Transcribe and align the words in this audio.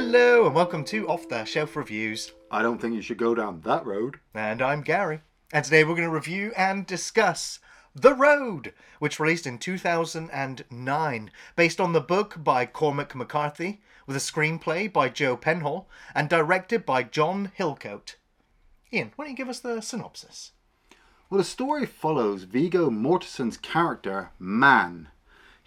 Hello 0.00 0.46
and 0.46 0.54
welcome 0.54 0.84
to 0.84 1.08
Off 1.08 1.28
the 1.28 1.44
Shelf 1.44 1.74
Reviews. 1.74 2.30
I 2.52 2.62
don't 2.62 2.80
think 2.80 2.94
you 2.94 3.02
should 3.02 3.18
go 3.18 3.34
down 3.34 3.62
that 3.62 3.84
road. 3.84 4.20
And 4.32 4.62
I'm 4.62 4.82
Gary. 4.82 5.22
And 5.52 5.64
today 5.64 5.82
we're 5.82 5.96
going 5.96 6.06
to 6.06 6.14
review 6.14 6.52
and 6.56 6.86
discuss 6.86 7.58
The 7.96 8.14
Road, 8.14 8.74
which 9.00 9.18
released 9.18 9.44
in 9.44 9.58
2009, 9.58 11.30
based 11.56 11.80
on 11.80 11.92
the 11.92 12.00
book 12.00 12.36
by 12.44 12.64
Cormac 12.64 13.16
McCarthy, 13.16 13.80
with 14.06 14.14
a 14.14 14.20
screenplay 14.20 14.90
by 14.90 15.08
Joe 15.08 15.36
Penhall, 15.36 15.86
and 16.14 16.28
directed 16.28 16.86
by 16.86 17.02
John 17.02 17.50
Hillcoat. 17.58 18.14
Iain, 18.94 19.10
why 19.16 19.24
don't 19.24 19.32
you 19.32 19.36
give 19.36 19.48
us 19.48 19.58
the 19.58 19.80
synopsis? 19.80 20.52
Well, 21.28 21.38
the 21.38 21.44
story 21.44 21.86
follows 21.86 22.44
Viggo 22.44 22.88
Mortensen's 22.88 23.56
character, 23.56 24.30
Man. 24.38 25.08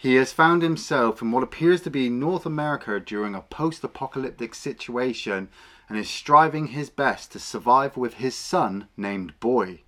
He 0.02 0.16
has 0.16 0.34
found 0.34 0.64
himself 0.64 1.22
in 1.22 1.32
what 1.32 1.44
appears 1.44 1.82
to 1.82 1.92
be 1.92 2.10
North 2.10 2.48
America 2.48 3.00
during 3.00 3.36
a 3.36 3.42
post 3.42 3.84
apocalyptic 3.84 4.56
situation 4.56 5.48
and 5.88 5.96
is 5.96 6.10
striving 6.10 6.70
his 6.70 6.90
best 6.90 7.32
to 7.34 7.40
survive 7.40 7.98
with 7.98 8.16
his 8.16 8.34
son 8.34 8.88
named 8.98 9.40
Boy. 9.40 9.82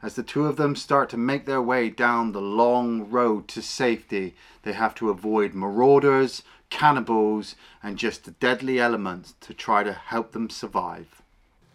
As 0.00 0.14
the 0.14 0.22
two 0.22 0.46
of 0.46 0.58
them 0.58 0.76
start 0.76 1.08
to 1.10 1.16
make 1.16 1.44
their 1.44 1.60
way 1.60 1.90
down 1.90 2.30
the 2.30 2.40
long 2.40 3.10
road 3.10 3.48
to 3.48 3.60
safety, 3.60 4.36
they 4.62 4.74
have 4.74 4.94
to 4.94 5.10
avoid 5.10 5.54
marauders, 5.54 6.44
cannibals, 6.70 7.56
and 7.82 7.98
just 7.98 8.26
the 8.26 8.30
deadly 8.30 8.78
elements 8.78 9.34
to 9.40 9.52
try 9.52 9.82
to 9.82 9.92
help 9.92 10.30
them 10.30 10.50
survive. 10.50 11.20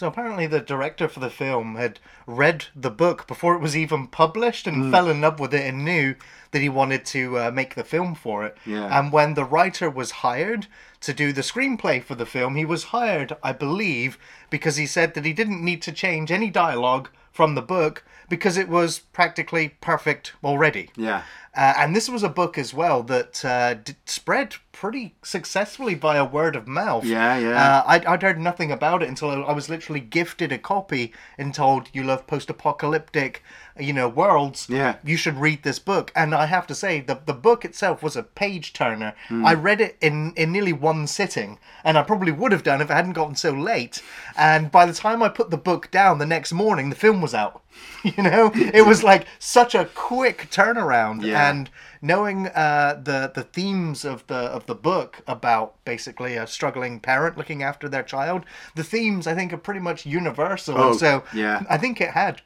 So 0.00 0.06
apparently, 0.06 0.46
the 0.46 0.60
director 0.60 1.08
for 1.08 1.20
the 1.20 1.28
film 1.28 1.74
had 1.74 2.00
read 2.26 2.64
the 2.74 2.88
book 2.88 3.26
before 3.26 3.54
it 3.54 3.60
was 3.60 3.76
even 3.76 4.06
published 4.06 4.66
and 4.66 4.90
fell 4.90 5.10
in 5.10 5.20
love 5.20 5.38
with 5.38 5.52
it 5.52 5.66
and 5.66 5.84
knew 5.84 6.14
that 6.52 6.62
he 6.62 6.70
wanted 6.70 7.04
to 7.04 7.38
uh, 7.38 7.50
make 7.50 7.74
the 7.74 7.84
film 7.84 8.14
for 8.14 8.46
it. 8.46 8.56
Yeah. 8.64 8.98
And 8.98 9.12
when 9.12 9.34
the 9.34 9.44
writer 9.44 9.90
was 9.90 10.22
hired 10.24 10.68
to 11.02 11.12
do 11.12 11.34
the 11.34 11.42
screenplay 11.42 12.02
for 12.02 12.14
the 12.14 12.24
film, 12.24 12.56
he 12.56 12.64
was 12.64 12.84
hired, 12.84 13.36
I 13.42 13.52
believe, 13.52 14.16
because 14.48 14.76
he 14.76 14.86
said 14.86 15.12
that 15.12 15.26
he 15.26 15.34
didn't 15.34 15.62
need 15.62 15.82
to 15.82 15.92
change 15.92 16.32
any 16.32 16.48
dialogue 16.48 17.10
from 17.30 17.54
the 17.54 17.60
book 17.60 18.02
because 18.30 18.56
it 18.56 18.70
was 18.70 19.00
practically 19.00 19.76
perfect 19.82 20.32
already. 20.42 20.88
Yeah. 20.96 21.24
Uh, 21.54 21.74
and 21.78 21.96
this 21.96 22.08
was 22.08 22.22
a 22.22 22.28
book 22.28 22.56
as 22.56 22.72
well 22.72 23.02
that 23.02 23.44
uh, 23.44 23.74
spread 24.06 24.54
pretty 24.72 25.14
successfully 25.22 25.94
via 25.94 26.24
word 26.24 26.54
of 26.54 26.66
mouth. 26.66 27.04
Yeah, 27.04 27.36
yeah. 27.38 27.78
Uh, 27.78 27.84
I'd, 27.86 28.06
I'd 28.06 28.22
heard 28.22 28.40
nothing 28.40 28.70
about 28.70 29.02
it 29.02 29.08
until 29.08 29.44
I 29.44 29.52
was 29.52 29.68
literally 29.68 30.00
gifted 30.00 30.52
a 30.52 30.58
copy 30.58 31.12
and 31.36 31.52
told, 31.52 31.88
you 31.92 32.04
love 32.04 32.26
post-apocalyptic, 32.26 33.42
you 33.78 33.92
know, 33.92 34.08
worlds. 34.08 34.68
Yeah. 34.70 34.96
You 35.04 35.16
should 35.16 35.38
read 35.38 35.64
this 35.64 35.78
book. 35.78 36.12
And 36.14 36.34
I 36.34 36.46
have 36.46 36.66
to 36.68 36.74
say, 36.74 37.00
the, 37.00 37.20
the 37.26 37.34
book 37.34 37.64
itself 37.64 38.02
was 38.02 38.16
a 38.16 38.22
page-turner. 38.22 39.14
Hmm. 39.28 39.44
I 39.44 39.54
read 39.54 39.80
it 39.80 39.98
in, 40.00 40.32
in 40.36 40.52
nearly 40.52 40.72
one 40.72 41.06
sitting. 41.06 41.58
And 41.84 41.98
I 41.98 42.02
probably 42.02 42.32
would 42.32 42.52
have 42.52 42.62
done 42.62 42.80
if 42.80 42.90
it 42.90 42.94
hadn't 42.94 43.14
gotten 43.14 43.34
so 43.34 43.50
late. 43.50 44.02
And 44.36 44.70
by 44.70 44.86
the 44.86 44.94
time 44.94 45.22
I 45.22 45.28
put 45.28 45.50
the 45.50 45.58
book 45.58 45.90
down 45.90 46.18
the 46.18 46.26
next 46.26 46.52
morning, 46.52 46.90
the 46.90 46.96
film 46.96 47.20
was 47.20 47.34
out. 47.34 47.62
You 48.02 48.22
know? 48.22 48.50
It 48.54 48.86
was 48.86 49.02
like 49.02 49.26
such 49.38 49.74
a 49.74 49.84
quick 49.84 50.48
turnaround. 50.50 51.22
Yeah. 51.22 51.39
And 51.48 51.70
knowing 52.02 52.48
uh, 52.48 53.00
the 53.02 53.30
the 53.34 53.42
themes 53.42 54.04
of 54.04 54.26
the 54.26 54.34
of 54.34 54.66
the 54.66 54.74
book 54.74 55.22
about 55.26 55.82
basically 55.84 56.36
a 56.36 56.46
struggling 56.46 57.00
parent 57.00 57.36
looking 57.38 57.62
after 57.62 57.88
their 57.88 58.02
child, 58.02 58.44
the 58.74 58.84
themes 58.84 59.26
I 59.26 59.34
think 59.34 59.52
are 59.52 59.58
pretty 59.58 59.80
much 59.80 60.06
universal. 60.06 60.78
Oh, 60.78 60.96
so 60.96 61.24
yeah. 61.34 61.64
I 61.68 61.78
think 61.78 62.00
it 62.00 62.10
had 62.10 62.42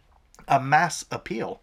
a 0.48 0.60
mass 0.60 1.04
appeal. 1.10 1.60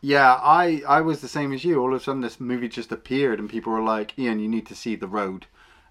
Yeah, 0.00 0.34
I 0.34 0.82
I 0.86 1.00
was 1.00 1.20
the 1.20 1.28
same 1.28 1.52
as 1.52 1.64
you. 1.64 1.80
All 1.80 1.94
of 1.94 2.00
a 2.00 2.04
sudden, 2.04 2.20
this 2.20 2.38
movie 2.38 2.68
just 2.68 2.92
appeared, 2.92 3.38
and 3.38 3.48
people 3.48 3.72
were 3.72 3.82
like, 3.82 4.12
"Iain, 4.18 4.38
you 4.38 4.48
need 4.48 4.66
to 4.66 4.74
see 4.74 4.96
The 4.96 5.08
Road." 5.08 5.46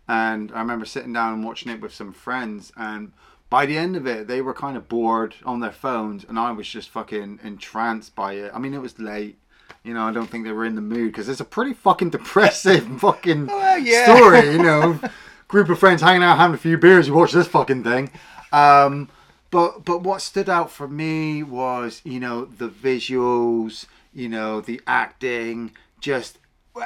And 0.07 0.51
I 0.51 0.59
remember 0.59 0.85
sitting 0.85 1.13
down 1.13 1.33
and 1.33 1.43
watching 1.43 1.71
it 1.71 1.81
with 1.81 1.93
some 1.93 2.13
friends, 2.13 2.71
and 2.75 3.13
by 3.49 3.65
the 3.65 3.77
end 3.77 3.95
of 3.95 4.05
it, 4.05 4.27
they 4.27 4.41
were 4.41 4.53
kind 4.53 4.75
of 4.75 4.89
bored 4.89 5.35
on 5.45 5.59
their 5.59 5.71
phones, 5.71 6.23
and 6.23 6.37
I 6.37 6.51
was 6.51 6.67
just 6.67 6.89
fucking 6.89 7.39
entranced 7.43 8.15
by 8.15 8.33
it. 8.33 8.51
I 8.53 8.59
mean, 8.59 8.73
it 8.73 8.81
was 8.81 8.99
late. 8.99 9.37
You 9.83 9.93
know, 9.93 10.03
I 10.07 10.11
don't 10.13 10.27
think 10.27 10.45
they 10.45 10.51
were 10.53 10.65
in 10.65 10.75
the 10.75 10.81
mood 10.81 11.11
because 11.11 11.27
it's 11.27 11.41
a 11.41 11.45
pretty 11.45 11.73
fucking 11.73 12.11
depressive 12.11 12.87
fucking 13.01 13.47
Well, 13.47 13.79
yeah. 13.79 14.15
story. 14.15 14.51
You 14.51 14.59
know, 14.63 14.99
group 15.49 15.69
of 15.69 15.77
friends 15.79 16.01
hanging 16.01 16.23
out 16.23 16.37
having 16.37 16.55
a 16.55 16.57
few 16.57 16.77
beers. 16.77 17.07
You 17.07 17.13
watch 17.13 17.31
this 17.33 17.47
fucking 17.47 17.83
thing. 17.83 18.09
Um, 18.53 19.09
but 19.51 19.83
but 19.85 20.01
what 20.01 20.21
stood 20.21 20.49
out 20.49 20.71
for 20.71 20.87
me 20.87 21.43
was 21.43 22.01
you 22.05 22.19
know 22.19 22.45
the 22.45 22.69
visuals, 22.69 23.85
you 24.13 24.29
know 24.29 24.61
the 24.61 24.79
acting, 24.87 25.71
just 25.99 26.37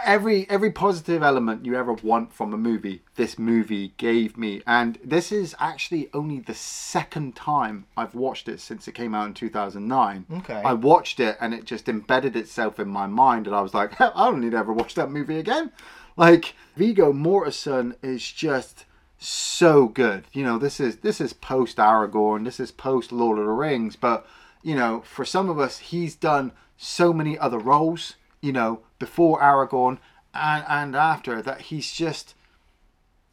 every 0.03 0.49
every 0.49 0.71
positive 0.71 1.23
element 1.23 1.65
you 1.65 1.75
ever 1.75 1.93
want 1.93 2.33
from 2.33 2.53
a 2.53 2.57
movie. 2.57 3.01
This 3.15 3.39
movie 3.39 3.93
gave 3.97 4.37
me, 4.37 4.61
and 4.67 4.99
this 5.03 5.31
is 5.31 5.55
actually 5.59 6.09
only 6.13 6.39
the 6.39 6.53
second 6.53 7.35
time 7.35 7.85
I've 7.95 8.15
watched 8.15 8.47
it 8.47 8.59
since 8.59 8.87
it 8.87 8.93
came 8.93 9.15
out 9.15 9.27
in 9.27 9.33
two 9.33 9.49
thousand 9.49 9.87
nine. 9.87 10.25
Okay. 10.31 10.61
I 10.65 10.73
watched 10.73 11.19
it 11.19 11.37
and 11.39 11.53
it 11.53 11.65
just 11.65 11.89
embedded 11.89 12.35
itself 12.35 12.79
in 12.79 12.87
my 12.87 13.07
mind, 13.07 13.47
and 13.47 13.55
I 13.55 13.61
was 13.61 13.73
like, 13.73 13.99
I 14.01 14.11
don't 14.29 14.41
need 14.41 14.51
to 14.51 14.57
ever 14.57 14.73
watch 14.73 14.95
that 14.95 15.11
movie 15.11 15.39
again. 15.39 15.71
Like 16.15 16.55
Viggo 16.75 17.13
Mortensen 17.13 17.95
is 18.01 18.29
just 18.31 18.85
so 19.19 19.87
good. 19.87 20.25
You 20.33 20.43
know, 20.43 20.57
this 20.57 20.79
is 20.79 20.97
this 20.97 21.21
is 21.21 21.33
post 21.33 21.77
Aragorn, 21.77 22.45
this 22.45 22.59
is 22.59 22.71
post 22.71 23.11
Lord 23.11 23.39
of 23.39 23.45
the 23.45 23.51
Rings, 23.51 23.95
but 23.95 24.25
you 24.63 24.75
know, 24.75 25.01
for 25.05 25.23
some 25.23 25.49
of 25.49 25.59
us, 25.59 25.77
he's 25.77 26.15
done 26.15 26.51
so 26.75 27.13
many 27.13 27.37
other 27.37 27.59
roles. 27.59 28.15
You 28.41 28.51
know, 28.51 28.81
before 28.99 29.41
Aragorn 29.41 29.99
and 30.33 30.63
and 30.67 30.95
after 30.95 31.41
that, 31.41 31.61
he's 31.61 31.91
just 31.91 32.35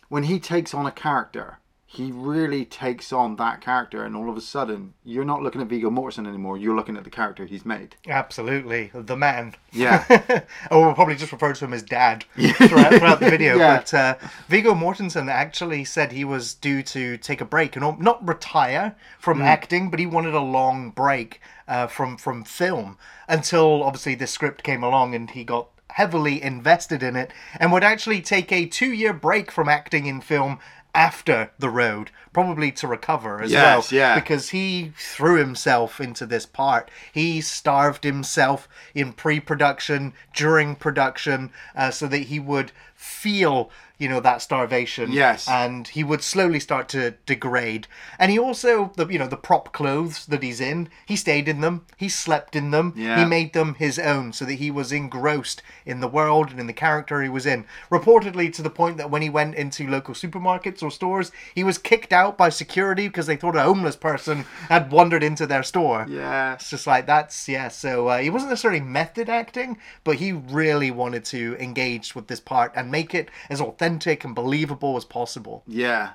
when 0.08 0.24
he 0.24 0.38
takes 0.38 0.74
on 0.74 0.86
a 0.86 0.92
character, 0.92 1.58
he 1.94 2.10
really 2.12 2.64
takes 2.64 3.12
on 3.12 3.36
that 3.36 3.60
character, 3.60 4.04
and 4.04 4.14
all 4.16 4.28
of 4.30 4.36
a 4.36 4.40
sudden, 4.40 4.94
you're 5.04 5.24
not 5.24 5.42
looking 5.42 5.60
at 5.60 5.68
Viggo 5.68 5.90
Mortensen 5.90 6.26
anymore. 6.26 6.56
You're 6.58 6.74
looking 6.74 6.96
at 6.96 7.04
the 7.04 7.10
character 7.10 7.46
he's 7.46 7.64
made. 7.64 7.96
Absolutely, 8.08 8.90
the 8.94 9.16
man. 9.16 9.54
Yeah. 9.72 10.04
or 10.70 10.86
we'll 10.86 10.94
probably 10.94 11.14
just 11.16 11.32
refer 11.32 11.52
to 11.52 11.64
him 11.64 11.72
as 11.72 11.82
Dad 11.82 12.24
throughout, 12.36 12.94
throughout 12.94 13.20
the 13.20 13.30
video. 13.30 13.56
Yeah. 13.56 13.76
But 13.78 13.94
uh, 13.94 14.14
Viggo 14.48 14.74
Mortensen 14.74 15.30
actually 15.30 15.84
said 15.84 16.12
he 16.12 16.24
was 16.24 16.54
due 16.54 16.82
to 16.82 17.16
take 17.16 17.40
a 17.40 17.44
break 17.44 17.76
and 17.76 17.98
not 18.00 18.26
retire 18.26 18.96
from 19.18 19.38
Hmm. 19.38 19.42
acting, 19.44 19.90
but 19.90 20.00
he 20.00 20.06
wanted 20.06 20.34
a 20.34 20.40
long 20.40 20.90
break 20.90 21.40
uh, 21.66 21.86
from 21.86 22.16
from 22.16 22.44
film 22.44 22.98
until 23.28 23.82
obviously 23.82 24.14
this 24.14 24.30
script 24.30 24.62
came 24.62 24.84
along 24.84 25.14
and 25.14 25.30
he 25.30 25.44
got 25.44 25.68
heavily 25.90 26.42
invested 26.42 27.02
in 27.02 27.14
it 27.14 27.30
and 27.60 27.70
would 27.72 27.84
actually 27.84 28.20
take 28.20 28.50
a 28.50 28.66
two 28.66 28.92
year 28.92 29.12
break 29.12 29.50
from 29.50 29.68
acting 29.68 30.06
in 30.06 30.20
film 30.20 30.58
after 30.94 31.50
the 31.58 31.68
road 31.68 32.10
probably 32.32 32.70
to 32.72 32.86
recover 32.86 33.42
as 33.42 33.50
Yes, 33.52 33.90
well 33.92 33.98
yeah. 33.98 34.14
because 34.14 34.50
he 34.50 34.92
threw 34.98 35.38
himself 35.38 36.00
into 36.00 36.26
this 36.26 36.46
part. 36.46 36.90
He 37.12 37.40
starved 37.40 38.04
himself 38.04 38.68
in 38.94 39.12
pre-production, 39.12 40.12
during 40.34 40.74
production, 40.74 41.52
uh, 41.76 41.90
so 41.90 42.06
that 42.08 42.18
he 42.24 42.40
would 42.40 42.72
feel, 42.94 43.70
you 44.04 44.10
know, 44.10 44.20
that 44.20 44.42
starvation. 44.42 45.10
Yes. 45.12 45.48
and 45.48 45.88
he 45.88 46.04
would 46.04 46.22
slowly 46.22 46.60
start 46.60 46.90
to 46.90 47.12
degrade. 47.24 47.86
And 48.18 48.30
he 48.30 48.38
also, 48.38 48.92
the 48.96 49.06
you 49.06 49.18
know, 49.18 49.26
the 49.26 49.38
prop 49.38 49.72
clothes 49.72 50.26
that 50.26 50.42
he's 50.42 50.60
in, 50.60 50.90
he 51.06 51.16
stayed 51.16 51.48
in 51.48 51.62
them. 51.62 51.86
He 51.96 52.10
slept 52.10 52.54
in 52.54 52.70
them. 52.70 52.92
Yeah. 52.94 53.18
He 53.18 53.24
made 53.24 53.54
them 53.54 53.74
his 53.76 53.98
own, 53.98 54.34
so 54.34 54.44
that 54.44 54.54
he 54.64 54.70
was 54.70 54.92
engrossed 54.92 55.62
in 55.86 56.00
the 56.00 56.08
world 56.18 56.50
and 56.50 56.60
in 56.60 56.66
the 56.66 56.74
character 56.74 57.22
he 57.22 57.30
was 57.30 57.46
in. 57.46 57.64
Reportedly, 57.90 58.52
to 58.52 58.62
the 58.62 58.68
point 58.68 58.98
that 58.98 59.10
when 59.10 59.22
he 59.22 59.30
went 59.30 59.54
into 59.54 59.88
local 59.88 60.12
supermarkets 60.14 60.82
or 60.82 60.90
stores, 60.90 61.32
he 61.54 61.64
was 61.64 61.78
kicked 61.78 62.12
out 62.12 62.36
by 62.36 62.50
security 62.50 63.08
because 63.08 63.26
they 63.26 63.36
thought 63.36 63.56
a 63.56 63.62
homeless 63.62 63.96
person 63.96 64.44
had 64.68 64.92
wandered 64.92 65.22
into 65.22 65.46
their 65.46 65.62
store. 65.62 66.04
Yeah. 66.10 66.54
It's 66.54 66.68
just 66.68 66.86
like 66.86 67.06
that's 67.06 67.48
yeah. 67.48 67.68
So 67.68 68.08
uh, 68.08 68.18
he 68.18 68.28
wasn't 68.28 68.50
necessarily 68.50 68.80
method 68.80 69.30
acting, 69.30 69.78
but 70.04 70.16
he 70.16 70.32
really 70.32 70.90
wanted 70.90 71.24
to 71.36 71.56
engage 71.58 72.14
with 72.14 72.26
this 72.26 72.40
part 72.40 72.70
and 72.76 72.90
make 72.90 73.14
it 73.14 73.30
as 73.48 73.62
authentic 73.62 73.93
and 74.24 74.34
believable 74.34 74.96
as 74.96 75.04
possible. 75.04 75.62
Yeah. 75.66 76.12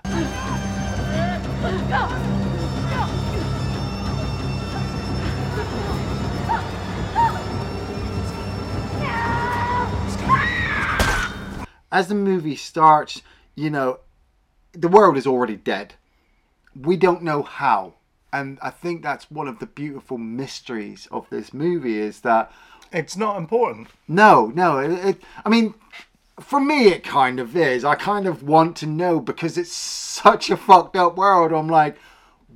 As 11.91 12.07
the 12.07 12.15
movie 12.15 12.55
starts, 12.55 13.23
you 13.55 13.69
know, 13.71 13.99
the 14.73 14.87
world 14.87 15.17
is 15.17 15.25
already 15.25 15.55
dead. 15.55 15.95
We 16.79 16.97
don't 16.97 17.23
know 17.23 17.41
how. 17.41 17.95
And 18.31 18.59
I 18.61 18.69
think 18.69 19.01
that's 19.01 19.31
one 19.31 19.47
of 19.47 19.57
the 19.57 19.65
beautiful 19.65 20.19
mysteries 20.19 21.07
of 21.11 21.27
this 21.31 21.51
movie 21.51 21.97
is 21.97 22.19
that 22.21 22.51
It's 22.91 23.17
not 23.17 23.37
important. 23.37 23.87
no, 24.07 24.47
no. 24.53 24.77
It, 24.77 24.91
it, 24.91 25.21
I 25.43 25.49
mean, 25.49 25.73
for 26.39 26.59
me, 26.59 26.87
it 26.87 27.03
kind 27.03 27.39
of 27.39 27.55
is. 27.55 27.83
I 27.83 27.95
kind 27.95 28.27
of 28.27 28.43
want 28.43 28.75
to 28.77 28.85
know 28.85 29.19
because 29.19 29.57
it's 29.57 29.73
such 29.73 30.49
a 30.49 30.57
fucked 30.57 30.95
up 30.95 31.17
world. 31.17 31.51
I'm 31.51 31.67
like, 31.67 31.97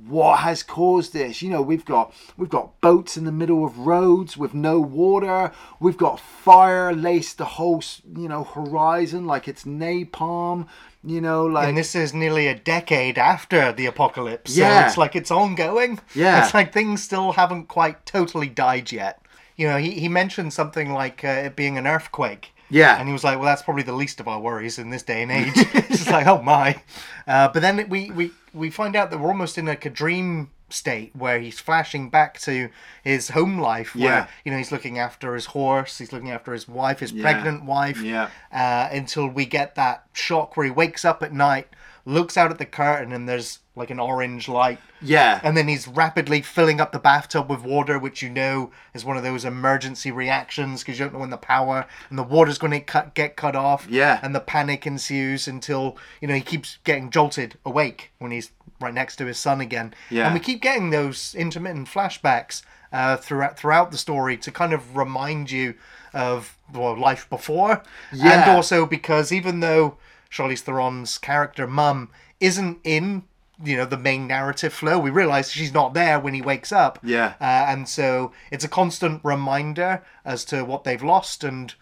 what 0.06 0.40
has 0.40 0.62
caused 0.62 1.14
this 1.14 1.40
you 1.40 1.48
know 1.48 1.62
we've 1.62 1.84
got 1.84 2.12
we've 2.36 2.50
got 2.50 2.78
boats 2.82 3.16
in 3.16 3.24
the 3.24 3.32
middle 3.32 3.64
of 3.64 3.78
roads 3.78 4.36
with 4.36 4.52
no 4.52 4.78
water 4.78 5.50
we've 5.80 5.96
got 5.96 6.20
fire 6.20 6.92
laced 6.92 7.38
the 7.38 7.44
whole 7.44 7.82
you 8.14 8.28
know 8.28 8.44
horizon 8.44 9.26
like 9.26 9.48
it's 9.48 9.64
napalm 9.64 10.66
you 11.04 11.20
know 11.20 11.44
like 11.44 11.68
And 11.68 11.76
this 11.76 11.94
is 11.94 12.14
nearly 12.14 12.48
a 12.48 12.54
decade 12.54 13.18
after 13.18 13.72
the 13.72 13.86
apocalypse. 13.86 14.56
Yeah. 14.56 14.82
So 14.82 14.86
it's 14.88 14.98
like 14.98 15.16
it's 15.16 15.30
ongoing. 15.30 16.00
Yeah. 16.14 16.44
It's 16.44 16.54
like 16.54 16.72
things 16.72 17.02
still 17.02 17.32
haven't 17.32 17.68
quite 17.68 18.06
totally 18.06 18.48
died 18.48 18.90
yet. 18.90 19.20
You 19.56 19.68
know, 19.68 19.76
he, 19.76 19.92
he 19.92 20.08
mentioned 20.08 20.52
something 20.52 20.92
like 20.92 21.22
uh, 21.24 21.28
it 21.28 21.56
being 21.56 21.78
an 21.78 21.86
earthquake. 21.86 22.53
Yeah. 22.70 22.98
And 22.98 23.08
he 23.08 23.12
was 23.12 23.24
like, 23.24 23.36
well, 23.36 23.46
that's 23.46 23.62
probably 23.62 23.82
the 23.82 23.92
least 23.92 24.20
of 24.20 24.28
our 24.28 24.40
worries 24.40 24.78
in 24.78 24.90
this 24.90 25.02
day 25.02 25.22
and 25.22 25.30
age. 25.30 25.52
it's 25.56 25.88
just 25.98 26.10
like, 26.10 26.26
oh 26.26 26.42
my. 26.42 26.82
Uh, 27.26 27.48
but 27.48 27.60
then 27.62 27.88
we, 27.88 28.10
we, 28.10 28.30
we 28.52 28.70
find 28.70 28.96
out 28.96 29.10
that 29.10 29.18
we're 29.18 29.28
almost 29.28 29.58
in 29.58 29.66
like 29.66 29.84
a 29.86 29.90
dream 29.90 30.50
state 30.70 31.14
where 31.14 31.38
he's 31.38 31.60
flashing 31.60 32.08
back 32.10 32.38
to 32.40 32.68
his 33.04 33.28
home 33.28 33.58
life 33.60 33.94
where, 33.94 34.04
Yeah. 34.04 34.26
you 34.44 34.50
know, 34.50 34.58
he's 34.58 34.72
looking 34.72 34.98
after 34.98 35.34
his 35.34 35.46
horse, 35.46 35.98
he's 35.98 36.12
looking 36.12 36.30
after 36.30 36.52
his 36.52 36.66
wife, 36.66 37.00
his 37.00 37.12
Yeah. 37.12 37.22
pregnant 37.22 37.64
wife 37.64 38.00
Yeah. 38.00 38.28
uh, 38.50 38.88
until 38.90 39.28
we 39.28 39.44
get 39.46 39.74
that 39.76 40.04
shock 40.14 40.56
where 40.56 40.64
he 40.64 40.72
wakes 40.72 41.04
up 41.04 41.22
at 41.22 41.32
night, 41.32 41.68
looks 42.04 42.36
out 42.36 42.50
at 42.50 42.58
the 42.58 42.66
curtain, 42.66 43.12
and 43.12 43.28
there's 43.28 43.60
like 43.76 43.90
an 43.90 43.98
orange 43.98 44.48
light. 44.48 44.78
yeah 45.02 45.40
And 45.42 45.56
then 45.56 45.66
he's 45.66 45.88
rapidly 45.88 46.42
filling 46.42 46.80
up 46.80 46.92
the 46.92 46.98
bathtub 46.98 47.50
with 47.50 47.62
water, 47.62 47.98
which 47.98 48.22
you 48.22 48.30
know 48.30 48.70
is 48.94 49.04
one 49.04 49.16
of 49.16 49.22
those 49.22 49.44
emergency 49.44 50.12
reactions 50.12 50.82
because 50.82 50.98
you 50.98 51.04
don't 51.04 51.14
know 51.14 51.20
when 51.20 51.30
the 51.30 51.36
power 51.36 51.86
and 52.08 52.18
the 52.18 52.22
water's 52.22 52.58
going 52.58 52.70
to 52.72 52.80
cut, 52.80 53.14
get 53.14 53.36
cut 53.36 53.56
off. 53.56 53.88
Yeah. 53.90 54.20
And 54.22 54.34
the 54.34 54.40
panic 54.40 54.86
ensues 54.86 55.48
until, 55.48 55.98
you 56.20 56.28
know, 56.28 56.34
he 56.34 56.40
keeps 56.40 56.78
getting 56.84 57.10
jolted 57.10 57.58
awake 57.66 58.12
when 58.18 58.30
he's 58.30 58.52
right 58.80 58.94
next 58.94 59.16
to 59.16 59.26
his 59.26 59.38
son 59.38 59.60
again. 59.60 59.92
Yeah. 60.08 60.26
And 60.26 60.34
we 60.34 60.40
keep 60.40 60.62
getting 60.62 60.90
those 60.90 61.34
intermittent 61.34 61.88
flashbacks 61.88 62.62
uh, 62.92 63.16
throughout 63.16 63.58
throughout 63.58 63.90
the 63.90 63.98
story 63.98 64.36
to 64.36 64.52
kind 64.52 64.72
of 64.72 64.96
remind 64.96 65.50
you 65.50 65.74
of 66.12 66.56
well, 66.72 66.96
life 66.96 67.28
before. 67.28 67.82
Yeah. 68.12 68.42
And 68.42 68.50
also 68.50 68.86
because 68.86 69.32
even 69.32 69.58
though 69.58 69.96
Charlize 70.34 70.60
Theron's 70.60 71.16
character 71.18 71.66
Mum 71.66 72.10
isn't 72.40 72.80
in 72.82 73.22
you 73.62 73.76
know 73.76 73.84
the 73.84 73.96
main 73.96 74.26
narrative 74.26 74.72
flow, 74.72 74.98
we 74.98 75.10
realize 75.10 75.52
she's 75.52 75.72
not 75.72 75.94
there 75.94 76.18
when 76.18 76.34
he 76.34 76.42
wakes 76.42 76.72
up. 76.72 76.98
Yeah. 77.04 77.34
Uh, 77.40 77.66
and 77.68 77.88
so 77.88 78.32
it's 78.50 78.64
a 78.64 78.68
constant 78.68 79.20
reminder 79.22 80.02
as 80.24 80.44
to 80.46 80.64
what 80.64 80.82
they've 80.82 81.02
lost 81.02 81.44
and 81.44 81.74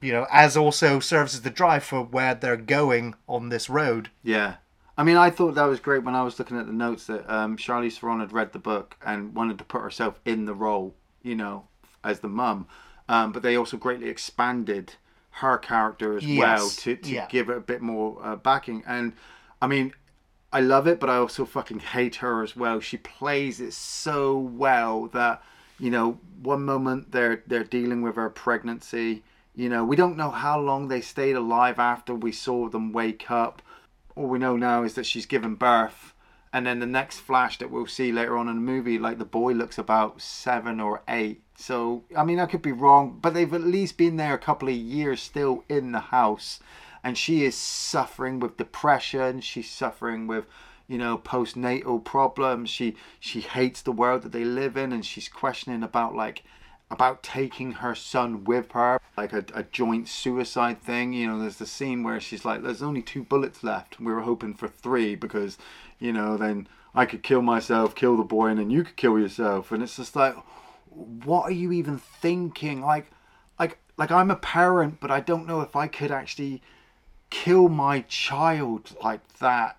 you 0.00 0.12
know 0.12 0.26
as 0.32 0.56
also 0.56 0.98
serves 0.98 1.34
as 1.34 1.42
the 1.42 1.50
drive 1.50 1.84
for 1.84 2.02
where 2.02 2.34
they're 2.34 2.56
going 2.56 3.14
on 3.28 3.48
this 3.48 3.70
road. 3.70 4.10
Yeah. 4.24 4.56
I 4.96 5.02
mean, 5.02 5.16
I 5.16 5.30
thought 5.30 5.54
that 5.54 5.64
was 5.64 5.80
great 5.80 6.04
when 6.04 6.14
I 6.14 6.22
was 6.22 6.38
looking 6.38 6.58
at 6.58 6.66
the 6.66 6.72
notes 6.72 7.06
that 7.06 7.28
um, 7.32 7.56
Charlize 7.56 7.98
Theron 7.98 8.20
had 8.20 8.32
read 8.32 8.52
the 8.52 8.60
book 8.60 8.96
and 9.04 9.34
wanted 9.34 9.58
to 9.58 9.64
put 9.64 9.82
herself 9.82 10.20
in 10.24 10.44
the 10.44 10.54
role, 10.54 10.94
you 11.22 11.34
know, 11.34 11.66
as 12.04 12.20
the 12.20 12.28
mum. 12.28 12.68
Um, 13.08 13.32
but 13.32 13.42
they 13.42 13.56
also 13.56 13.76
greatly 13.76 14.08
expanded 14.08 14.94
her 15.36 15.58
character 15.58 16.16
as 16.16 16.26
well 16.26 16.68
to, 16.68 16.96
to 16.96 17.10
yeah. 17.10 17.26
give 17.28 17.48
it 17.50 17.56
a 17.56 17.60
bit 17.60 17.82
more 17.82 18.18
uh, 18.22 18.36
backing. 18.36 18.82
And 18.86 19.12
I 19.60 19.66
mean, 19.66 19.92
I 20.52 20.60
love 20.60 20.86
it, 20.86 21.00
but 21.00 21.10
I 21.10 21.16
also 21.16 21.44
fucking 21.44 21.80
hate 21.80 22.16
her 22.16 22.42
as 22.42 22.54
well. 22.54 22.80
She 22.80 22.96
plays 22.96 23.60
it 23.60 23.72
so 23.72 24.38
well 24.38 25.08
that 25.08 25.42
you 25.78 25.90
know, 25.90 26.18
one 26.42 26.64
moment 26.64 27.12
they're 27.12 27.42
they're 27.46 27.64
dealing 27.64 28.02
with 28.02 28.16
her 28.16 28.30
pregnancy. 28.30 29.22
You 29.54 29.68
know, 29.68 29.84
we 29.84 29.96
don't 29.96 30.16
know 30.16 30.30
how 30.30 30.58
long 30.58 30.88
they 30.88 31.00
stayed 31.00 31.36
alive 31.36 31.78
after 31.78 32.14
we 32.14 32.32
saw 32.32 32.68
them 32.68 32.92
wake 32.92 33.30
up. 33.30 33.62
All 34.16 34.26
we 34.26 34.38
know 34.38 34.56
now 34.56 34.82
is 34.82 34.94
that 34.94 35.06
she's 35.06 35.26
given 35.26 35.54
birth, 35.54 36.14
and 36.52 36.66
then 36.66 36.78
the 36.78 36.86
next 36.86 37.20
flash 37.20 37.58
that 37.58 37.70
we'll 37.70 37.86
see 37.86 38.12
later 38.12 38.36
on 38.36 38.48
in 38.48 38.56
the 38.56 38.60
movie, 38.60 38.98
like 38.98 39.18
the 39.18 39.24
boy 39.24 39.52
looks 39.52 39.78
about 39.78 40.20
seven 40.20 40.80
or 40.80 41.02
eight. 41.08 41.42
So 41.56 42.02
I 42.16 42.24
mean, 42.24 42.40
I 42.40 42.46
could 42.46 42.62
be 42.62 42.72
wrong, 42.72 43.18
but 43.20 43.34
they've 43.34 43.54
at 43.54 43.60
least 43.62 43.96
been 43.96 44.16
there 44.16 44.34
a 44.34 44.38
couple 44.38 44.68
of 44.68 44.74
years 44.74 45.22
still 45.22 45.64
in 45.68 45.92
the 45.92 46.00
house, 46.00 46.60
and 47.02 47.16
she 47.16 47.44
is 47.44 47.54
suffering 47.54 48.40
with 48.40 48.56
depression. 48.56 49.40
She's 49.40 49.70
suffering 49.70 50.26
with 50.26 50.46
you 50.88 50.98
know 50.98 51.18
postnatal 51.18 52.04
problems. 52.04 52.70
She 52.70 52.96
she 53.20 53.40
hates 53.40 53.82
the 53.82 53.92
world 53.92 54.22
that 54.22 54.32
they 54.32 54.44
live 54.44 54.76
in 54.76 54.92
and 54.92 55.04
she's 55.04 55.28
questioning 55.28 55.82
about 55.82 56.14
like 56.14 56.42
about 56.90 57.22
taking 57.22 57.72
her 57.72 57.94
son 57.94 58.44
with 58.44 58.72
her 58.72 59.00
like 59.16 59.32
a, 59.32 59.44
a 59.54 59.62
joint 59.62 60.08
suicide 60.08 60.82
thing. 60.82 61.12
You 61.12 61.28
know 61.28 61.38
there's 61.40 61.56
the 61.56 61.66
scene 61.66 62.02
where 62.02 62.20
she's 62.20 62.44
like 62.44 62.62
there's 62.62 62.82
only 62.82 63.02
two 63.02 63.22
bullets 63.22 63.62
left. 63.62 64.00
We 64.00 64.12
were 64.12 64.22
hoping 64.22 64.54
for 64.54 64.68
three 64.68 65.14
because 65.14 65.56
you 65.98 66.12
know 66.12 66.36
then 66.36 66.68
i 66.94 67.06
could 67.06 67.22
kill 67.22 67.42
myself 67.42 67.94
kill 67.94 68.16
the 68.16 68.24
boy 68.24 68.48
and 68.48 68.58
then 68.58 68.70
you 68.70 68.84
could 68.84 68.96
kill 68.96 69.18
yourself. 69.18 69.72
And 69.72 69.82
it's 69.82 69.96
just 69.96 70.16
like 70.16 70.36
what 70.94 71.42
are 71.44 71.52
you 71.52 71.72
even 71.72 71.98
thinking? 71.98 72.80
Like 72.80 73.10
like 73.58 73.78
like 73.96 74.10
i'm 74.10 74.30
a 74.30 74.36
parent 74.36 74.98
but 75.00 75.10
i 75.10 75.20
don't 75.20 75.46
know 75.46 75.60
if 75.60 75.76
i 75.76 75.86
could 75.86 76.10
actually 76.10 76.60
kill 77.30 77.68
my 77.68 78.00
child 78.02 78.96
like 79.02 79.20
that. 79.38 79.76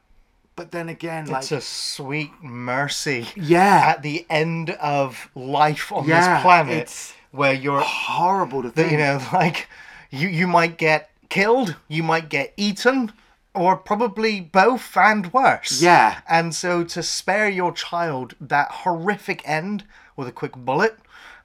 But 0.56 0.71
then 0.71 0.88
again 0.89 1.25
like 1.27 1.44
It's 1.44 1.51
a 1.51 1.62
sweet 1.62 2.31
mercy 2.41 3.27
yeah. 3.35 3.83
at 3.88 4.03
the 4.03 4.25
end 4.29 4.69
of 4.71 5.29
life 5.35 5.91
on 5.91 6.07
Yeah, 6.07 6.35
this 6.35 6.41
planet 6.44 7.13
where 7.31 7.53
you're 7.53 7.81
horrible 7.81 8.61
to 8.63 8.69
think 8.69 8.91
you 8.91 8.97
know 8.97 9.21
like 9.33 9.68
you 10.09 10.27
you 10.29 10.47
might 10.47 10.77
get 10.77 11.09
killed 11.29 11.75
you 11.89 12.03
might 12.03 12.29
get 12.29 12.53
eaten 12.57 13.11
or 13.53 13.77
probably 13.77 14.41
both 14.41 14.95
and 14.97 15.31
worse. 15.33 15.81
Yeah. 15.81 16.19
and 16.27 16.53
so 16.53 16.83
to 16.83 17.01
spare 17.03 17.50
your 17.50 17.71
child 17.71 18.35
that 18.39 18.69
horrific 18.83 19.41
end 19.45 19.83
with 20.18 20.27
a 20.27 20.31
quick 20.31 20.56
bullet 20.56 20.97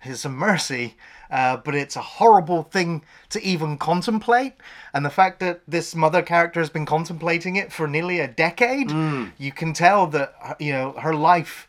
is 0.05 0.25
a 0.25 0.29
mercy 0.29 0.97
uh, 1.31 1.57
but 1.59 1.75
it's 1.77 1.95
a 1.97 2.01
horrible 2.01 2.63
thing 2.65 3.03
to 3.29 3.41
even 3.43 3.79
contemplate 3.79 4.55
and 4.93 5.05
the 5.05 5.11
fact 5.11 5.39
that 5.41 5.61
this 5.69 5.95
mother 5.95 6.23
character 6.23 6.59
has 6.61 6.71
been 6.71 6.87
contemplating 6.87 7.57
it 7.57 7.73
for 7.73 7.87
nearly 7.87 8.19
a 8.21 8.29
decade 8.29 8.89
Mm. 8.89 9.33
you 9.39 9.53
can 9.53 9.73
tell 9.73 10.07
that 10.09 10.57
you 10.59 10.73
know 10.73 10.93
her 10.93 11.15
life 11.15 11.67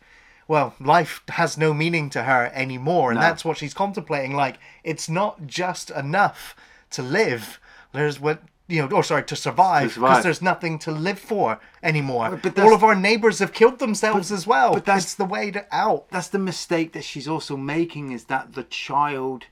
well, 0.48 0.74
life 0.80 1.22
has 1.28 1.56
no 1.56 1.72
meaning 1.72 2.10
to 2.10 2.24
her 2.24 2.50
anymore, 2.52 3.10
and 3.12 3.20
No. 3.20 3.26
that's 3.26 3.42
what 3.44 3.56
she's 3.56 3.72
contemplating. 3.72 4.34
Like, 4.34 4.58
it's 4.84 5.08
not 5.08 5.46
just 5.46 5.88
enough 5.90 6.54
to 6.90 7.00
live. 7.00 7.58
There's 7.92 8.20
what 8.20 8.42
you 8.72 8.80
know, 8.88 8.96
or 8.96 9.04
sorry, 9.04 9.22
to 9.24 9.36
survive, 9.36 9.94
because 9.94 10.22
there's 10.22 10.40
nothing 10.42 10.78
to 10.80 10.90
live 10.90 11.18
for 11.18 11.60
anymore. 11.82 12.40
But 12.42 12.58
All 12.58 12.72
of 12.74 12.82
our 12.82 12.94
neighbors 12.94 13.38
have 13.40 13.52
killed 13.52 13.78
themselves 13.78 14.32
as 14.32 14.46
well. 14.46 14.72
but 14.74 14.84
that's- 14.86 15.04
it's 15.04 15.14
the 15.14 15.24
way 15.26 15.50
to 15.50 15.64
out. 15.70 16.08
that's 16.10 16.28
the 16.28 16.38
mistake 16.38 16.92
that 16.94 17.04
she's 17.04 17.28
also 17.28 17.56
making 17.56 18.12
is 18.12 18.24
that 18.24 18.54
the 18.54 18.64
child 18.64 19.44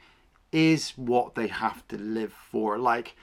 is 0.53 0.93
what 0.97 1.35
they 1.35 1.47
have 1.49 1.87
to 1.89 1.97
live 1.97 2.33
for 2.51 2.77
like 2.79 3.15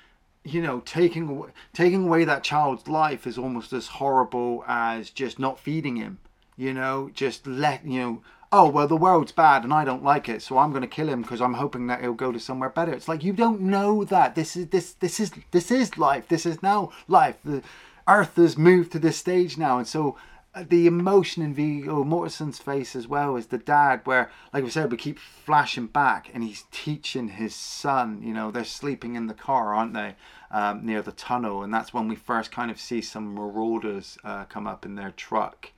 you 0.46 0.62
know 0.62 0.80
taking 0.86 1.28
away, 1.28 1.50
taking 1.74 2.04
away 2.06 2.24
that 2.24 2.42
child's 2.44 2.88
life 2.88 3.28
is 3.28 3.38
almost 3.38 3.74
as 3.74 3.88
horrible 3.88 4.64
as 4.68 5.10
just 5.10 5.38
not 5.38 5.60
feeding 5.60 5.98
him 5.98 6.20
you 6.56 6.74
know 6.74 7.10
just 7.14 7.46
let 7.46 7.86
you 7.86 8.00
know 8.00 8.22
oh 8.58 8.68
well 8.68 8.88
the 8.88 8.98
world's 8.98 9.32
bad 9.32 9.64
and 9.64 9.72
i 9.72 9.86
don't 9.86 10.04
like 10.04 10.28
it 10.28 10.42
so 10.42 10.58
i'm 10.58 10.72
going 10.72 10.82
to 10.82 10.88
kill 10.88 11.08
him 11.08 11.22
because 11.22 11.42
i'm 11.42 11.54
hoping 11.54 11.86
that 11.88 12.02
he'll 12.02 12.14
go 12.14 12.32
to 12.32 12.40
somewhere 12.40 12.70
better 12.70 12.92
it's 12.92 13.08
like 13.08 13.24
you 13.24 13.32
don't 13.32 13.62
know 13.62 14.04
that 14.04 14.34
this 14.34 14.56
is 14.56 14.68
this 14.70 14.94
this 14.94 15.20
is 15.20 15.32
this 15.52 15.70
is 15.70 15.98
life 15.98 16.28
this 16.28 16.46
is 16.46 16.64
now 16.64 16.92
life 17.08 17.38
the 17.46 17.62
earth 18.08 18.36
has 18.36 18.58
moved 18.58 18.92
to 18.92 19.00
this 19.00 19.18
stage 19.18 19.58
now 19.58 19.78
and 19.78 19.88
so 19.88 20.18
uh, 20.56 20.64
the 20.70 20.88
emotion 20.88 21.44
in 21.44 21.54
Viggo 21.54 22.04
Mortensen's 22.04 22.58
face 22.58 22.96
as 22.96 23.08
well 23.08 23.38
as 23.38 23.48
the 23.48 23.60
dad, 23.60 24.02
where, 24.06 24.32
like 24.52 24.64
we 24.64 24.72
said, 24.72 24.90
we 24.90 24.98
keep 24.98 25.20
flashing 25.20 25.86
back 25.86 26.32
and 26.34 26.44
he's 26.44 26.64
teaching 26.72 27.28
his 27.28 27.54
son. 27.54 28.24
You 28.24 28.34
know, 28.34 28.50
they're 28.50 28.64
sleeping 28.64 29.16
in 29.16 29.28
the 29.28 29.36
car, 29.36 29.76
aren't 29.76 29.94
they, 29.94 30.16
um, 30.50 30.84
near 30.84 31.04
the 31.04 31.12
tunnel? 31.12 31.62
And 31.62 31.72
that's 31.72 31.94
when 31.94 32.08
we 32.08 32.16
first 32.16 32.52
kind 32.52 32.72
of 32.72 32.80
see 32.80 33.02
some 33.02 33.36
marauders 33.36 34.18
uh, 34.24 34.46
come 34.46 34.66
up 34.66 34.84
in 34.84 34.96
their 34.96 35.12
truck. 35.12 35.70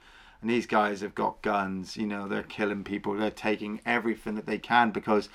And 0.41 0.49
these 0.49 0.65
guys 0.65 1.01
have 1.01 1.15
got 1.15 1.41
guns, 1.41 1.97
you 1.97 2.07
know, 2.07 2.27
they're 2.27 2.43
killing 2.43 2.83
people, 2.83 3.13
they're 3.13 3.29
taking 3.29 3.81
everything 3.85 4.35
that 4.35 4.45
they 4.45 4.57
can 4.57 4.91
because 4.91 5.27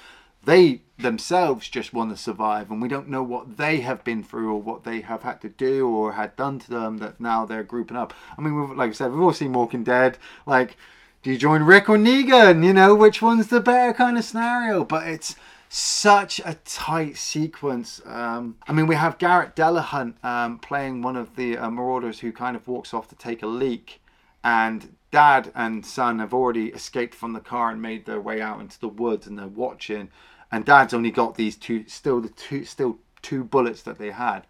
they 0.45 0.83
themselves 0.99 1.69
just 1.69 1.93
want 1.93 2.11
to 2.11 2.17
survive 2.17 2.71
and 2.71 2.81
we 2.81 2.89
don't 2.89 3.09
know 3.09 3.23
what 3.23 3.57
they 3.57 3.81
have 3.81 4.05
been 4.05 4.23
through 4.23 4.53
or 4.53 4.63
what 4.63 4.85
they 4.85 5.01
have 5.01 5.23
had 5.23 5.41
to 5.41 5.49
do 5.49 5.89
or 5.89 6.13
had 6.13 6.37
done 6.37 6.59
to 6.59 6.71
them 6.71 6.99
that 6.99 7.21
now 7.21 7.45
they're 7.45 7.65
grouping 7.65 7.97
up. 7.97 8.15
I 8.39 8.43
mean 8.43 8.77
like 8.77 8.91
i 8.91 8.93
said 8.93 9.11
we've 9.11 9.21
all 9.21 9.33
seen 9.33 9.53
walking 9.53 9.85
dead. 9.85 10.19
Like 10.47 10.77
do 11.23 11.31
you 11.31 11.39
join 11.39 11.63
rick 11.63 11.89
or 11.89 11.97
negan? 11.97 12.65
You 12.65 12.73
know 12.73 12.95
which 12.95 13.21
one's 13.21 13.49
the 13.49 13.61
better 13.61 13.93
kind 13.93 14.17
of 14.17 14.25
scenario? 14.25 14.85
But 14.85 15.09
it's 15.09 15.35
such 15.69 16.41
a 16.45 16.55
tight 16.65 17.17
sequence. 17.17 18.01
Um, 18.07 18.57
i 18.69 18.73
mean 18.73 18.87
we 18.87 18.95
have 18.95 19.19
Garret 19.19 19.57
Dillahunt 19.57 20.23
um, 20.25 20.59
playing 20.61 21.03
one 21.03 21.17
of 21.17 21.35
the 21.35 21.59
uh, 21.59 21.71
marauders 21.71 22.21
who 22.21 22.31
kind 22.31 22.55
of 22.55 22.69
walks 22.69 22.95
off 22.95 23.09
to 23.09 23.17
take 23.17 23.43
a 23.43 23.47
leak 23.47 24.01
and 24.45 24.95
dad 25.11 25.51
and 25.55 25.85
son 25.85 26.21
have 26.21 26.33
already 26.33 26.67
escaped 26.69 27.15
from 27.15 27.33
the 27.33 27.41
car 27.41 27.71
and 27.71 27.83
made 27.83 28.07
their 28.07 28.21
way 28.21 28.41
out 28.41 28.61
into 28.61 28.79
the 28.79 28.89
woods 28.89 29.27
and 29.27 29.39
they're 29.39 29.49
watching 29.49 30.09
and 30.53 30.65
dad's 30.65 30.95
only 30.95 31.11
got 31.11 31.35
these 31.35 31.57
two 31.57 31.85
still 31.89 32.21
the 32.21 32.29
two 32.29 32.65
still 32.65 32.99
two 33.23 33.43
bullets 33.43 33.83
that 33.83 33.99
they 33.99 34.11
had 34.11 34.47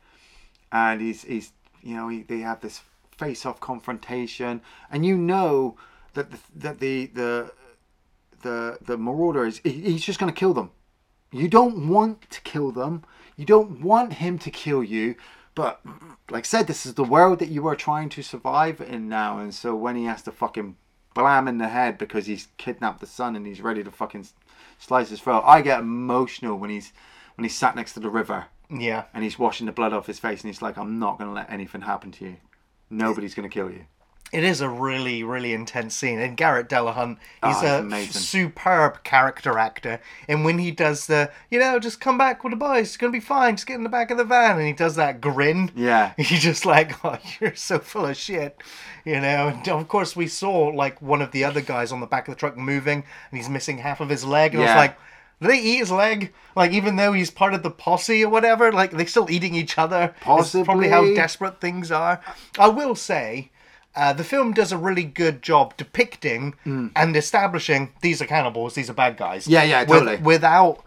and 0.73 1.01
he's 1.01 1.23
he's 1.23 1.53
you 1.83 1.95
know 1.95 2.09
he, 2.09 2.23
they 2.23 2.41
have 2.41 2.61
this 2.61 2.83
face 3.17 3.47
off 3.47 3.61
confrontation 3.61 4.61
and 4.91 5.07
you 5.07 5.17
know 5.17 5.77
that 6.15 6.31
the 6.31 6.39
that 6.55 6.81
the 6.81 7.07
the 7.07 7.53
the, 8.45 8.79
the 8.83 8.97
marauder 8.97 9.47
is 9.47 9.61
he's 9.65 10.05
just 10.05 10.21
going 10.21 10.33
to 10.33 10.39
kill 10.39 10.55
them. 10.55 10.71
You 11.33 11.49
don't 11.49 11.89
want 11.89 12.31
to 12.31 12.41
kill 12.43 12.71
them. 12.71 13.03
You 13.37 13.45
don't 13.45 13.81
want 13.81 14.13
him 14.13 14.39
to 14.39 14.51
kill 14.51 14.85
you. 14.85 15.17
But 15.55 15.81
like 16.31 16.45
I 16.45 16.47
said, 16.47 16.67
this 16.67 16.85
is 16.85 16.95
the 16.95 17.05
world 17.05 17.39
that 17.39 17.49
you 17.49 17.67
are 17.69 17.77
trying 17.77 18.09
to 18.11 18.23
survive 18.23 18.81
in 18.81 19.09
now. 19.09 19.39
And 19.39 19.55
so 19.55 19.75
when 19.77 19.95
he 19.97 20.05
has 20.05 20.23
to 20.23 20.33
fucking 20.33 20.77
blam 21.15 21.47
in 21.47 21.59
the 21.59 21.69
head 21.69 21.97
because 21.97 22.27
he's 22.27 22.49
kidnapped 22.57 23.01
the 23.01 23.07
son 23.07 23.37
and 23.37 23.47
he's 23.47 23.61
ready 23.61 23.85
to 23.85 23.91
fucking 23.91 24.27
slice 24.79 25.11
his 25.11 25.21
throat, 25.21 25.45
I 25.47 25.61
get 25.63 25.81
emotional 25.81 26.59
when 26.59 26.71
he's 26.71 26.93
when 27.37 27.45
he's 27.45 27.55
sat 27.57 27.75
next 27.77 27.95
to 27.95 28.01
the 28.01 28.11
river 28.11 28.47
Yeah. 28.71 29.05
and 29.13 29.23
he's 29.25 29.39
washing 29.39 29.67
the 29.67 29.73
blood 29.73 29.93
off 29.93 30.07
his 30.07 30.21
face 30.21 30.43
and 30.43 30.49
he's 30.49 30.63
like, 30.63 30.77
I'm 30.79 30.99
not 30.99 31.19
going 31.19 31.29
to 31.31 31.35
let 31.35 31.51
anything 31.51 31.81
happen 31.83 32.11
to 32.13 32.25
you. 32.25 32.37
Nobody's 32.91 33.35
going 33.35 33.49
to 33.49 33.53
kill 33.53 33.71
you. 33.71 33.87
It 34.35 34.45
is 34.45 34.61
a 34.61 34.69
really, 34.69 35.23
really 35.23 35.53
intense 35.53 35.95
scene. 35.95 36.19
And 36.19 36.37
Garret 36.37 36.69
Dillahunt, 36.69 37.19
ah, 37.43 37.49
he's 37.49 37.57
Oh, 37.57 37.61
he's 37.61 37.71
a 37.71 37.79
amazing. 37.79 38.13
superb 38.13 39.05
character 39.05 39.59
actor. 39.59 40.01
And 40.29 40.45
when 40.45 40.59
he 40.59 40.71
does 40.73 41.07
the, 41.07 41.31
you 41.51 41.61
know, 41.61 41.79
just 41.79 42.01
come 42.01 42.19
back 42.19 42.43
with 42.43 42.51
the 42.53 42.57
boys, 42.57 42.89
it's 42.89 42.97
going 42.97 43.13
to 43.13 43.17
be 43.17 43.25
fine, 43.25 43.57
just 43.57 43.67
get 43.67 43.77
in 43.77 43.85
the 43.85 43.89
back 43.89 44.11
of 44.11 44.19
the 44.19 44.25
van. 44.25 44.59
And 44.59 44.67
he 44.67 44.73
does 44.73 44.97
that 44.97 45.21
grin. 45.21 45.71
Yeah. 45.77 46.13
He's 46.19 46.43
just 46.43 46.67
like, 46.67 46.93
oh, 47.05 47.19
you're 47.41 47.55
so 47.55 47.79
full 47.79 48.07
of 48.07 48.17
shit. 48.17 48.61
You 49.05 49.21
know, 49.21 49.49
and 49.49 49.69
of 49.69 49.87
course, 49.89 50.17
we 50.17 50.27
saw 50.27 50.69
like 50.69 51.01
one 51.01 51.23
of 51.23 51.31
the 51.31 51.45
other 51.45 51.61
guys 51.61 51.93
on 51.93 52.01
the 52.01 52.07
back 52.07 52.27
of 52.27 52.35
the 52.35 52.39
truck 52.39 52.57
moving 52.57 53.05
and 53.31 53.39
he's 53.39 53.49
missing 53.51 53.79
half 53.79 54.01
of 54.01 54.09
his 54.09 54.25
leg. 54.25 54.55
And 54.55 54.63
I 54.63 54.67
was 54.67 54.77
like, 54.77 54.99
did 55.41 55.51
they 55.51 55.61
eat 55.61 55.79
his 55.79 55.91
leg? 55.91 56.33
Like, 56.57 56.73
even 56.73 56.97
though 56.97 57.13
he's 57.13 57.31
part 57.31 57.53
of 57.55 57.63
the 57.63 57.71
posse 57.71 58.25
or 58.25 58.31
whatever, 58.31 58.73
like, 58.73 58.93
they're 58.93 59.07
still 59.07 59.31
eating 59.31 59.55
each 59.55 59.77
other. 59.79 60.15
It's 60.41 60.53
probably 60.65 60.89
how 60.89 61.03
desperate 61.15 61.61
things 61.61 61.91
are. 61.93 62.21
I 62.59 62.69
will 62.69 62.95
say, 62.95 63.51
uh, 63.97 64.13
the 64.13 64.25
film 64.25 64.53
does 64.53 64.73
a 64.73 64.79
really 64.79 65.05
good 65.05 65.43
job 65.43 65.77
depicting 65.77 66.55
and 66.65 67.17
establishing 67.17 67.93
these 68.01 68.21
are 68.23 68.27
cannibals, 68.27 68.75
these 68.75 68.91
are 68.91 68.95
bad 68.95 69.17
guys. 69.17 69.47
Yeah, 69.47 69.63
yeah, 69.63 69.85
with- 69.85 70.21
without 70.23 70.83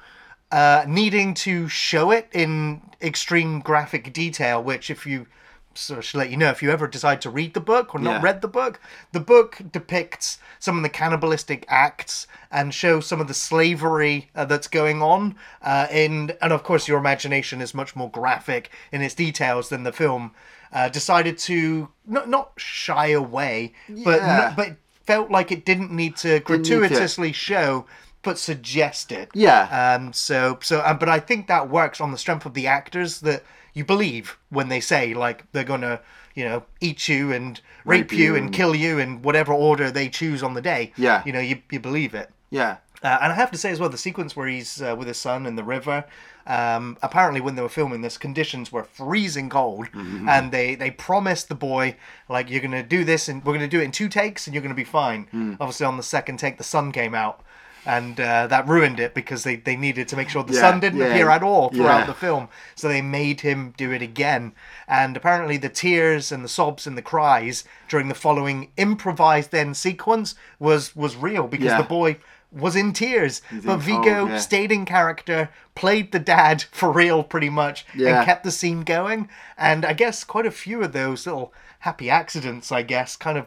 uh, 0.51 0.85
needing 0.87 1.33
to 1.33 1.67
show 1.67 2.11
it 2.11 2.27
in 2.33 2.81
extreme 3.01 3.59
graphic 3.59 4.13
detail, 4.13 4.61
which, 4.63 4.89
if 4.89 5.05
you 5.05 5.27
so 5.73 5.97
I 5.97 6.01
should 6.01 6.17
let 6.17 6.31
you 6.31 6.37
know 6.37 6.49
if 6.49 6.63
you 6.63 6.71
ever 6.71 6.87
decide 6.87 7.21
to 7.21 7.29
read 7.29 7.53
the 7.53 7.59
book 7.59 7.93
or 7.93 7.99
not 7.99 8.13
Yeah. 8.15 8.21
read 8.23 8.41
the 8.41 8.47
book, 8.47 8.79
the 9.11 9.19
book 9.19 9.59
depicts 9.71 10.39
some 10.57 10.75
of 10.77 10.81
the 10.81 10.89
cannibalistic 10.89 11.65
acts 11.69 12.25
and 12.49 12.73
shows 12.73 13.05
some 13.05 13.21
of 13.21 13.27
the 13.27 13.35
slavery 13.35 14.31
uh, 14.35 14.45
that's 14.45 14.67
going 14.67 15.03
on. 15.03 15.35
Uh, 15.61 15.85
in 15.91 16.31
and 16.41 16.51
of 16.51 16.63
course, 16.63 16.87
your 16.87 16.97
imagination 16.97 17.61
is 17.61 17.75
much 17.75 17.95
more 17.95 18.09
graphic 18.09 18.71
in 18.91 19.03
its 19.03 19.13
details 19.13 19.69
than 19.69 19.83
the 19.83 19.91
film. 19.91 20.31
Uh, 20.73 20.89
decided 20.89 21.37
to 21.39 21.89
not 22.05 22.27
not 22.29 22.51
shy 22.57 23.07
away, 23.07 23.73
but 24.03 24.21
Yeah. 24.21 24.53
but 24.55 24.75
felt 25.05 25.31
like 25.31 25.51
it 25.51 25.65
didn't 25.65 25.91
need 25.91 26.17
to 26.17 26.27
need 26.33 26.39
to. 26.39 26.43
gratuitously 26.45 27.31
show, 27.31 27.85
but 28.21 28.37
suggest 28.37 29.11
it. 29.11 29.29
Yeah. 29.33 29.95
Um. 29.95 30.11
So 30.13 30.59
so. 30.61 30.81
Um, 30.85 30.97
but 30.97 31.09
I 31.09 31.19
think 31.19 31.47
that 31.47 31.69
works 31.69 32.01
on 32.01 32.11
the 32.11 32.17
strength 32.17 32.45
of 32.45 32.53
the 32.53 32.67
actors 32.67 33.21
that 33.21 33.43
you 33.73 33.85
believe 33.85 34.37
when 34.49 34.67
they 34.69 34.79
say 34.81 35.13
like 35.13 35.43
they're 35.51 35.63
gonna 35.63 36.01
you 36.35 36.43
know 36.43 36.63
eat 36.81 37.07
you 37.07 37.31
and 37.31 37.61
rape, 37.85 38.11
Rape 38.11 38.11
you 38.13 38.17
you 38.25 38.35
and 38.35 38.45
and- 38.47 38.53
kill 38.53 38.75
you 38.75 38.97
in 38.99 39.21
whatever 39.21 39.53
order 39.53 39.89
they 39.89 40.09
choose 40.09 40.43
on 40.43 40.53
the 40.53 40.61
day. 40.61 40.91
Yeah. 40.97 41.21
You 41.25 41.31
know 41.31 41.39
you 41.39 41.61
you 41.71 41.79
believe 41.79 42.13
it. 42.13 42.29
Yeah. 42.49 42.77
Uh, 43.03 43.19
and 43.21 43.31
I 43.31 43.35
have 43.35 43.51
to 43.51 43.57
say 43.59 43.69
as 43.71 43.79
well, 43.79 43.89
the 43.89 43.97
sequence 43.97 44.35
where 44.35 44.47
he's 44.47 44.81
uh, 44.81 44.95
with 44.97 45.07
his 45.07 45.17
son 45.17 45.45
in 45.45 45.55
the 45.55 45.63
river. 45.63 46.05
Um, 46.47 46.97
apparently, 47.03 47.41
when 47.41 47.55
they 47.55 47.61
were 47.61 47.69
filming 47.69 48.01
this, 48.01 48.17
conditions 48.17 48.71
were 48.71 48.83
freezing 48.83 49.49
cold, 49.49 49.87
and 49.93 50.51
they 50.51 50.75
they 50.75 50.91
promised 50.91 51.49
the 51.49 51.55
boy 51.55 51.95
like 52.29 52.49
you're 52.49 52.61
gonna 52.61 52.83
do 52.83 53.03
this 53.03 53.27
and 53.27 53.43
we're 53.45 53.53
gonna 53.53 53.67
do 53.67 53.81
it 53.81 53.83
in 53.83 53.91
two 53.91 54.09
takes 54.09 54.47
and 54.47 54.53
you're 54.53 54.63
gonna 54.63 54.73
be 54.73 54.83
fine. 54.85 55.27
Obviously, 55.59 55.85
on 55.85 55.97
the 55.97 56.03
second 56.03 56.37
take, 56.37 56.57
the 56.57 56.63
sun 56.63 56.91
came 56.91 57.13
out, 57.13 57.41
and 57.85 58.19
uh, 58.19 58.47
that 58.47 58.67
ruined 58.67 58.99
it 58.99 59.13
because 59.13 59.43
they, 59.43 59.57
they 59.57 59.75
needed 59.75 60.07
to 60.07 60.15
make 60.15 60.29
sure 60.29 60.43
the 60.43 60.53
Yeah, 60.53 60.61
sun 60.61 60.79
didn't 60.79 60.99
yeah, 60.99 61.07
appear 61.07 61.29
at 61.29 61.43
all 61.43 61.69
throughout 61.69 61.99
yeah. 61.99 62.05
the 62.05 62.13
film. 62.13 62.47
So 62.75 62.87
they 62.87 63.01
made 63.01 63.41
him 63.41 63.73
do 63.77 63.91
it 63.91 64.01
again. 64.01 64.53
And 64.87 65.15
apparently, 65.17 65.57
the 65.57 65.69
tears 65.69 66.31
and 66.31 66.43
the 66.43 66.49
sobs 66.49 66.87
and 66.87 66.97
the 66.97 67.01
cries 67.01 67.63
during 67.89 68.07
the 68.07 68.15
following 68.15 68.71
improvised 68.77 69.51
then 69.51 69.73
sequence 69.73 70.33
was 70.59 70.95
was 70.95 71.15
real 71.17 71.47
because 71.47 71.73
the 71.77 71.83
boy 71.83 72.17
was 72.51 72.75
in 72.75 72.93
tears. 72.93 73.41
but 73.63 73.77
Viggo 73.77 74.03
cold, 74.03 74.29
yeah. 74.29 74.37
stayed 74.37 74.71
in 74.71 74.85
character, 74.85 75.49
played 75.75 76.11
the 76.11 76.19
dad 76.19 76.63
for 76.71 76.91
real 76.91 77.23
pretty 77.23 77.49
much, 77.49 77.85
Yeah. 77.95 78.17
and 78.19 78.25
kept 78.25 78.43
the 78.43 78.51
scene 78.51 78.81
going. 78.81 79.29
And 79.57 79.85
I 79.85 79.93
guess 79.93 80.23
quite 80.23 80.45
a 80.45 80.51
few 80.51 80.81
of 80.83 80.93
those 80.93 81.25
little 81.25 81.53
happy 81.79 82.09
accidents, 82.09 82.71
I 82.71 82.81
guess, 82.83 83.15
kind 83.15 83.37
of 83.37 83.45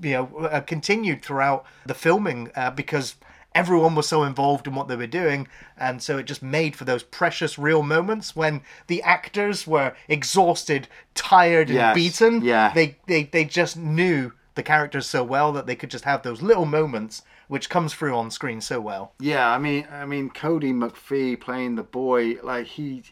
you 0.00 0.12
know 0.12 0.36
uh, 0.46 0.60
continued 0.60 1.22
throughout 1.24 1.64
the 1.86 1.94
filming 1.94 2.50
uh, 2.54 2.70
because 2.70 3.14
everyone 3.54 3.94
was 3.94 4.06
so 4.06 4.22
involved 4.22 4.66
in 4.66 4.74
what 4.74 4.86
they 4.86 4.94
were 4.94 5.06
doing 5.06 5.48
and 5.78 6.02
so 6.02 6.18
it 6.18 6.24
just 6.26 6.42
made 6.42 6.76
for 6.76 6.84
those 6.84 7.02
precious 7.02 7.58
real 7.58 7.82
moments 7.82 8.36
when 8.36 8.60
the 8.86 9.02
actors 9.02 9.66
were 9.66 9.94
exhausted 10.06 10.86
tired 11.14 11.68
and 11.68 11.76
Yes, 11.76 11.94
beaten 11.94 12.42
yeah. 12.44 12.70
they, 12.74 12.96
they 13.06 13.24
they 13.24 13.44
just 13.46 13.76
knew 13.78 14.32
the 14.54 14.62
characters 14.62 15.06
so 15.06 15.24
well 15.24 15.52
that 15.52 15.66
they 15.66 15.74
could 15.74 15.90
just 15.90 16.04
have 16.04 16.22
those 16.22 16.42
little 16.42 16.66
moments 16.66 17.22
which 17.48 17.68
comes 17.68 17.94
through 17.94 18.14
on 18.14 18.30
screen 18.30 18.60
so 18.60 18.80
well 18.80 19.12
Yeah, 19.18 19.50
I 19.50 19.58
mean, 19.58 19.86
I 19.90 20.04
mean, 20.04 20.30
Kodi 20.30 20.72
McPhee 20.72 21.40
playing 21.40 21.74
the 21.74 21.82
boy, 21.82 22.36
like 22.42 22.66
he, 22.66 23.02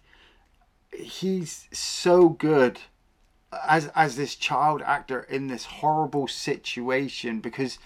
he's 0.93 1.69
so 1.73 2.28
good 2.28 2.81
as 3.66 3.88
as 3.95 4.16
this 4.16 4.35
child 4.35 4.83
actor 4.83 5.23
in 5.23 5.47
this 5.47 5.64
horrible 5.64 6.28
situation 6.28 7.40
because, 7.40 7.78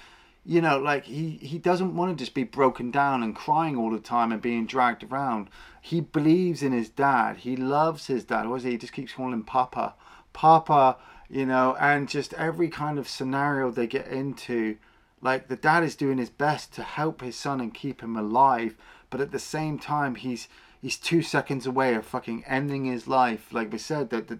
you 0.44 0.60
know, 0.60 0.78
like 0.78 1.04
he 1.04 1.38
he 1.42 1.58
doesn't 1.58 1.94
want 1.94 2.16
to 2.16 2.22
just 2.22 2.34
be 2.34 2.44
broken 2.44 2.90
down 2.90 3.22
and 3.22 3.34
crying 3.36 3.76
all 3.76 3.90
the 3.90 4.00
time 4.00 4.32
and 4.32 4.42
being 4.42 4.66
dragged 4.66 5.04
around. 5.04 5.48
He 5.80 6.00
believes 6.00 6.62
in 6.62 6.72
his 6.72 6.88
dad. 6.88 7.38
He 7.38 7.56
loves 7.56 8.06
his 8.06 8.24
dad. 8.24 8.50
Is 8.54 8.64
he? 8.64 8.72
He 8.72 8.78
just 8.78 8.92
keeps 8.92 9.12
calling 9.12 9.32
him 9.32 9.44
Papa, 9.44 9.94
Papa. 10.32 10.96
You 11.28 11.46
know, 11.46 11.76
and 11.78 12.08
just 12.08 12.34
every 12.34 12.68
kind 12.68 12.98
of 12.98 13.08
scenario 13.08 13.70
they 13.70 13.86
get 13.86 14.08
into 14.08 14.78
like 15.22 15.48
the 15.48 15.56
dad 15.56 15.82
is 15.84 15.94
doing 15.96 16.18
his 16.18 16.30
best 16.30 16.72
to 16.74 16.82
help 16.82 17.20
his 17.20 17.36
son 17.36 17.60
and 17.60 17.74
keep 17.74 18.00
him 18.02 18.16
alive 18.16 18.76
but 19.10 19.20
at 19.20 19.32
the 19.32 19.38
same 19.38 19.78
time 19.78 20.14
he's 20.14 20.48
he's 20.80 20.96
two 20.96 21.22
seconds 21.22 21.66
away 21.66 21.94
of 21.94 22.06
fucking 22.06 22.44
ending 22.46 22.84
his 22.86 23.06
life. 23.06 23.52
Like 23.52 23.72
we 23.72 23.78
said 23.78 24.10
that 24.10 24.28
the 24.28 24.38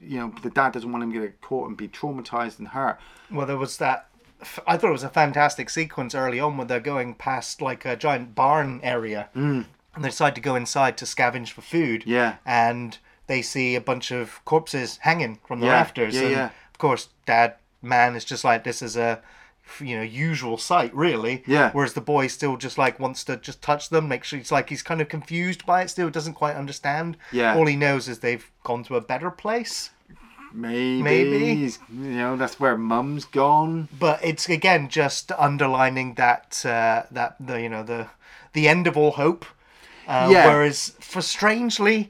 you 0.00 0.18
know 0.18 0.34
the 0.42 0.50
dad 0.50 0.72
doesn't 0.72 0.90
want 0.92 1.02
him 1.04 1.12
to 1.12 1.20
get 1.20 1.40
caught 1.40 1.68
and 1.68 1.76
be 1.76 1.88
traumatized 1.88 2.58
and 2.58 2.68
hurt. 2.68 2.98
Well 3.30 3.46
there 3.46 3.56
was 3.56 3.78
that 3.78 4.08
i 4.66 4.76
thought 4.76 4.88
it 4.90 4.92
was 4.92 5.04
a 5.04 5.08
fantastic 5.08 5.70
sequence 5.70 6.14
early 6.14 6.38
on 6.38 6.58
when 6.58 6.66
they're 6.66 6.80
going 6.80 7.14
past 7.14 7.62
like 7.62 7.84
a 7.84 7.96
giant 7.96 8.34
barn 8.34 8.80
area. 8.82 9.30
Mm. 9.34 9.64
And 9.94 10.04
they 10.04 10.08
decide 10.10 10.34
to 10.34 10.40
go 10.40 10.54
inside 10.54 10.98
to 10.98 11.04
scavenge 11.06 11.50
for 11.50 11.62
food. 11.62 12.04
Yeah. 12.06 12.36
and 12.44 12.98
they 13.26 13.40
see 13.40 13.74
a 13.74 13.80
bunch 13.80 14.10
of 14.10 14.44
corpses 14.44 14.98
hanging 14.98 15.38
from 15.46 15.60
the 15.60 15.66
Yeah, 15.66 15.72
rafters. 15.72 16.14
Yeah, 16.14 16.22
and 16.22 16.30
yeah. 16.30 16.50
of 16.70 16.78
course 16.78 17.08
dad 17.26 17.54
man 17.80 18.14
is 18.14 18.24
just 18.24 18.44
like 18.44 18.64
this 18.64 18.82
is 18.82 18.96
a 18.96 19.22
you 19.80 19.96
know 19.96 20.02
usual 20.02 20.56
sight 20.58 20.94
really 20.94 21.42
Yeah. 21.46 21.70
whereas 21.72 21.94
the 21.94 22.00
boy 22.00 22.26
still 22.28 22.56
just 22.56 22.76
like 22.78 23.00
wants 23.00 23.24
to 23.24 23.36
just 23.36 23.60
touch 23.62 23.88
them 23.88 24.08
make 24.08 24.22
sure 24.24 24.38
it's 24.38 24.52
like 24.52 24.68
he's 24.68 24.82
kind 24.82 25.00
of 25.00 25.08
confused 25.08 25.64
by 25.66 25.82
it 25.82 25.88
still 25.90 26.10
doesn't 26.10 26.34
quite 26.34 26.54
understand 26.56 27.16
Yeah. 27.32 27.56
all 27.56 27.66
he 27.66 27.76
knows 27.76 28.06
is 28.08 28.18
they've 28.18 28.48
gone 28.62 28.84
to 28.84 28.96
a 28.96 29.00
better 29.00 29.30
place 29.30 29.90
maybe, 30.52 31.02
Maybe. 31.02 31.54
he's- 31.56 31.78
you 31.92 32.10
know 32.16 32.36
that's 32.36 32.60
where 32.60 32.76
mum's 32.76 33.24
gone 33.24 33.88
but 33.98 34.20
it's 34.24 34.48
again 34.48 34.88
just 34.88 35.32
underlining 35.32 36.14
that 36.14 36.62
uh, 36.64 37.02
that 37.10 37.36
the 37.40 37.60
you 37.60 37.68
know 37.68 37.82
the 37.82 38.06
the 38.52 38.68
end 38.68 38.86
of 38.86 38.96
all 38.96 39.10
hope. 39.12 39.44
Uh, 40.06 40.28
Yeah. 40.30 40.46
Whereas 40.46 40.92
for 41.00 41.20
strangely, 41.22 42.08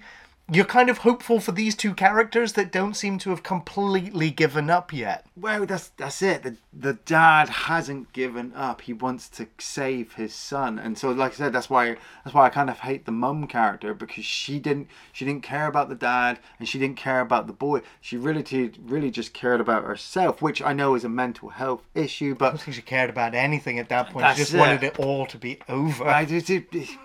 you're 0.53 0.65
kind 0.67 0.91
of 0.91 0.99
hopeful 0.99 1.41
for 1.41 1.53
these 1.53 1.75
two 1.75 1.95
characters 1.95 2.53
that 2.53 2.71
don't 2.71 2.95
seem 2.95 3.19
to 3.19 3.31
have 3.31 3.43
completely 3.43 4.31
given 4.31 4.69
up 4.69 4.93
yet. 4.93 5.25
well 5.37 5.65
that's 5.65 5.89
that's 5.97 6.21
it 6.21 6.43
the, 6.43 6.57
the 6.73 6.93
dad 6.93 7.49
hasn't 7.49 8.13
given 8.13 8.53
up 8.55 8.83
he 8.83 8.93
wants 8.93 9.29
to 9.29 9.47
save 9.59 10.13
his 10.15 10.35
son 10.35 10.79
and 10.79 10.99
so 10.99 11.11
like 11.11 11.33
i 11.33 11.35
said 11.35 11.53
that's 11.53 11.71
why 11.71 11.97
that's 12.25 12.35
why 12.35 12.45
i 12.45 12.51
kind 12.51 12.69
of 12.69 12.81
hate 12.81 13.07
the 13.07 13.13
mum 13.13 13.47
character 13.47 13.95
because 13.95 14.25
she 14.25 14.59
didn't 14.59 14.87
she 15.13 15.25
didn't 15.25 15.43
care 15.43 15.67
about 15.67 15.89
the 15.89 15.95
dad 15.95 16.39
and 16.59 16.69
she 16.69 16.79
didn't 16.79 16.97
care 16.99 17.21
about 17.21 17.47
the 17.47 17.53
boy 17.53 17.81
she 18.03 18.17
really 18.17 18.43
did- 18.43 18.79
really 18.85 19.11
just 19.11 19.33
cared 19.33 19.61
about 19.63 19.85
herself 19.85 20.43
which 20.43 20.61
i 20.61 20.73
know 20.75 20.95
is 20.95 21.05
a 21.05 21.09
mental 21.09 21.49
health 21.49 21.83
issue 21.95 22.33
I 22.33 22.35
but 22.35 22.49
don't 22.51 22.61
think 22.61 22.75
she 22.75 22.83
cared 22.83 23.09
about 23.09 23.35
anything 23.35 23.79
at 23.79 23.89
that 23.89 24.11
point. 24.11 24.27
She 24.33 24.43
just 24.43 24.55
it. 24.55 24.59
wanted 24.59 24.83
it 24.83 24.99
all 24.99 25.25
to 25.27 25.39
be 25.39 25.59
over. 25.69 26.05
I 26.07 26.25
did 26.25 26.45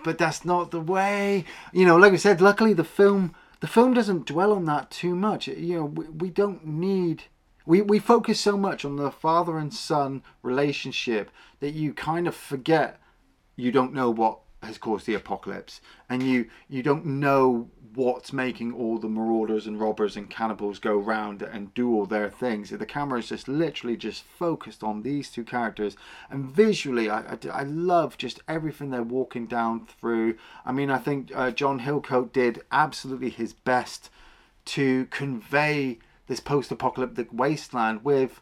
but 0.04 0.18
that's 0.18 0.44
not 0.44 0.70
the 0.70 0.80
way. 0.80 1.44
You 1.72 1.86
know, 1.86 1.96
like 1.96 2.12
I 2.12 2.16
said, 2.16 2.40
luckily 2.40 2.72
the 2.74 2.84
film 2.84 3.29
the 3.60 3.66
film 3.66 3.94
doesn't 3.94 4.26
dwell 4.26 4.52
on 4.52 4.64
that 4.66 4.90
too 4.90 5.14
much. 5.14 5.46
You 5.48 5.76
know, 5.76 5.84
we, 5.84 6.04
we 6.06 6.30
don't 6.30 6.66
need. 6.66 7.24
We, 7.66 7.82
we 7.82 7.98
focus 7.98 8.40
so 8.40 8.56
much 8.56 8.84
on 8.84 8.96
the 8.96 9.10
father 9.10 9.58
and 9.58 9.72
son 9.72 10.22
relationship 10.42 11.30
that 11.60 11.74
you 11.74 11.92
kind 11.92 12.26
of 12.26 12.34
forget 12.34 12.98
you 13.56 13.70
don't 13.70 13.92
know 13.92 14.10
what 14.10 14.40
has 14.62 14.78
caused 14.78 15.06
the 15.06 15.14
apocalypse, 15.14 15.80
and 16.08 16.22
you 16.22 16.48
you 16.68 16.82
don't 16.82 17.06
know 17.06 17.68
what's 17.94 18.32
making 18.32 18.72
all 18.72 18.98
the 18.98 19.08
marauders 19.08 19.66
and 19.66 19.80
robbers 19.80 20.16
and 20.16 20.30
cannibals 20.30 20.78
go 20.78 20.96
round 20.96 21.42
and 21.42 21.74
do 21.74 21.92
all 21.92 22.06
their 22.06 22.30
things. 22.30 22.70
The 22.70 22.86
camera 22.86 23.18
is 23.18 23.28
just 23.30 23.48
literally 23.48 23.96
just 23.96 24.22
focused 24.22 24.84
on 24.84 25.02
these 25.02 25.30
two 25.30 25.44
characters, 25.44 25.96
and 26.30 26.44
visually, 26.44 27.10
I, 27.10 27.20
I, 27.20 27.38
I 27.52 27.62
love 27.64 28.18
just 28.18 28.40
everything 28.46 28.90
they're 28.90 29.02
walking 29.02 29.46
down 29.46 29.86
through. 29.86 30.36
I 30.64 30.72
mean, 30.72 30.90
I 30.90 30.98
think 30.98 31.32
uh, 31.34 31.50
John 31.50 31.80
Hillcoat 31.80 32.32
did 32.32 32.62
absolutely 32.70 33.30
his 33.30 33.52
best 33.52 34.10
to 34.66 35.06
convey 35.06 35.98
this 36.26 36.40
post-apocalyptic 36.40 37.28
wasteland 37.32 38.04
with 38.04 38.40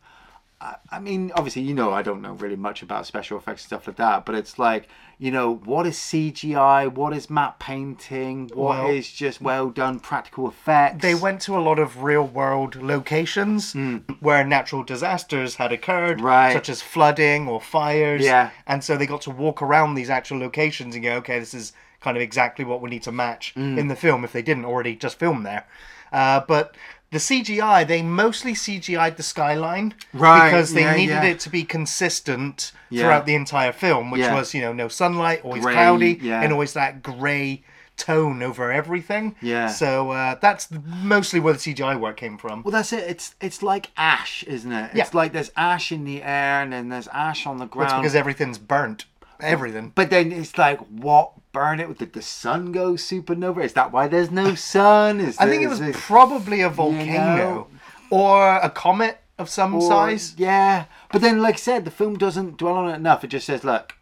I- 0.61 0.77
I 0.91 0.99
mean, 0.99 1.31
obviously, 1.37 1.63
you 1.63 1.73
know, 1.75 1.93
I 1.93 2.03
don't 2.03 2.21
know 2.21 2.33
really 2.33 2.57
much 2.57 2.83
about 2.83 3.07
special 3.07 3.39
effects 3.39 3.63
and 3.63 3.67
stuff 3.69 3.87
like 3.87 3.97
that, 3.97 4.27
but 4.27 4.35
it's 4.35 4.59
like, 4.59 4.89
you 5.17 5.31
know, 5.31 5.55
what 5.65 5.87
is 5.87 5.97
CGI? 5.97 6.89
What 6.89 7.13
is 7.13 7.31
matte 7.31 7.61
painting? 7.61 8.51
What 8.55 8.91
is 8.91 9.07
Well- 9.07 9.13
just 9.15 9.41
well 9.41 9.71
done 9.71 10.01
practical 10.01 10.49
effects? 10.49 11.01
They 11.03 11.15
went 11.15 11.41
to 11.43 11.57
a 11.57 11.61
lot 11.61 11.79
of 11.79 12.03
real 12.03 12.25
world 12.25 12.75
locations 12.83 13.75
where 14.21 14.45
natural 14.45 14.83
disasters 14.83 15.57
had 15.57 15.71
occurred. 15.73 16.21
Right. 16.21 16.53
such 16.53 16.69
as 16.69 16.83
flooding 16.83 17.47
or 17.49 17.61
fires. 17.61 18.25
Yeah. 18.25 18.51
And 18.67 18.83
so 18.83 18.97
they 18.97 19.07
got 19.07 19.21
to 19.23 19.31
walk 19.31 19.63
around 19.63 19.95
these 19.95 20.11
actual 20.11 20.39
locations 20.39 20.95
and 20.97 21.05
go, 21.05 21.13
okay, 21.19 21.39
this 21.39 21.55
is 21.55 21.73
kind 22.01 22.17
of 22.17 22.23
exactly 22.23 22.65
what 22.65 22.81
we 22.81 22.91
need 22.91 23.03
to 23.05 23.13
match 23.13 23.53
Hmm. 23.55 23.79
in 23.79 23.87
the 23.89 23.97
film 23.97 24.25
if 24.25 24.33
they 24.33 24.43
didn't 24.43 24.65
already 24.65 24.97
just 24.97 25.19
film 25.21 25.43
there. 25.45 25.67
Uh, 26.13 26.41
but 26.49 26.75
the 27.11 27.19
CGI, 27.19 27.87
they 27.87 28.03
mostly 28.03 28.53
CGI'd 28.53 29.17
the 29.17 29.23
skyline 29.23 29.95
Right, 30.13 30.51
because 30.51 30.73
they 30.75 30.83
yeah, 30.83 30.95
needed 30.95 31.13
yeah. 31.13 31.25
it 31.25 31.41
to 31.41 31.51
be 31.51 31.65
consistent 31.65 32.73
Yeah. 32.91 33.03
throughout 33.03 33.27
the 33.27 33.35
entire 33.35 33.73
film, 33.73 34.11
which 34.11 34.21
was, 34.23 34.55
you 34.55 34.61
know, 34.61 34.73
no 34.73 34.89
sunlight, 34.89 35.43
always 35.45 35.63
Grey, 35.63 35.73
cloudy, 35.75 36.21
and 36.31 36.53
always 36.53 36.73
that 36.75 37.03
grey 37.03 37.63
tone 37.97 38.43
over 38.43 38.71
everything. 38.71 39.35
Yeah. 39.43 39.67
So 39.69 40.11
uh, 40.13 40.37
that's 40.41 40.69
mostly 41.03 41.41
where 41.41 41.53
the 41.55 41.59
CGI 41.59 41.99
work 41.99 42.17
came 42.17 42.39
from. 42.39 42.63
Well, 42.63 42.71
that's 42.73 42.93
it. 42.93 43.05
It's 43.11 43.35
it's 43.41 43.61
like 43.63 43.91
ash, 43.97 44.45
isn't 44.45 44.71
it? 44.71 44.91
Yeah. 44.95 45.03
It's 45.05 45.15
like 45.15 45.33
there's 45.33 45.51
ash 45.57 45.91
in 45.91 46.05
the 46.05 46.23
air 46.23 46.63
and 46.63 46.73
then 46.73 46.89
there's 46.91 47.09
ash 47.09 47.45
on 47.47 47.59
the 47.59 47.65
It's 47.65 47.73
ground. 47.73 48.03
because 48.03 48.15
everything's 48.15 48.59
burnt. 48.59 49.07
Everything. 49.41 49.93
But 49.95 50.11
then 50.11 50.33
it's 50.33 50.57
like, 50.59 50.79
what? 50.89 51.33
Burn 51.53 51.81
it? 51.81 51.99
Did 51.99 52.13
the 52.13 52.23
sun 52.23 52.73
go 52.73 52.93
supernova? 52.93 53.65
Is 53.65 53.73
that 53.73 53.91
why 53.91 54.07
there's 54.07 54.31
no 54.31 54.55
sun? 54.55 55.21
Is 55.21 55.39
I 55.39 55.49
think 55.49 55.63
it 55.63 55.69
was 55.69 55.81
probably 55.95 56.61
a 56.61 56.69
volcano 56.69 57.37
know? 57.37 57.67
or 58.11 58.57
a 58.57 58.71
comet 58.71 59.19
of 59.39 59.49
some 59.49 59.75
or- 59.75 59.81
size. 59.81 60.35
Yeah, 60.37 60.85
but 61.11 61.23
then, 61.23 61.41
like 61.41 61.55
I 61.55 61.59
said, 61.59 61.85
the 61.85 61.91
film 61.91 62.19
doesn't 62.19 62.59
dwell 62.59 62.75
on 62.75 62.91
it 62.91 62.97
enough. 62.97 63.25
It 63.25 63.29
just 63.29 63.47
says, 63.47 63.65
"Look, 63.65 63.95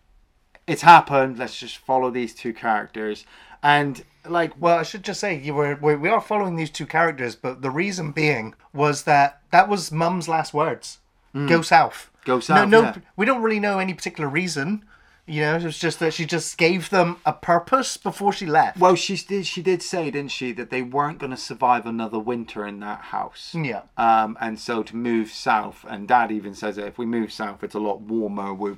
it's 0.66 0.83
happened. 0.83 1.38
Let's 1.38 1.59
just 1.59 1.78
follow 1.78 2.11
these 2.11 2.35
two 2.35 2.52
characters." 2.52 3.25
And 3.62 4.05
like, 4.28 4.52
Well, 4.61 4.78
I 4.78 4.83
should 4.83 5.02
just 5.02 5.21
say 5.21 5.38
you 5.38 5.55
were 5.55 5.76
we, 5.81 5.95
we 5.97 6.09
are 6.09 6.21
following 6.21 6.57
these 6.57 6.71
two 6.71 6.87
characters, 6.87 7.37
but 7.37 7.62
the 7.62 7.71
reason 7.71 8.12
being 8.12 8.55
was 8.73 9.02
that 9.05 9.40
that 9.50 9.69
was 9.69 9.93
Mum's 9.93 10.28
last 10.28 10.52
words. 10.52 10.99
Hmm. 11.33 11.47
Go 11.47 11.62
south. 11.62 12.11
Go 12.25 12.37
No, 12.37 12.40
south, 12.40 12.69
no, 12.69 12.83
yeah. 12.83 12.97
we 13.16 13.25
don't 13.26 13.43
really 13.43 13.61
know 13.61 13.78
any 13.78 13.95
particular 13.95 14.28
reason. 14.28 14.85
You 15.26 15.40
know, 15.40 15.56
it 15.56 15.64
was 15.64 15.78
just 15.78 15.99
that 15.99 16.14
she 16.14 16.25
just 16.25 16.56
gave 16.56 16.90
them 16.90 17.16
a 17.26 17.33
purpose 17.33 17.97
before 17.97 18.33
she 18.33 18.47
left. 18.47 18.78
well, 18.78 18.95
she 18.95 19.16
did. 19.16 19.47
She 19.47 19.61
did 19.61 19.83
say, 19.83 20.11
didn't 20.11 20.30
she, 20.30 20.52
that 20.52 20.71
they 20.71 20.83
weren't 20.83 21.18
going 21.18 21.33
to 21.33 21.37
survive 21.37 21.85
another 21.85 22.18
winter 22.18 22.64
in 22.64 22.78
that 22.80 23.00
house. 23.00 23.54
Yeah. 23.54 23.83
Um, 23.97 24.38
and 24.40 24.59
so 24.59 24.85
to 24.85 24.95
move 24.95 25.30
south, 25.30 25.85
and 25.88 26.06
Dad 26.06 26.30
even 26.30 26.54
says 26.54 26.76
that 26.76 26.87
if 26.87 26.97
we 26.97 27.06
move 27.06 27.33
south, 27.33 27.64
it's 27.64 27.75
a 27.75 27.80
lot 27.80 28.00
warmer. 28.00 28.54
We 28.54 28.76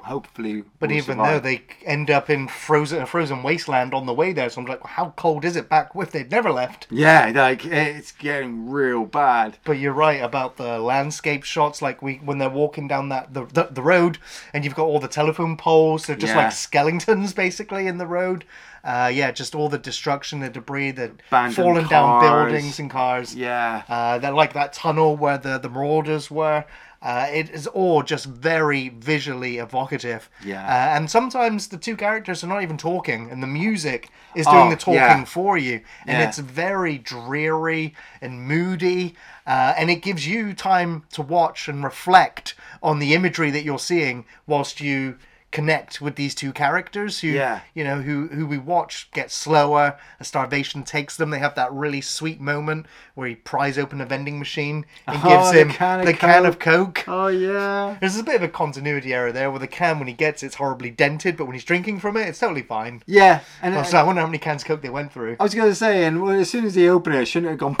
hopefully. 0.00 0.62
But 0.78 0.90
we'll 0.90 0.98
even 0.98 1.16
survive. 1.16 1.42
though 1.42 1.48
they 1.48 1.62
end 1.84 2.10
up 2.10 2.30
in 2.30 2.48
frozen 2.48 3.02
a 3.02 3.06
frozen 3.06 3.42
wasteland 3.42 3.94
on 3.94 4.06
the 4.06 4.14
way 4.14 4.32
there, 4.32 4.48
so 4.48 4.60
I'm 4.60 4.66
like, 4.66 4.82
well, 4.84 4.92
how 4.92 5.10
cold 5.16 5.44
is 5.44 5.56
it 5.56 5.68
back 5.68 5.90
if 5.94 6.12
they'd 6.12 6.30
never 6.30 6.50
left? 6.50 6.86
Yeah, 6.90 7.32
like 7.34 7.64
it's 7.64 8.12
getting 8.12 8.70
real 8.70 9.04
bad. 9.04 9.58
But 9.64 9.78
you're 9.78 9.92
right 9.92 10.22
about 10.22 10.56
the 10.56 10.78
landscape 10.78 11.44
shots, 11.44 11.82
like 11.82 12.02
we 12.02 12.14
when 12.16 12.38
they're 12.38 12.48
walking 12.48 12.88
down 12.88 13.08
that 13.10 13.34
the 13.34 13.44
the, 13.46 13.64
the 13.70 13.82
road, 13.82 14.18
and 14.52 14.64
you've 14.64 14.74
got 14.74 14.86
all 14.86 15.00
the 15.00 15.08
telephone 15.08 15.56
poles. 15.56 16.06
They're 16.06 16.16
just 16.16 16.34
Yeah. 16.34 16.44
like 16.44 16.52
skeletons 16.52 17.32
basically 17.32 17.86
in 17.86 17.98
the 17.98 18.06
road. 18.06 18.44
Uh, 18.84 19.10
yeah, 19.12 19.32
just 19.32 19.56
all 19.56 19.68
the 19.68 19.78
destruction, 19.78 20.38
the 20.38 20.48
debris, 20.48 20.92
the 20.92 21.10
Abandoned 21.26 21.56
fallen 21.56 21.88
down 21.88 22.20
buildings 22.22 22.78
and 22.78 22.88
cars. 22.88 23.34
Yeah. 23.34 23.82
Uh, 23.88 24.18
that 24.18 24.32
like 24.32 24.52
that 24.52 24.72
tunnel 24.72 25.16
where 25.16 25.38
the 25.38 25.58
the 25.58 25.68
marauders 25.68 26.30
were. 26.30 26.64
Uh, 27.06 27.28
it 27.32 27.48
is 27.50 27.68
all 27.68 28.02
just 28.02 28.26
very 28.26 28.88
visually 28.88 29.58
evocative. 29.58 30.28
Yeah. 30.44 30.64
Uh, 30.64 30.96
and 30.96 31.08
sometimes 31.08 31.68
the 31.68 31.76
two 31.76 31.96
characters 31.96 32.42
are 32.42 32.48
not 32.48 32.62
even 32.64 32.76
talking, 32.76 33.30
and 33.30 33.40
the 33.40 33.46
music 33.46 34.08
is 34.34 34.44
doing 34.46 34.66
Oh, 34.66 34.70
the 34.70 34.76
talking 34.76 34.94
yeah. 35.22 35.24
for 35.24 35.56
you, 35.56 35.82
and 36.04 36.18
Yeah. 36.18 36.26
it's 36.28 36.38
very 36.38 36.98
dreary 36.98 37.94
and 38.20 38.42
moody, 38.48 39.14
uh, 39.46 39.74
and 39.78 39.88
it 39.88 40.02
gives 40.02 40.26
you 40.26 40.52
time 40.52 41.04
to 41.12 41.22
watch 41.22 41.68
and 41.68 41.84
reflect 41.84 42.54
on 42.82 42.98
the 42.98 43.14
imagery 43.14 43.52
that 43.52 43.62
you're 43.62 43.78
seeing 43.78 44.24
whilst 44.48 44.80
you 44.80 45.16
connect 45.56 46.02
with 46.02 46.16
these 46.16 46.34
two 46.34 46.52
characters 46.52 47.20
who 47.20 47.28
Yeah. 47.28 47.60
you 47.72 47.82
know 47.82 48.02
who 48.02 48.26
who 48.28 48.46
we 48.46 48.58
watch 48.58 49.08
get 49.12 49.30
slower 49.30 49.96
as 50.20 50.28
starvation 50.28 50.82
takes 50.82 51.16
them 51.16 51.30
they 51.30 51.38
have 51.38 51.54
that 51.54 51.72
really 51.72 52.02
sweet 52.02 52.40
moment 52.42 52.84
where 53.14 53.26
he 53.28 53.36
pries 53.36 53.78
open 53.78 54.02
a 54.02 54.04
vending 54.04 54.38
machine 54.38 54.84
and 55.06 55.18
Oh, 55.24 55.28
gives 55.30 55.52
the 55.52 55.60
him 55.60 55.70
can 55.70 56.00
of 56.00 56.06
the 56.06 56.12
can 56.12 56.44
of 56.44 56.58
coke 56.58 57.04
Oh 57.08 57.28
yeah. 57.28 57.96
there's 58.00 58.18
a 58.18 58.22
bit 58.22 58.34
of 58.36 58.42
a 58.42 58.48
continuity 58.48 59.14
error 59.14 59.32
there 59.32 59.50
where 59.50 59.58
the 59.58 59.66
can 59.66 59.98
when 59.98 60.08
he 60.08 60.12
gets 60.14 60.42
it's 60.42 60.56
horribly 60.56 60.90
dented 60.90 61.38
but 61.38 61.46
when 61.46 61.54
he's 61.54 61.64
drinking 61.64 62.00
from 62.00 62.18
it 62.18 62.28
it's 62.28 62.38
totally 62.38 62.60
fine 62.62 63.02
Yeah, 63.06 63.40
and 63.62 63.74
Oh, 63.74 63.82
so 63.82 63.96
I 63.96 64.02
wonder 64.02 64.20
how 64.20 64.26
many 64.26 64.36
cans 64.38 64.60
of 64.62 64.68
coke 64.68 64.82
they 64.82 64.90
went 64.90 65.10
through 65.10 65.36
I 65.40 65.42
was 65.42 65.54
gonna 65.54 65.74
say, 65.74 66.04
and 66.04 66.20
well, 66.20 66.38
as 66.38 66.50
soon 66.50 66.66
as 66.66 66.74
he 66.74 66.86
opened 66.86 67.16
it, 67.16 67.22
it 67.22 67.26
shouldn't 67.28 67.48
have 67.50 67.58
gone 67.58 67.76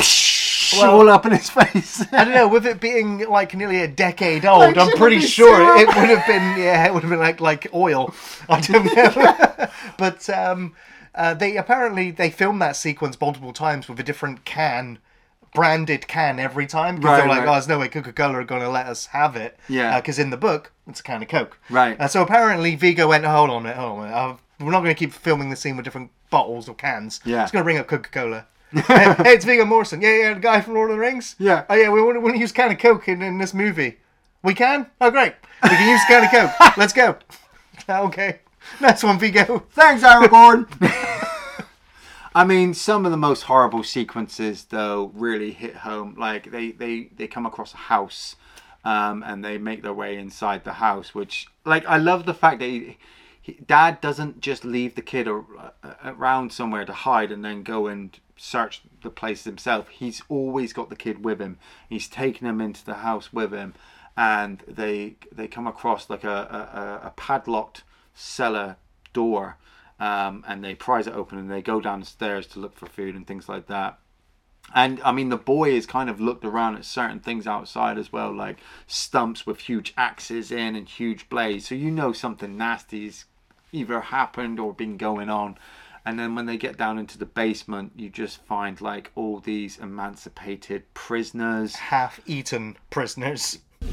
Well- 0.74 0.90
all 0.96 1.08
up 1.10 1.26
in 1.26 1.32
his 1.32 1.50
face. 1.50 2.04
I 2.12 2.24
don't 2.24 2.34
know. 2.34 2.48
With 2.48 2.66
it 2.66 2.80
being 2.80 3.28
like 3.28 3.54
nearly 3.54 3.82
a 3.82 3.88
decade 3.88 4.44
old, 4.44 4.76
I'm 4.78 4.96
pretty 4.96 5.20
sure 5.20 5.54
syrup? 5.56 5.80
it 5.80 5.86
would 5.88 6.08
have 6.16 6.26
been. 6.26 6.58
Yeah, 6.62 6.86
it 6.86 6.94
would 6.94 7.02
have 7.02 7.10
been 7.10 7.18
like 7.20 7.40
like 7.40 7.66
oil. 7.74 8.14
I 8.48 8.60
don't 8.60 8.84
know. 8.84 9.68
but 9.98 10.28
um, 10.30 10.74
uh, 11.14 11.34
they 11.34 11.56
apparently 11.56 12.10
they 12.10 12.30
filmed 12.30 12.60
that 12.62 12.76
sequence 12.76 13.20
multiple 13.20 13.52
times 13.52 13.88
with 13.88 13.98
a 14.00 14.02
different 14.02 14.44
can. 14.44 14.98
Branded 15.54 16.06
can 16.06 16.38
every 16.38 16.66
time 16.66 16.96
because 16.96 17.08
Right, 17.12 17.16
they're 17.20 17.28
like, 17.28 17.38
right. 17.40 17.48
oh, 17.48 17.52
there's 17.52 17.68
no 17.68 17.78
way 17.78 17.88
Coca 17.88 18.12
Cola 18.12 18.40
are 18.40 18.44
going 18.44 18.60
to 18.60 18.68
let 18.68 18.84
us 18.86 19.06
have 19.06 19.36
it. 19.36 19.58
Yeah. 19.70 19.98
Because 19.98 20.18
in 20.18 20.28
the 20.28 20.36
book, 20.36 20.70
it's 20.86 21.00
a 21.00 21.02
can 21.02 21.22
of 21.22 21.28
Coke. 21.28 21.58
Right. 21.70 21.98
Uh, 21.98 22.08
so 22.08 22.20
apparently, 22.20 22.74
Viggo 22.76 23.08
went, 23.08 23.24
hold 23.24 23.48
on 23.48 23.58
a 23.58 23.60
minute, 23.62 23.76
hold 23.78 23.92
on 23.92 23.98
a 23.98 24.02
minute. 24.08 24.14
Uh, 24.14 24.36
we're 24.60 24.70
not 24.72 24.82
going 24.82 24.94
to 24.94 24.98
keep 24.98 25.14
filming 25.14 25.48
the 25.48 25.56
scene 25.56 25.74
with 25.76 25.84
different 25.84 26.10
bottles 26.28 26.68
or 26.68 26.74
cans. 26.74 27.20
Yeah. 27.24 27.42
It's 27.42 27.52
going 27.52 27.60
to 27.60 27.64
bring 27.64 27.78
up 27.78 27.86
Coca 27.86 28.10
Cola. 28.10 28.46
hey, 28.72 29.14
it's 29.32 29.44
Viggo 29.44 29.64
Morrison. 29.64 30.00
Yeah, 30.00 30.18
yeah, 30.18 30.34
the 30.34 30.40
guy 30.40 30.60
from 30.60 30.74
Lord 30.74 30.90
of 30.90 30.96
the 30.96 31.00
Rings. 31.00 31.36
Yeah. 31.38 31.64
Oh 31.70 31.74
yeah, 31.74 31.88
we 31.88 32.02
want 32.02 32.16
to, 32.16 32.20
want 32.20 32.34
to 32.34 32.40
use 32.40 32.50
a 32.50 32.54
can 32.54 32.72
of 32.72 32.78
Coke 32.78 33.08
in, 33.08 33.22
in 33.22 33.38
this 33.38 33.54
movie. 33.54 33.98
We 34.42 34.54
can? 34.54 34.86
Oh 35.00 35.10
great. 35.10 35.34
We 35.62 35.68
can 35.68 35.88
use 35.88 36.00
a 36.02 36.06
can 36.06 36.24
of 36.24 36.30
Coke. 36.30 36.76
Let's 36.76 36.92
go. 36.92 37.16
okay. 37.88 38.40
Nice 38.80 39.04
one, 39.04 39.18
Viggo. 39.20 39.64
Thanks, 39.70 40.02
Aragorn. 40.02 40.66
I 42.34 42.44
mean, 42.44 42.74
some 42.74 43.06
of 43.06 43.12
the 43.12 43.16
most 43.16 43.42
horrible 43.42 43.84
sequences, 43.84 44.64
though, 44.64 45.12
really 45.14 45.52
hit 45.52 45.76
home. 45.76 46.16
Like 46.18 46.50
they 46.50 46.72
they 46.72 47.10
they 47.16 47.28
come 47.28 47.46
across 47.46 47.72
a 47.72 47.78
house, 47.78 48.34
um, 48.84 49.22
and 49.24 49.44
they 49.44 49.58
make 49.58 49.82
their 49.82 49.94
way 49.94 50.18
inside 50.18 50.64
the 50.64 50.74
house. 50.74 51.14
Which, 51.14 51.46
like, 51.64 51.86
I 51.86 51.98
love 51.98 52.26
the 52.26 52.34
fact 52.34 52.58
that 52.58 52.66
he, 52.66 52.98
he, 53.46 53.52
Dad 53.64 54.00
doesn't 54.00 54.40
just 54.40 54.64
leave 54.64 54.96
the 54.96 55.02
kid 55.02 55.28
uh, 55.28 55.40
around 56.04 56.52
somewhere 56.52 56.84
to 56.84 56.92
hide 56.92 57.30
and 57.30 57.44
then 57.44 57.62
go 57.62 57.86
and 57.86 58.18
search 58.36 58.82
the 59.02 59.10
place 59.10 59.44
himself. 59.44 59.88
He's 59.88 60.20
always 60.28 60.72
got 60.72 60.90
the 60.90 60.96
kid 60.96 61.24
with 61.24 61.40
him. 61.40 61.58
He's 61.88 62.08
taken 62.08 62.48
him 62.48 62.60
into 62.60 62.84
the 62.84 62.94
house 62.94 63.32
with 63.32 63.52
him, 63.52 63.74
and 64.16 64.64
they 64.66 65.14
they 65.30 65.46
come 65.46 65.68
across 65.68 66.10
like 66.10 66.24
a 66.24 67.00
a, 67.02 67.06
a 67.06 67.10
padlocked 67.14 67.84
cellar 68.14 68.78
door 69.12 69.58
um, 70.00 70.44
and 70.48 70.64
they 70.64 70.74
prise 70.74 71.06
it 71.06 71.14
open 71.14 71.38
and 71.38 71.48
they 71.48 71.62
go 71.62 71.80
downstairs 71.80 72.48
to 72.48 72.58
look 72.58 72.76
for 72.76 72.86
food 72.86 73.14
and 73.14 73.28
things 73.28 73.48
like 73.48 73.68
that. 73.68 74.00
And 74.74 75.00
I 75.04 75.12
mean, 75.12 75.28
the 75.28 75.36
boy 75.36 75.76
has 75.76 75.86
kind 75.86 76.10
of 76.10 76.20
looked 76.20 76.44
around 76.44 76.74
at 76.74 76.84
certain 76.84 77.20
things 77.20 77.46
outside 77.46 77.96
as 77.96 78.12
well, 78.12 78.34
like 78.34 78.58
stumps 78.88 79.46
with 79.46 79.60
huge 79.60 79.94
axes 79.96 80.50
in 80.50 80.74
and 80.74 80.88
huge 80.88 81.28
blades. 81.28 81.68
So 81.68 81.76
you 81.76 81.92
know 81.92 82.12
something 82.12 82.58
nasty's 82.58 83.26
either 83.72 84.00
happened 84.00 84.58
or 84.60 84.72
been 84.72 84.96
going 84.96 85.28
on. 85.28 85.58
And 86.04 86.18
then 86.18 86.34
when 86.34 86.46
they 86.46 86.56
get 86.56 86.76
down 86.78 86.98
into 86.98 87.18
the 87.18 87.26
basement, 87.26 87.92
you 87.96 88.08
just 88.08 88.42
find 88.44 88.80
like 88.80 89.10
all 89.14 89.40
these 89.40 89.78
emancipated 89.78 90.94
prisoners. 90.94 91.74
Half-eaten 91.76 92.76
prisoners. 92.90 93.58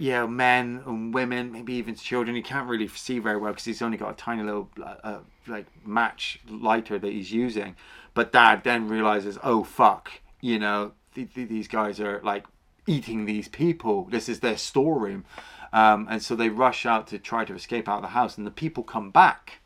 yeah, 0.00 0.24
men 0.24 0.82
and 0.86 1.12
women, 1.12 1.52
maybe 1.52 1.74
even 1.74 1.94
children. 1.94 2.34
You 2.34 2.42
can't 2.42 2.66
really 2.66 2.88
see 2.88 3.18
very 3.18 3.36
well 3.36 3.52
because 3.52 3.66
he's 3.66 3.82
only 3.82 3.98
got 3.98 4.10
a 4.10 4.14
tiny 4.14 4.42
little 4.42 4.70
uh, 4.82 4.94
uh, 5.04 5.18
like 5.46 5.66
match 5.86 6.40
lighter 6.48 6.98
that 6.98 7.12
he's 7.12 7.30
using. 7.30 7.76
But 8.14 8.32
Dad 8.32 8.64
then 8.64 8.88
realizes, 8.88 9.38
oh 9.42 9.62
fuck, 9.62 10.10
you 10.40 10.58
know, 10.58 10.92
th- 11.14 11.34
th- 11.34 11.48
these 11.48 11.68
guys 11.68 12.00
are 12.00 12.20
like 12.22 12.44
eating 12.86 13.24
these 13.24 13.48
people. 13.48 14.08
This 14.10 14.28
is 14.28 14.40
their 14.40 14.56
storeroom. 14.56 15.24
Um, 15.72 16.08
and 16.10 16.22
so 16.22 16.34
they 16.34 16.48
rush 16.48 16.84
out 16.84 17.06
to 17.08 17.18
try 17.18 17.44
to 17.44 17.54
escape 17.54 17.88
out 17.88 17.98
of 17.98 18.02
the 18.02 18.08
house, 18.08 18.36
and 18.36 18.46
the 18.46 18.50
people 18.50 18.82
come 18.82 19.10
back. 19.10 19.60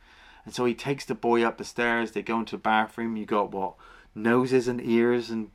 And 0.45 0.55
so 0.55 0.65
he 0.65 0.75
takes 0.75 1.05
the 1.05 1.15
boy 1.15 1.43
up 1.43 1.57
the 1.57 1.65
stairs. 1.65 2.13
They 2.13 2.23
go 2.23 2.41
into 2.41 2.57
a 2.57 2.59
bathroom. 2.59 3.17
You 3.17 3.25
got 3.25 3.53
what 3.53 3.75
noses 4.15 4.69
and 4.69 4.81
ears 4.81 5.31
and 5.31 5.51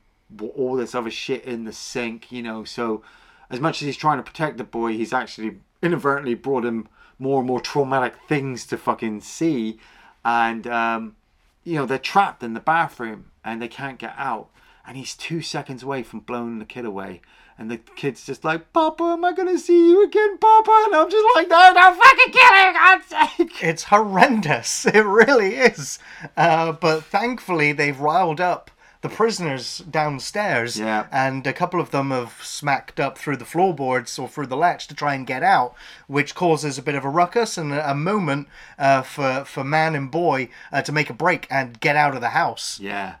all 0.54 0.76
this 0.76 0.94
other 0.94 1.10
shit 1.10 1.44
in 1.44 1.64
the 1.64 1.72
sink, 1.72 2.30
you 2.32 2.42
know. 2.42 2.64
So, 2.64 3.02
as 3.48 3.60
much 3.60 3.82
as 3.82 3.86
he's 3.86 3.96
trying 3.96 4.18
to 4.18 4.22
protect 4.22 4.58
the 4.58 4.64
boy, 4.64 4.92
he's 4.92 5.12
actually 5.12 5.58
inadvertently 5.82 6.34
brought 6.34 6.64
him 6.64 6.88
more 7.18 7.40
and 7.40 7.46
more 7.46 7.60
traumatic 7.60 8.14
things 8.28 8.66
to 8.66 8.76
fucking 8.76 9.20
see. 9.20 9.78
And, 10.24 10.66
um, 10.66 11.16
you 11.64 11.76
know, 11.76 11.86
they're 11.86 11.98
trapped 11.98 12.42
in 12.42 12.54
the 12.54 12.60
bathroom 12.60 13.26
and 13.44 13.60
they 13.60 13.68
can't 13.68 13.98
get 13.98 14.14
out. 14.16 14.50
And 14.86 14.96
he's 14.96 15.14
two 15.14 15.42
seconds 15.42 15.82
away 15.82 16.02
from 16.02 16.20
blowing 16.20 16.58
the 16.58 16.64
kid 16.64 16.84
away. 16.84 17.20
And 17.58 17.70
the 17.70 17.76
kid's 17.76 18.24
just 18.24 18.42
like, 18.42 18.72
Papa, 18.72 19.02
am 19.04 19.24
I 19.24 19.32
going 19.32 19.48
to 19.48 19.58
see 19.58 19.90
you 19.90 20.02
again, 20.04 20.38
Papa? 20.38 20.84
And 20.86 20.96
I'm 20.96 21.10
just 21.10 21.26
like, 21.36 21.48
no, 21.48 21.72
don't 21.74 22.00
fucking 22.02 22.32
kill 22.32 22.54
him, 22.54 22.72
God's 22.72 23.06
sake. 23.36 23.62
It's 23.62 23.84
horrendous. 23.84 24.86
It 24.94 25.04
really 25.04 25.56
is. 25.56 25.98
Uh, 26.36 26.72
but 26.72 27.04
thankfully, 27.04 27.72
they've 27.72 28.00
riled 28.00 28.40
up 28.40 28.70
the 29.02 29.08
prisoners 29.10 29.78
downstairs, 29.90 30.78
Yeah. 30.78 31.06
and 31.10 31.46
a 31.46 31.52
couple 31.54 31.80
of 31.80 31.90
them 31.90 32.10
have 32.10 32.34
smacked 32.42 32.98
up 33.00 33.16
through 33.16 33.36
the 33.38 33.46
floorboards 33.46 34.18
or 34.18 34.28
through 34.28 34.46
the 34.48 34.56
latch 34.58 34.86
to 34.88 34.94
try 34.94 35.14
and 35.14 35.26
get 35.26 35.42
out, 35.42 35.74
which 36.06 36.34
causes 36.34 36.76
a 36.76 36.82
bit 36.82 36.94
of 36.94 37.04
a 37.04 37.08
ruckus 37.08 37.56
and 37.56 37.72
a, 37.72 37.90
a 37.90 37.94
moment 37.94 38.46
uh, 38.78 39.00
for 39.02 39.44
for 39.46 39.64
man 39.64 39.94
and 39.94 40.10
boy 40.10 40.48
uh, 40.72 40.82
to 40.82 40.92
make 40.92 41.08
a 41.08 41.14
break 41.14 41.46
and 41.50 41.80
get 41.80 41.96
out 41.96 42.14
of 42.14 42.20
the 42.20 42.30
house. 42.30 42.78
Yeah. 42.80 43.16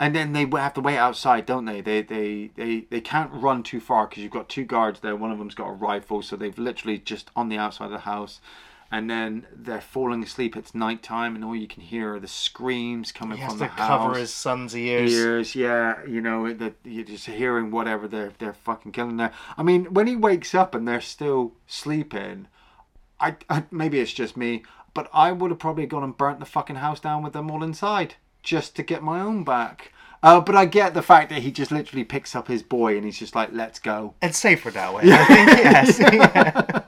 And 0.00 0.14
then 0.14 0.32
they 0.32 0.46
have 0.46 0.74
to 0.74 0.80
wait 0.80 0.96
outside, 0.96 1.44
don't 1.44 1.64
they? 1.64 1.80
They 1.80 2.02
they 2.02 2.50
they, 2.54 2.86
they 2.88 3.00
can't 3.00 3.32
run 3.32 3.62
too 3.62 3.80
far 3.80 4.06
because 4.06 4.22
you've 4.22 4.32
got 4.32 4.48
two 4.48 4.64
guards 4.64 5.00
there. 5.00 5.16
One 5.16 5.32
of 5.32 5.38
them's 5.38 5.56
got 5.56 5.68
a 5.68 5.72
rifle, 5.72 6.22
so 6.22 6.36
they've 6.36 6.58
literally 6.58 6.98
just 6.98 7.30
on 7.34 7.48
the 7.48 7.58
outside 7.58 7.86
of 7.86 7.90
the 7.92 7.98
house. 7.98 8.40
And 8.90 9.10
then 9.10 9.46
they're 9.54 9.82
falling 9.82 10.22
asleep. 10.22 10.56
It's 10.56 10.74
night 10.74 11.02
time, 11.02 11.34
and 11.34 11.44
all 11.44 11.54
you 11.54 11.68
can 11.68 11.82
hear 11.82 12.14
are 12.14 12.20
the 12.20 12.26
screams 12.26 13.12
coming 13.12 13.36
from 13.36 13.40
the 13.40 13.44
house. 13.46 13.58
He 13.58 13.64
has 13.64 13.68
from 13.68 13.68
to 13.68 13.76
the 13.76 13.82
house. 13.82 14.02
cover 14.02 14.18
his 14.18 14.32
son's 14.32 14.74
ears. 14.76 15.12
ears. 15.12 15.54
Yeah, 15.54 16.06
you 16.06 16.22
know 16.22 16.54
that 16.54 16.74
you're 16.84 17.04
just 17.04 17.26
hearing 17.26 17.70
whatever 17.70 18.08
they're 18.08 18.32
they're 18.38 18.54
fucking 18.54 18.92
killing 18.92 19.18
there. 19.18 19.32
I 19.58 19.62
mean, 19.62 19.92
when 19.92 20.06
he 20.06 20.16
wakes 20.16 20.54
up 20.54 20.74
and 20.74 20.86
they're 20.86 21.02
still 21.02 21.52
sleeping, 21.66 22.46
I, 23.20 23.36
I 23.50 23.64
maybe 23.70 24.00
it's 24.00 24.12
just 24.12 24.36
me, 24.36 24.62
but 24.94 25.10
I 25.12 25.32
would 25.32 25.50
have 25.50 25.60
probably 25.60 25.84
gone 25.86 26.04
and 26.04 26.16
burnt 26.16 26.38
the 26.38 26.46
fucking 26.46 26.76
house 26.76 27.00
down 27.00 27.22
with 27.22 27.32
them 27.32 27.50
all 27.50 27.64
inside 27.64 28.14
just 28.42 28.76
to 28.76 28.82
get 28.82 29.02
my 29.02 29.20
own 29.20 29.44
back. 29.44 29.92
Uh, 30.22 30.40
but 30.40 30.56
I 30.56 30.64
get 30.64 30.94
the 30.94 31.02
fact 31.02 31.30
that 31.30 31.42
he 31.42 31.52
just 31.52 31.70
literally 31.70 32.04
picks 32.04 32.34
up 32.34 32.48
his 32.48 32.62
boy 32.62 32.96
and 32.96 33.04
he's 33.04 33.18
just 33.18 33.36
like, 33.36 33.50
"Let's 33.52 33.78
go." 33.78 34.14
It's 34.20 34.36
safer 34.38 34.70
that 34.72 34.92
way. 34.92 35.02
I 35.06 35.24
think 35.24 35.48
yes. 35.58 35.98
Yeah. 36.12 36.82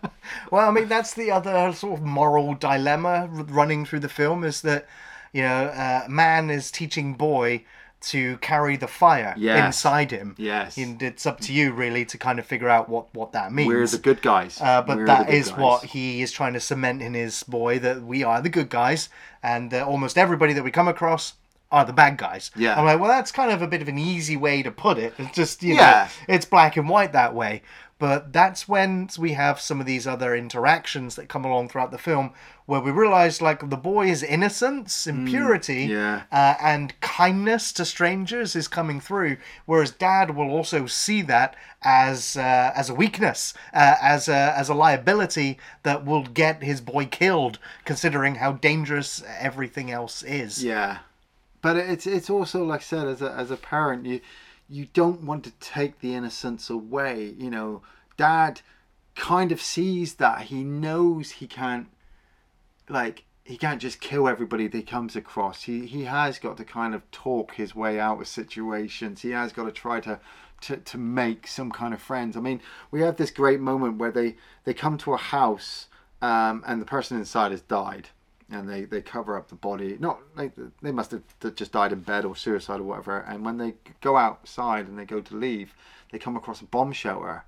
Well, 0.51 0.69
I 0.69 0.73
mean 0.73 0.89
that's 0.89 1.15
the 1.15 1.31
other 1.31 1.73
sort 1.73 2.01
of 2.01 2.05
moral 2.05 2.55
dilemma 2.55 3.29
running 3.31 3.85
through 3.85 4.01
the 4.01 4.09
film 4.09 4.43
is 4.45 4.63
that 4.63 4.87
you 5.33 5.43
know 5.43 5.65
uh, 5.67 6.07
man 6.09 6.51
is 6.51 6.71
teaching 6.73 7.15
boy 7.15 7.65
to 8.03 8.39
carry 8.39 8.77
the 8.77 8.89
fire 8.89 9.35
Yes. 9.37 9.65
inside 9.67 10.11
him. 10.11 10.35
Yes. 10.39 10.77
And 10.79 11.01
it's 11.03 11.27
up 11.27 11.39
to 11.41 11.53
you 11.53 11.73
really 11.73 12.05
to 12.07 12.17
kind 12.19 12.39
of 12.39 12.47
figure 12.47 12.69
out 12.69 12.89
what 12.89 13.15
what 13.15 13.31
that 13.33 13.53
means. 13.53 13.69
We're 13.69 13.87
the 13.87 13.99
good 13.99 14.23
guys. 14.23 14.61
Uh, 14.61 14.83
but 14.83 14.97
We're 14.99 15.07
that 15.07 15.31
is 15.31 15.51
guys. 15.51 15.59
what 15.59 15.85
he 15.85 16.23
is 16.23 16.33
trying 16.33 16.55
to 16.55 16.61
cement 16.61 17.01
in 17.03 17.15
his 17.15 17.43
boy 17.45 17.79
that 17.81 18.03
we 18.03 18.25
are 18.25 18.41
the 18.43 18.49
good 18.49 18.71
guys, 18.71 19.09
and 19.43 19.73
uh, 19.73 19.85
almost 19.87 20.19
everybody 20.19 20.53
that 20.55 20.65
we 20.65 20.71
come 20.73 20.89
across 20.89 21.35
are 21.73 21.85
the 21.85 21.93
bad 21.93 22.17
guys. 22.17 22.51
Yeah. 22.57 22.79
I'm 22.79 22.85
like, 22.85 22.99
well, 23.01 23.09
that's 23.09 23.31
kind 23.33 23.53
of 23.53 23.63
a 23.63 23.67
bit 23.69 23.83
of 23.83 23.89
an 23.89 23.99
easy 23.99 24.37
way 24.37 24.63
to 24.63 24.71
put 24.71 24.99
it. 24.99 25.15
It's 25.19 25.35
just 25.37 25.63
you 25.63 25.75
Yeah. 25.75 26.09
know, 26.29 26.35
it's 26.35 26.45
black 26.47 26.77
and 26.77 26.89
white 26.89 27.13
that 27.13 27.35
way. 27.35 27.63
But 27.99 28.33
that's 28.33 28.67
when 28.67 29.11
we 29.19 29.33
have 29.35 29.61
some 29.61 29.79
of 29.79 29.85
these 29.85 30.07
other 30.07 30.35
interactions 30.35 31.17
that 31.17 31.29
come 31.29 31.45
along 31.45 31.69
throughout 31.69 31.91
the 31.91 31.99
film, 31.99 32.33
where 32.65 32.81
we 32.81 32.91
realize 32.91 33.43
like 33.43 33.69
the 33.69 33.77
boy's 33.77 34.23
innocence 34.23 35.07
and 35.07 35.29
purity, 35.29 35.87
Mm, 35.87 35.91
yeah. 35.91 36.23
uh, 36.33 36.55
and 36.63 36.99
kindness 37.03 37.73
to 37.73 37.85
strangers 37.85 38.57
is 38.57 38.69
coming 38.69 39.01
through, 39.01 39.37
whereas 39.67 39.91
Dad 39.91 40.35
will 40.35 40.49
also 40.49 40.87
see 40.87 41.21
that 41.23 41.55
as 41.83 42.39
uh, 42.39 42.73
as 42.75 42.89
a 42.89 42.95
weakness, 42.95 43.53
uh, 43.75 43.97
as 44.01 44.29
a 44.31 44.55
as 44.57 44.71
a 44.71 44.75
liability 44.75 45.59
that 45.83 46.07
will 46.07 46.23
get 46.25 46.63
his 46.63 46.81
boy 46.81 47.05
killed, 47.05 47.59
considering 47.85 48.37
how 48.37 48.53
dangerous 48.53 49.23
everything 49.39 49.91
else 49.91 50.23
is. 50.23 50.65
Yeah, 50.65 50.99
but 51.63 51.77
it's 51.77 52.07
it's 52.07 52.31
also 52.31 52.65
like 52.65 52.81
I 52.81 52.85
said, 52.85 53.07
as 53.07 53.23
a 53.23 53.31
as 53.33 53.51
a 53.51 53.57
parent, 53.57 54.07
you 54.07 54.21
you 54.69 54.87
don't 54.93 55.23
want 55.23 55.45
to 55.45 55.51
take 55.61 56.01
the 56.01 56.15
innocence 56.15 56.71
away. 56.71 57.35
You 57.39 57.51
know, 57.51 57.83
Dad 58.17 58.61
kind 59.15 59.53
of 59.53 59.61
sees 59.61 60.15
that 60.15 60.43
he 60.43 60.63
knows 60.65 61.33
he 61.33 61.47
can't 61.47 61.89
like 62.89 63.25
he 63.45 63.57
can't 63.57 63.83
just 63.83 64.01
kill 64.01 64.29
everybody 64.29 64.69
that 64.69 64.77
he 64.77 64.83
comes 64.83 65.17
across. 65.17 65.65
He 65.65 65.87
he 65.87 66.05
has 66.05 66.39
got 66.39 66.57
to 66.59 66.65
kind 66.65 66.95
of 66.95 67.09
talk 67.11 67.55
his 67.55 67.75
way 67.75 67.99
out 67.99 68.21
of 68.21 68.29
situations. 68.29 69.23
He 69.23 69.31
has 69.31 69.53
got 69.53 69.65
to 69.65 69.73
try 69.73 70.01
to 70.01 70.21
to, 70.63 70.77
to 70.77 70.99
make 70.99 71.47
some 71.47 71.71
kind 71.71 71.95
of 71.95 72.03
friends. 72.03 72.37
I 72.37 72.41
mean, 72.41 72.61
we 72.91 73.01
have 73.01 73.17
this 73.17 73.31
great 73.31 73.61
moment 73.61 73.99
where 73.99 74.13
they 74.13 74.37
they 74.65 74.75
come 74.75 74.99
to 74.99 75.15
a 75.15 75.19
house 75.19 75.87
um, 76.23 76.63
and 76.67 76.81
the 76.81 76.87
person 76.87 77.19
inside 77.19 77.51
has 77.51 77.63
died. 77.63 78.09
And 78.53 78.69
they, 78.69 78.85
they 78.85 79.01
cover 79.01 79.37
up 79.37 79.49
the 79.49 79.55
body. 79.55 79.97
Not 80.01 80.19
like 80.37 80.53
they 80.83 80.91
must 80.91 81.13
have 81.13 81.23
just 81.55 81.73
died 81.73 81.93
in 81.93 82.01
bed 82.01 82.25
or 82.25 82.35
suicide 82.35 82.81
or 82.81 82.85
whatever. 82.85 83.21
And 83.21 83.45
when 83.45 83.59
they 83.59 83.75
go 84.01 84.17
outside 84.17 84.89
and 84.89 84.99
they 84.99 85.05
go 85.05 85.21
to 85.21 85.37
leave, 85.37 85.73
they 86.11 86.19
come 86.19 86.37
across 86.37 86.61
a 86.61 86.65
bomb 86.65 86.93
shelter, 86.93 87.45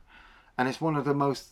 and 0.57 0.69
it's 0.69 0.81
one 0.81 0.95
of 0.95 1.05
the 1.05 1.15
most 1.15 1.49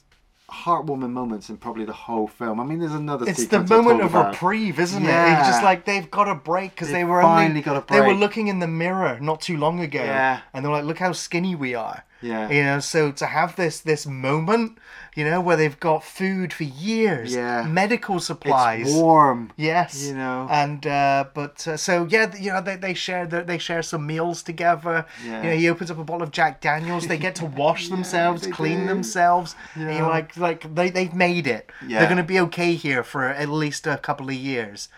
heartwarming 0.50 1.10
moments 1.10 1.48
in 1.48 1.56
probably 1.56 1.84
the 1.84 1.92
whole 1.92 2.26
film. 2.26 2.60
I 2.60 2.64
mean, 2.64 2.80
there's 2.80 2.92
another. 2.92 3.28
It's 3.28 3.46
the 3.46 3.62
moment 3.64 4.02
of 4.02 4.10
about. 4.10 4.32
reprieve, 4.32 4.78
isn't 4.78 5.02
it? 5.02 5.06
Yeah. 5.06 5.40
It's 5.40 5.48
just 5.48 5.62
like 5.62 5.84
they've 5.84 6.10
got 6.10 6.28
a 6.28 6.34
break 6.34 6.72
because 6.72 6.88
They 6.88 6.94
they 6.94 7.04
were 7.04 7.22
finally 7.22 7.50
only, 7.50 7.62
got 7.62 7.76
a 7.90 7.92
They 7.92 8.00
were 8.00 8.14
looking 8.14 8.48
in 8.48 8.58
the 8.58 8.66
mirror 8.68 9.18
not 9.20 9.40
too 9.40 9.56
long 9.56 9.80
ago, 9.80 10.02
Yeah. 10.02 10.40
and 10.52 10.64
they're 10.64 10.72
like, 10.72 10.84
"Look 10.84 10.98
how 10.98 11.12
skinny 11.12 11.54
we 11.54 11.74
are." 11.74 12.04
Yeah. 12.22 12.50
You 12.50 12.62
know, 12.64 12.80
so 12.80 13.12
to 13.12 13.26
have 13.26 13.56
this 13.56 13.80
this 13.80 14.06
moment, 14.06 14.78
you 15.16 15.24
know, 15.24 15.40
where 15.40 15.56
they've 15.56 15.80
got 15.80 16.04
food 16.04 16.52
for 16.52 16.64
years, 16.64 17.34
Yeah. 17.34 17.62
medical 17.66 18.20
supplies, 18.20 18.88
It's 18.88 18.94
warm. 18.96 19.52
Yes, 19.56 20.06
You 20.06 20.14
know. 20.14 20.46
and 20.50 20.86
uh, 20.86 21.24
but 21.34 21.66
uh, 21.66 21.76
so 21.76 22.06
yeah, 22.10 22.34
you 22.36 22.52
know 22.52 22.60
they, 22.60 22.76
they 22.76 22.94
share 22.94 23.26
the, 23.26 23.42
they 23.42 23.58
share 23.58 23.82
some 23.82 24.06
meals 24.06 24.42
together. 24.42 25.06
Yeah. 25.24 25.42
You 25.42 25.48
know, 25.50 25.56
he 25.56 25.68
opens 25.70 25.90
up 25.90 25.98
a 25.98 26.04
bottle 26.04 26.22
of 26.22 26.30
Jack 26.30 26.60
Daniels. 26.60 27.06
They 27.06 27.18
get 27.18 27.34
to 27.36 27.46
wash 27.64 27.88
themselves, 27.88 28.46
clean 28.48 28.80
do. 28.80 28.86
themselves. 28.86 29.56
Yeah. 29.76 30.06
like 30.06 30.36
like 30.36 30.74
they 30.74 30.90
they've 30.90 31.14
made 31.14 31.46
it. 31.46 31.70
Yeah. 31.86 32.00
They're 32.00 32.08
gonna 32.08 32.22
be 32.22 32.40
okay 32.40 32.74
here 32.74 33.02
for 33.02 33.24
at 33.24 33.48
least 33.48 33.86
a 33.86 33.96
couple 33.96 34.28
of 34.28 34.34
years. 34.34 34.88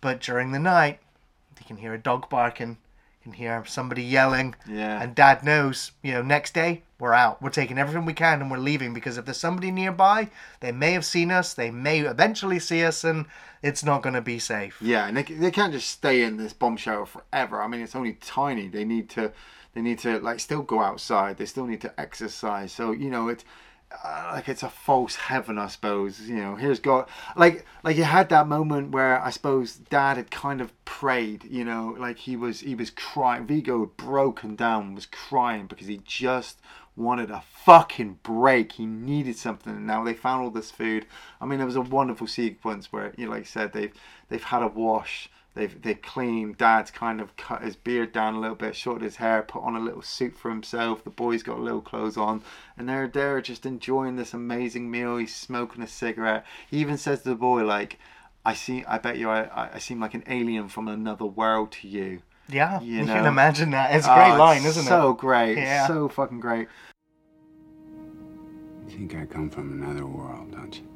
But 0.00 0.20
during 0.20 0.52
the 0.52 0.58
night, 0.58 0.98
you 1.58 1.66
can 1.66 1.76
hear 1.76 1.92
a 1.92 1.98
dog 1.98 2.30
barking. 2.30 2.78
Can 3.22 3.32
hear 3.32 3.62
somebody 3.66 4.02
yelling. 4.02 4.54
Yeah. 4.66 5.02
And 5.02 5.14
Dad 5.14 5.44
knows, 5.44 5.92
you 6.02 6.12
know, 6.12 6.22
next 6.22 6.54
day 6.54 6.82
we're 6.98 7.12
out. 7.12 7.42
We're 7.42 7.50
taking 7.50 7.76
everything 7.76 8.06
we 8.06 8.14
can 8.14 8.40
and 8.40 8.50
we're 8.50 8.56
leaving 8.56 8.94
because 8.94 9.18
if 9.18 9.26
there's 9.26 9.36
somebody 9.36 9.70
nearby, 9.70 10.30
they 10.60 10.72
may 10.72 10.92
have 10.92 11.04
seen 11.04 11.30
us. 11.30 11.52
They 11.52 11.70
may 11.70 12.00
eventually 12.00 12.58
see 12.58 12.82
us, 12.82 13.04
and 13.04 13.26
it's 13.62 13.84
not 13.84 14.02
going 14.02 14.14
to 14.14 14.22
be 14.22 14.38
safe. 14.38 14.80
Yeah, 14.80 15.06
and 15.06 15.18
they, 15.18 15.22
they 15.22 15.50
can't 15.50 15.72
just 15.72 15.90
stay 15.90 16.22
in 16.22 16.38
this 16.38 16.54
bomb 16.54 16.78
shelter 16.78 17.04
forever. 17.04 17.60
I 17.60 17.66
mean, 17.66 17.82
it's 17.82 17.94
only 17.94 18.14
tiny. 18.14 18.68
They 18.68 18.84
need 18.84 19.10
to 19.10 19.32
they 19.74 19.82
need 19.82 19.98
to 20.00 20.18
like 20.20 20.40
still 20.40 20.62
go 20.62 20.80
outside. 20.80 21.36
They 21.36 21.46
still 21.46 21.66
need 21.66 21.80
to 21.82 22.00
exercise. 22.00 22.72
So 22.72 22.92
you 22.92 23.10
know, 23.10 23.28
it's 23.28 23.44
uh, 24.04 24.30
like 24.32 24.48
it's 24.48 24.62
a 24.62 24.68
false 24.68 25.16
heaven, 25.16 25.58
I 25.58 25.68
suppose. 25.68 26.20
You 26.20 26.36
know, 26.36 26.56
here's 26.56 26.78
God. 26.78 27.08
Like 27.36 27.64
like 27.82 27.96
you 27.96 28.04
had 28.04 28.28
that 28.30 28.46
moment 28.48 28.92
where 28.92 29.20
I 29.20 29.30
suppose 29.30 29.74
Dad 29.74 30.16
had 30.16 30.30
kind 30.30 30.60
of 30.60 30.72
prayed. 30.84 31.44
You 31.44 31.64
know, 31.64 31.96
like 31.98 32.18
he 32.18 32.36
was 32.36 32.60
he 32.60 32.74
was 32.74 32.90
crying. 32.90 33.46
Viggo 33.46 33.80
had 33.80 33.96
broken 33.96 34.56
down, 34.56 34.94
was 34.94 35.06
crying 35.06 35.66
because 35.66 35.86
he 35.86 36.00
just 36.04 36.60
wanted 36.96 37.30
a 37.30 37.42
fucking 37.64 38.18
break. 38.22 38.72
He 38.72 38.86
needed 38.86 39.36
something, 39.36 39.74
and 39.74 39.86
now 39.86 40.04
they 40.04 40.14
found 40.14 40.42
all 40.42 40.50
this 40.50 40.70
food. 40.70 41.06
I 41.40 41.46
mean, 41.46 41.58
there 41.58 41.66
was 41.66 41.76
a 41.76 41.80
wonderful 41.80 42.26
sequence 42.26 42.92
where, 42.92 43.12
you 43.16 43.26
know, 43.26 43.32
like 43.32 43.46
said, 43.46 43.72
they've 43.72 43.92
they've 44.28 44.42
had 44.42 44.62
a 44.62 44.68
wash. 44.68 45.28
They've 45.54 45.82
they've 45.82 46.00
cleaned. 46.00 46.58
Dad's 46.58 46.90
kind 46.92 47.20
of 47.20 47.36
cut 47.36 47.62
his 47.62 47.74
beard 47.74 48.12
down 48.12 48.34
a 48.34 48.40
little 48.40 48.54
bit, 48.56 48.76
shorted 48.76 49.02
his 49.04 49.16
hair, 49.16 49.42
put 49.42 49.62
on 49.62 49.74
a 49.74 49.80
little 49.80 50.02
suit 50.02 50.36
for 50.36 50.48
himself. 50.48 51.02
The 51.02 51.10
boy's 51.10 51.42
got 51.42 51.58
a 51.58 51.62
little 51.62 51.80
clothes 51.80 52.16
on, 52.16 52.42
and 52.78 52.88
they're 52.88 53.08
they're 53.08 53.40
just 53.40 53.66
enjoying 53.66 54.14
this 54.16 54.32
amazing 54.32 54.90
meal. 54.90 55.16
He's 55.16 55.34
smoking 55.34 55.82
a 55.82 55.88
cigarette. 55.88 56.46
He 56.70 56.78
even 56.78 56.96
says 56.96 57.22
to 57.22 57.30
the 57.30 57.34
boy, 57.34 57.64
like, 57.64 57.98
"I 58.44 58.54
see. 58.54 58.84
I 58.84 58.98
bet 58.98 59.18
you, 59.18 59.28
I 59.28 59.42
I, 59.42 59.70
I 59.74 59.78
seem 59.78 59.98
like 60.00 60.14
an 60.14 60.22
alien 60.28 60.68
from 60.68 60.86
another 60.86 61.26
world 61.26 61.72
to 61.72 61.88
you." 61.88 62.22
Yeah, 62.48 62.80
You 62.80 62.98
you, 62.98 63.04
know. 63.04 63.14
can 63.14 63.26
imagine 63.26 63.70
that. 63.70 63.94
It's 63.94 64.06
a 64.06 64.12
oh, 64.12 64.14
great 64.14 64.32
Oh, 64.32 64.36
line, 64.38 64.64
isn't 64.64 64.72
so 64.72 64.80
it? 64.80 64.84
So 64.84 65.12
great. 65.14 65.56
Yeah. 65.56 65.86
So 65.86 66.08
fucking 66.08 66.40
great. 66.40 66.68
You 68.88 68.96
think 68.96 69.14
I 69.14 69.24
come 69.24 69.50
from 69.50 69.72
another 69.82 70.06
world, 70.06 70.50
don't 70.52 70.76
you? 70.76 70.89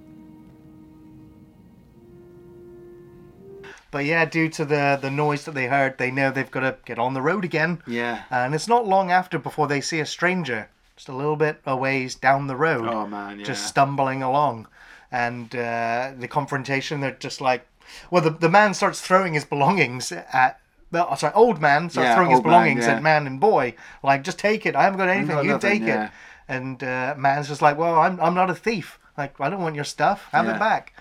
But 3.95 4.07
yeah, 4.07 4.25
due 4.25 4.49
to 4.49 4.65
the 4.65 4.99
the 5.01 5.11
noise 5.11 5.45
that 5.45 5.55
they 5.55 5.69
heard, 5.69 5.99
they 5.99 6.11
know 6.11 6.33
they've 6.33 6.51
got 6.51 6.61
to 6.69 6.77
get 6.85 6.99
on 6.99 7.15
the 7.15 7.23
road 7.23 7.45
again. 7.45 7.81
Yeah. 7.87 8.25
And 8.29 8.53
it's 8.53 8.67
not 8.67 8.89
long 8.89 9.13
after 9.13 9.39
before 9.39 9.69
they 9.69 9.81
see 9.81 10.01
a 10.01 10.07
stranger 10.07 10.69
just 10.97 11.09
a 11.09 11.15
little 11.15 11.37
bit 11.37 11.61
a 11.65 11.77
ways 11.77 12.17
down 12.17 12.49
the 12.49 12.57
road, 12.57 12.89
Oh 12.89 13.07
man, 13.07 13.39
yeah. 13.39 13.45
just 13.45 13.67
stumbling 13.69 14.21
along. 14.21 14.67
And 15.13 15.55
uh, 15.55 16.13
the 16.19 16.27
confrontation, 16.27 17.01
they're 17.01 17.13
just 17.13 17.41
like, 17.41 17.67
well, 18.11 18.21
the, 18.23 18.31
the 18.31 18.49
man 18.49 18.75
starts 18.75 19.01
throwing 19.01 19.35
his 19.35 19.45
belongings 19.45 20.11
at. 20.11 20.59
Well, 20.91 21.17
sorry, 21.17 21.35
old 21.35 21.61
man 21.61 21.91
starts 21.91 22.09
Yeah, 22.09 22.15
throwing 22.17 22.31
his 22.31 22.39
old 22.39 22.47
man, 22.47 22.53
belongings 22.53 22.87
yeah. 22.87 22.97
at 22.97 23.03
man 23.03 23.27
and 23.29 23.39
boy. 23.41 23.75
Like, 24.03 24.25
just 24.25 24.39
take 24.41 24.67
it. 24.67 24.75
I 24.75 24.83
haven't 24.83 24.99
got 24.99 25.09
anything. 25.09 25.37
got 25.37 25.45
you 25.45 25.51
nothing, 25.53 25.81
take 25.81 25.89
it. 25.89 26.11
And 26.49 26.83
uh, 26.83 27.15
man's 27.17 27.47
just 27.49 27.63
like, 27.63 27.79
well, 27.79 27.95
I'm, 27.95 28.21
I'm 28.21 28.35
not 28.35 28.51
a 28.51 28.55
thief. 28.55 28.99
Like, 29.17 29.41
I 29.41 29.51
don't 29.51 29.63
want 29.63 29.77
your 29.77 29.85
stuff. 29.85 30.29
Have 30.33 30.49
it 30.49 30.59
back. 30.59 30.95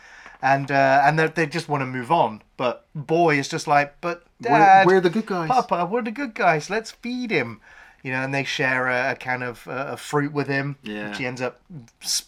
And 0.43 0.69
uh, 0.69 1.01
and 1.05 1.17
they 1.17 1.27
they 1.27 1.45
just 1.47 1.69
want 1.69 1.81
to 1.81 1.85
move 1.85 2.11
on. 2.11 2.43
But 2.57 2.85
boy 2.93 3.39
is 3.39 3.47
just 3.47 3.65
like, 3.65 4.01
but 4.01 4.25
We're, 4.41 4.49
dad, 4.49 4.85
we're 4.85 4.99
the 4.99 5.09
good 5.09 5.25
guys. 5.25 5.47
Papa, 5.47 5.87
we're 5.89 6.01
the 6.01 6.11
good 6.11 6.35
guys. 6.35 6.69
Let's 6.69 6.91
feed 6.91 7.31
him. 7.31 7.61
You 8.03 8.11
know, 8.11 8.21
and 8.21 8.33
they 8.33 8.43
share 8.43 8.89
a, 8.89 9.11
a 9.11 9.15
kind 9.15 9.43
of 9.43 9.65
uh, 9.65 9.91
a 9.91 9.97
fruit 9.97 10.33
with 10.33 10.49
him. 10.49 10.75
Yeah. 10.83 11.07
Which 11.07 11.19
he 11.19 11.25
ends 11.25 11.41
up 11.41 11.61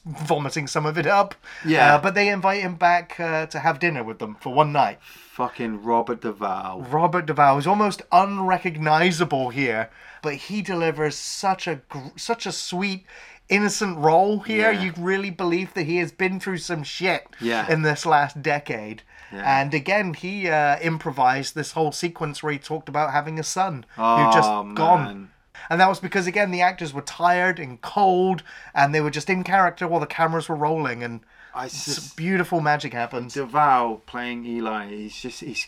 vomiting 0.05 0.67
some 0.67 0.85
of 0.85 0.97
it 0.97 1.05
up. 1.05 1.35
Yeah. 1.65 1.95
Uh, 1.95 2.01
but 2.01 2.15
they 2.15 2.29
invite 2.29 2.61
him 2.61 2.75
back 2.75 3.19
uh, 3.19 3.47
to 3.47 3.59
have 3.59 3.79
dinner 3.79 4.01
with 4.01 4.19
them 4.19 4.37
for 4.39 4.53
one 4.53 4.71
night. 4.71 4.99
Fucking 5.01 5.83
Robert 5.83 6.21
Duvall. 6.21 6.83
Robert 6.83 7.25
Duvall 7.25 7.57
is 7.57 7.67
almost 7.67 8.01
unrecognizable 8.13 9.49
here, 9.49 9.89
but 10.21 10.35
he 10.35 10.61
delivers 10.61 11.15
such 11.17 11.67
a 11.67 11.81
gr- 11.89 12.15
such 12.15 12.45
a 12.45 12.53
sweet, 12.53 13.05
innocent 13.49 13.97
role 13.97 14.39
here. 14.39 14.71
Yeah. 14.71 14.83
You 14.83 14.93
really 14.97 15.29
believe 15.29 15.73
that 15.73 15.83
he 15.83 15.97
has 15.97 16.11
been 16.11 16.39
through 16.39 16.57
some 16.59 16.83
shit 16.83 17.27
Yeah. 17.39 17.71
in 17.71 17.81
this 17.83 18.05
last 18.05 18.41
decade. 18.41 19.03
Yeah. 19.31 19.61
And 19.61 19.73
again, 19.73 20.13
he 20.13 20.49
uh, 20.49 20.79
improvised 20.79 21.55
this 21.55 21.71
whole 21.73 21.91
sequence 21.91 22.41
where 22.41 22.53
he 22.53 22.59
talked 22.59 22.89
about 22.89 23.11
having 23.11 23.39
a 23.39 23.43
son 23.43 23.85
Oh, 23.97 24.17
who 24.25 24.33
just 24.33 24.49
man. 24.49 24.73
gone. 24.75 25.31
And 25.69 25.79
that 25.81 25.89
was 25.89 25.99
because 25.99 26.27
again 26.27 26.51
the 26.51 26.61
actors 26.61 26.93
were 26.93 27.01
tired 27.01 27.59
and 27.59 27.81
cold, 27.81 28.43
and 28.73 28.93
they 28.93 29.01
were 29.01 29.09
just 29.09 29.29
in 29.29 29.43
character 29.43 29.87
while 29.87 29.99
the 30.01 30.05
cameras 30.05 30.47
were 30.49 30.55
rolling, 30.55 31.01
and 31.01 31.21
I 31.55 31.69
just 31.69 32.15
beautiful 32.17 32.59
magic 32.59 32.93
happens. 32.93 33.33
Duvall 33.33 33.97
playing 34.05 34.45
Eli. 34.45 34.89
He's 34.89 35.15
just 35.15 35.39
he's 35.39 35.65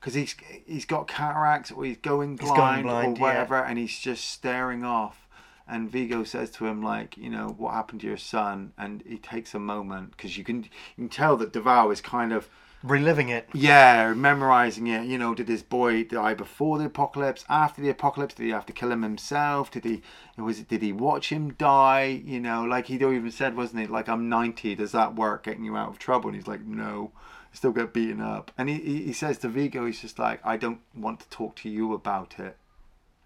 because 0.00 0.14
he's 0.14 0.34
he's 0.66 0.86
got 0.86 1.08
cataracts 1.08 1.70
or 1.72 1.84
he's 1.84 1.96
going 1.98 2.36
going 2.36 2.54
blind, 2.54 2.82
blind, 2.84 3.16
or 3.18 3.20
yeah. 3.20 3.22
whatever, 3.22 3.56
and 3.62 3.76
he's 3.76 3.98
just 3.98 4.30
staring 4.30 4.82
off. 4.84 5.23
And 5.66 5.90
Viggo 5.90 6.24
says 6.24 6.50
to 6.52 6.66
him 6.66 6.82
like, 6.82 7.16
you 7.16 7.30
know, 7.30 7.54
what 7.56 7.74
happened 7.74 8.02
to 8.02 8.06
your 8.06 8.18
son? 8.18 8.72
And 8.76 9.02
he 9.06 9.16
takes 9.16 9.54
a 9.54 9.58
moment 9.58 10.10
because 10.10 10.36
you 10.36 10.44
can 10.44 10.64
you 10.64 10.70
can 10.96 11.08
tell 11.08 11.36
that 11.38 11.52
Duvall 11.52 11.90
is 11.90 12.00
kind 12.00 12.32
of 12.32 12.48
Reliving 12.84 13.30
it. 13.30 13.48
yeah 13.54 14.12
memorizing 14.12 14.88
it. 14.88 15.06
You 15.06 15.16
know, 15.16 15.34
did 15.34 15.46
this 15.46 15.62
boy 15.62 16.04
die 16.04 16.34
before 16.34 16.76
the 16.76 16.84
apocalypse? 16.84 17.42
After 17.48 17.80
the 17.80 17.88
apocalypse, 17.88 18.34
did 18.34 18.44
he 18.44 18.50
have 18.50 18.66
to 18.66 18.74
kill 18.74 18.92
him 18.92 19.00
himself? 19.00 19.70
Did 19.70 19.84
he 19.84 20.02
was 20.36 20.60
it, 20.60 20.68
did 20.68 20.82
he 20.82 20.92
watch 20.92 21.30
him 21.30 21.54
die? 21.54 22.20
You 22.26 22.40
know, 22.40 22.62
like 22.62 22.88
he 22.88 22.96
even 22.96 23.30
said, 23.30 23.56
wasn't 23.56 23.84
it? 23.84 23.90
Like 23.90 24.10
I'm 24.10 24.28
90. 24.28 24.74
Does 24.74 24.92
that 24.92 25.16
work 25.16 25.44
getting 25.44 25.64
you 25.64 25.78
out 25.78 25.88
of 25.88 25.98
trouble? 25.98 26.28
And 26.28 26.36
he's 26.36 26.46
like, 26.46 26.60
no. 26.66 27.12
I 27.50 27.56
still 27.56 27.72
get 27.72 27.94
beaten 27.94 28.20
up. 28.20 28.50
And 28.58 28.68
he, 28.68 29.04
he 29.04 29.12
says 29.14 29.38
to 29.38 29.48
Viggo, 29.48 29.86
he's 29.86 30.00
just 30.02 30.18
like, 30.18 30.44
I 30.44 30.56
don't 30.58 30.80
want 30.94 31.20
to 31.20 31.28
talk 31.30 31.56
to 31.56 31.70
you 31.70 31.94
about 31.94 32.38
it. 32.38 32.58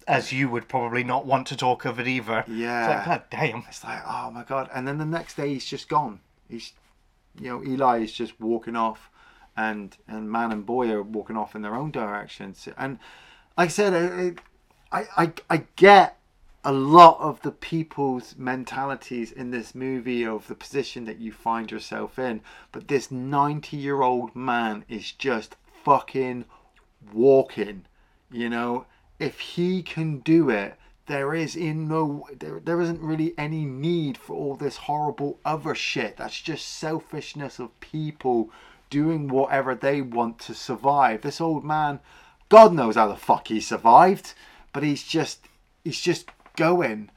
As 0.09 0.33
you 0.33 0.49
would 0.49 0.67
probably 0.67 1.03
not 1.03 1.25
want 1.25 1.47
to 1.47 1.55
talk 1.55 1.85
of 1.85 1.99
it 1.99 2.07
either. 2.07 2.43
Yeah. 2.47 2.79
It's 2.79 2.89
like, 2.89 3.05
God 3.05 3.23
damn. 3.29 3.63
It's 3.69 3.83
like, 3.83 4.01
oh 4.05 4.31
my 4.31 4.43
god! 4.43 4.69
And 4.73 4.87
then 4.87 4.97
the 4.97 5.05
next 5.05 5.35
day, 5.35 5.53
he's 5.53 5.65
just 5.65 5.87
gone. 5.87 6.19
He's, 6.49 6.73
you 7.39 7.49
know, 7.49 7.63
Eli 7.63 7.99
is 7.99 8.11
just 8.11 8.39
walking 8.41 8.75
off, 8.75 9.09
and 9.55 9.95
and 10.07 10.29
man 10.29 10.51
and 10.51 10.65
boy 10.65 10.89
are 10.89 11.03
walking 11.03 11.37
off 11.37 11.55
in 11.55 11.61
their 11.61 11.75
own 11.75 11.91
directions. 11.91 12.67
And 12.77 12.97
like 13.57 13.67
I 13.67 13.71
said, 13.71 13.93
I 14.91 14.99
I 14.99 15.07
I, 15.15 15.33
I 15.49 15.63
get 15.75 16.17
a 16.65 16.73
lot 16.73 17.17
of 17.21 17.41
the 17.41 17.51
people's 17.51 18.35
mentalities 18.37 19.31
in 19.31 19.51
this 19.51 19.73
movie 19.73 20.25
of 20.25 20.47
the 20.47 20.55
position 20.55 21.05
that 21.05 21.19
you 21.19 21.31
find 21.31 21.71
yourself 21.71 22.19
in, 22.19 22.41
but 22.71 22.87
this 22.87 23.11
ninety-year-old 23.11 24.35
man 24.35 24.83
is 24.89 25.11
just 25.11 25.55
fucking 25.83 26.45
walking. 27.13 27.85
You 28.31 28.49
know, 28.49 28.85
if 29.19 29.39
he 29.39 29.83
can 29.83 30.19
do 30.19 30.49
it, 30.49 30.75
there 31.07 31.33
is 31.33 31.55
in 31.55 31.87
no 31.87 32.27
there, 32.39 32.59
there 32.59 32.79
isn't 32.79 33.01
really 33.01 33.33
any 33.37 33.65
need 33.65 34.17
for 34.17 34.35
all 34.35 34.55
this 34.55 34.77
horrible 34.77 35.39
other 35.43 35.75
shit. 35.75 36.17
That's 36.17 36.39
just 36.39 36.67
selfishness 36.67 37.59
of 37.59 37.77
people 37.79 38.51
doing 38.89 39.27
whatever 39.27 39.75
they 39.75 40.01
want 40.01 40.39
to 40.39 40.53
survive. 40.53 41.21
This 41.21 41.41
old 41.41 41.65
man, 41.65 41.99
God 42.47 42.73
knows 42.73 42.95
how 42.95 43.07
the 43.07 43.15
fuck 43.15 43.47
he 43.47 43.59
survived, 43.59 44.33
but 44.71 44.83
he's 44.83 45.03
just 45.03 45.47
he's 45.83 45.99
just 45.99 46.29
going. 46.55 47.09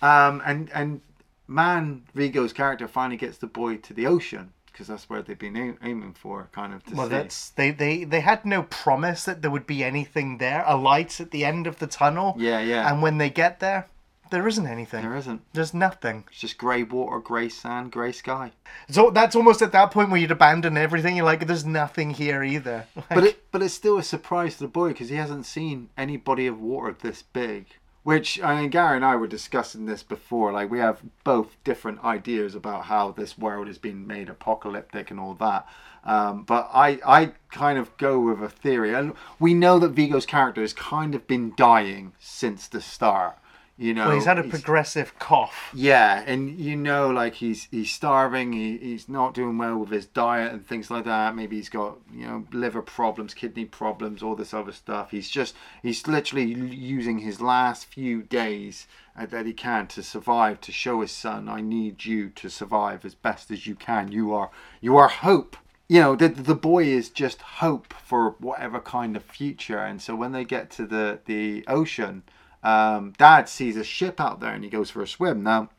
Um, 0.00 0.40
and 0.46 0.70
and 0.72 1.00
man, 1.46 2.04
Viggo's 2.14 2.52
character 2.52 2.88
finally 2.88 3.16
gets 3.16 3.38
the 3.38 3.46
boy 3.46 3.76
to 3.78 3.92
the 3.92 4.06
ocean 4.06 4.52
because 4.72 4.86
that's 4.88 5.08
where 5.10 5.22
they've 5.22 5.38
been 5.38 5.56
aim- 5.56 5.78
aiming 5.82 6.14
for, 6.14 6.48
kind 6.52 6.72
of. 6.74 6.84
To 6.84 6.94
Well, 6.94 7.06
see. 7.06 7.10
that's 7.12 7.50
they, 7.50 7.70
they 7.70 8.04
they 8.04 8.20
had 8.20 8.44
no 8.44 8.62
promise 8.64 9.24
that 9.24 9.42
there 9.42 9.50
would 9.50 9.66
be 9.66 9.82
anything 9.84 10.38
there, 10.38 10.64
a 10.66 10.76
light 10.76 11.20
at 11.20 11.30
the 11.30 11.44
end 11.44 11.66
of 11.66 11.78
the 11.78 11.86
tunnel. 11.86 12.34
yeah, 12.38 12.60
yeah. 12.60 12.90
And 12.90 13.02
when 13.02 13.18
they 13.18 13.30
get 13.30 13.60
there, 13.60 13.88
there 14.30 14.46
isn't 14.46 14.66
anything. 14.66 15.02
there 15.02 15.16
isn't. 15.16 15.42
There's 15.52 15.74
nothing. 15.74 16.24
It's 16.30 16.40
just 16.40 16.56
grey 16.56 16.84
water, 16.84 17.18
grey 17.18 17.48
sand, 17.48 17.90
grey 17.90 18.12
sky. 18.12 18.52
So 18.88 19.10
that's 19.10 19.34
almost 19.34 19.60
at 19.60 19.72
that 19.72 19.90
point 19.90 20.10
where 20.10 20.20
you'd 20.20 20.30
abandon 20.30 20.76
everything. 20.76 21.16
You're 21.16 21.24
like, 21.24 21.46
there's 21.48 21.66
nothing 21.66 22.10
here 22.10 22.44
either. 22.44 22.86
But 23.08 23.24
it, 23.24 23.42
but 23.50 23.60
it's 23.60 23.74
still 23.74 23.98
a 23.98 24.04
surprise 24.04 24.54
to 24.58 24.60
the 24.64 24.68
boy 24.68 24.88
because 24.90 25.08
he 25.08 25.16
hasn't 25.16 25.46
seen 25.46 25.88
any 25.98 26.16
body 26.16 26.46
of 26.46 26.60
water 26.60 26.94
this 27.00 27.22
big. 27.22 27.66
Which 28.02 28.40
I 28.40 28.60
mean, 28.60 28.70
Gary 28.70 28.96
and 28.96 29.04
I 29.04 29.16
were 29.16 29.26
discussing 29.26 29.84
this 29.84 30.02
before. 30.02 30.52
Like 30.52 30.70
we 30.70 30.78
have 30.78 31.02
both 31.22 31.56
different 31.64 32.02
ideas 32.02 32.54
about 32.54 32.86
how 32.86 33.12
this 33.12 33.36
world 33.36 33.66
has 33.66 33.78
been 33.78 34.06
made 34.06 34.30
apocalyptic 34.30 35.10
and 35.10 35.20
all 35.20 35.34
that. 35.34 35.66
Um, 36.04 36.44
but 36.44 36.70
I 36.72 36.98
I 37.06 37.32
kind 37.50 37.78
of 37.78 37.94
go 37.98 38.18
with 38.18 38.42
a 38.42 38.48
theory, 38.48 38.94
and 38.94 39.12
we 39.38 39.52
know 39.52 39.78
that 39.78 39.90
Viggo's 39.90 40.24
character 40.24 40.62
has 40.62 40.72
kind 40.72 41.14
of 41.14 41.26
been 41.26 41.52
dying 41.56 42.14
since 42.18 42.66
the 42.68 42.80
start. 42.80 43.38
You 43.80 43.94
know, 43.94 44.08
well, 44.08 44.14
he's 44.14 44.26
had 44.26 44.38
a 44.38 44.42
he's- 44.42 44.50
progressive 44.52 45.18
cough. 45.18 45.70
yeah, 45.72 46.22
and 46.26 46.60
you 46.60 46.76
know, 46.76 47.08
like 47.08 47.36
he's 47.36 47.66
he's 47.70 47.90
starving. 47.90 48.52
He, 48.52 48.76
he's 48.76 49.08
not 49.08 49.32
doing 49.32 49.56
well 49.56 49.78
with 49.78 49.88
his 49.88 50.04
diet 50.04 50.52
and 50.52 50.66
things 50.66 50.90
like 50.90 51.06
that. 51.06 51.34
Maybe 51.34 51.56
he's 51.56 51.70
got 51.70 51.96
you 52.12 52.26
know 52.26 52.46
liver 52.52 52.82
problems, 52.82 53.32
kidney 53.32 53.64
problems, 53.64 54.22
all 54.22 54.36
this 54.36 54.52
other 54.52 54.72
stuff. 54.72 55.12
He's 55.12 55.30
just 55.30 55.54
he's 55.82 56.06
literally 56.06 56.44
using 56.44 57.20
his 57.20 57.40
last 57.40 57.86
few 57.86 58.22
days 58.22 58.86
uh, 59.18 59.24
that 59.24 59.46
he 59.46 59.54
can 59.54 59.86
to 59.86 60.02
survive 60.02 60.60
to 60.60 60.72
show 60.72 61.00
his 61.00 61.10
son, 61.10 61.48
I 61.48 61.62
need 61.62 62.04
you 62.04 62.28
to 62.28 62.50
survive 62.50 63.06
as 63.06 63.14
best 63.14 63.50
as 63.50 63.66
you 63.66 63.74
can. 63.74 64.12
You 64.12 64.34
are 64.34 64.50
you 64.82 64.98
are 64.98 65.08
hope. 65.08 65.56
You 65.88 66.00
know, 66.00 66.16
the 66.16 66.28
the 66.28 66.54
boy 66.54 66.84
is 66.84 67.08
just 67.08 67.40
hope 67.40 67.94
for 67.94 68.36
whatever 68.40 68.78
kind 68.78 69.16
of 69.16 69.24
future. 69.24 69.78
And 69.78 70.02
so 70.02 70.14
when 70.14 70.32
they 70.32 70.44
get 70.44 70.70
to 70.72 70.86
the 70.86 71.20
the 71.24 71.64
ocean 71.66 72.24
um, 72.62 73.12
dad 73.18 73.48
sees 73.48 73.76
a 73.76 73.84
ship 73.84 74.20
out 74.20 74.40
there 74.40 74.52
and 74.52 74.64
he 74.64 74.70
goes 74.70 74.90
for 74.90 75.02
a 75.02 75.06
swim. 75.06 75.42
Now, 75.42 75.70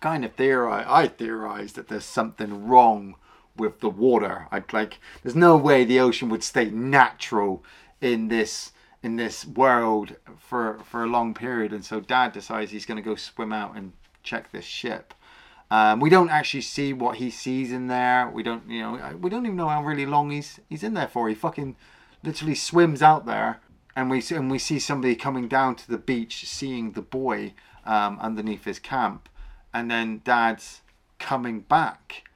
kind 0.00 0.24
of 0.24 0.34
theorize, 0.34 0.86
I 0.88 1.08
theorize 1.08 1.72
that 1.72 1.88
there's 1.88 2.04
something 2.04 2.68
wrong 2.68 3.16
with 3.56 3.80
the 3.80 3.90
water. 3.90 4.46
I'd 4.50 4.72
like, 4.72 4.98
there's 5.22 5.36
no 5.36 5.56
way 5.56 5.84
the 5.84 6.00
ocean 6.00 6.28
would 6.28 6.44
stay 6.44 6.70
natural 6.70 7.64
in 8.00 8.28
this 8.28 8.72
in 9.02 9.16
this 9.16 9.46
world 9.46 10.16
for 10.38 10.78
for 10.90 11.04
a 11.04 11.06
long 11.06 11.34
period. 11.34 11.72
And 11.72 11.84
so 11.84 12.00
dad 12.00 12.32
decides 12.32 12.70
he's 12.70 12.86
going 12.86 12.96
to 12.96 13.08
go 13.08 13.14
swim 13.14 13.52
out 13.52 13.76
and 13.76 13.92
check 14.22 14.50
this 14.50 14.64
ship. 14.64 15.14
Um, 15.70 16.00
we 16.00 16.10
don't 16.10 16.30
actually 16.30 16.60
see 16.62 16.92
what 16.92 17.16
he 17.16 17.30
sees 17.30 17.72
in 17.72 17.88
there. 17.88 18.30
We 18.32 18.42
don't, 18.42 18.68
you 18.70 18.82
know, 18.82 19.16
we 19.20 19.30
don't 19.30 19.46
even 19.46 19.56
know 19.56 19.68
how 19.68 19.82
really 19.82 20.06
long 20.06 20.30
he's 20.30 20.60
he's 20.68 20.82
in 20.82 20.94
there 20.94 21.08
for. 21.08 21.28
He 21.28 21.34
fucking 21.34 21.76
literally 22.22 22.54
swims 22.54 23.02
out 23.02 23.26
there, 23.26 23.60
and 23.96 24.10
we 24.10 24.20
see, 24.20 24.34
and 24.34 24.50
we 24.50 24.58
see 24.58 24.78
somebody 24.78 25.16
coming 25.16 25.48
down 25.48 25.74
to 25.76 25.90
the 25.90 25.98
beach, 25.98 26.46
seeing 26.46 26.92
the 26.92 27.02
boy 27.02 27.54
um, 27.86 28.18
underneath 28.20 28.64
his 28.66 28.78
camp, 28.78 29.28
and 29.72 29.90
then 29.90 30.20
Dad's 30.22 30.82
coming 31.18 31.60
back, 31.60 32.28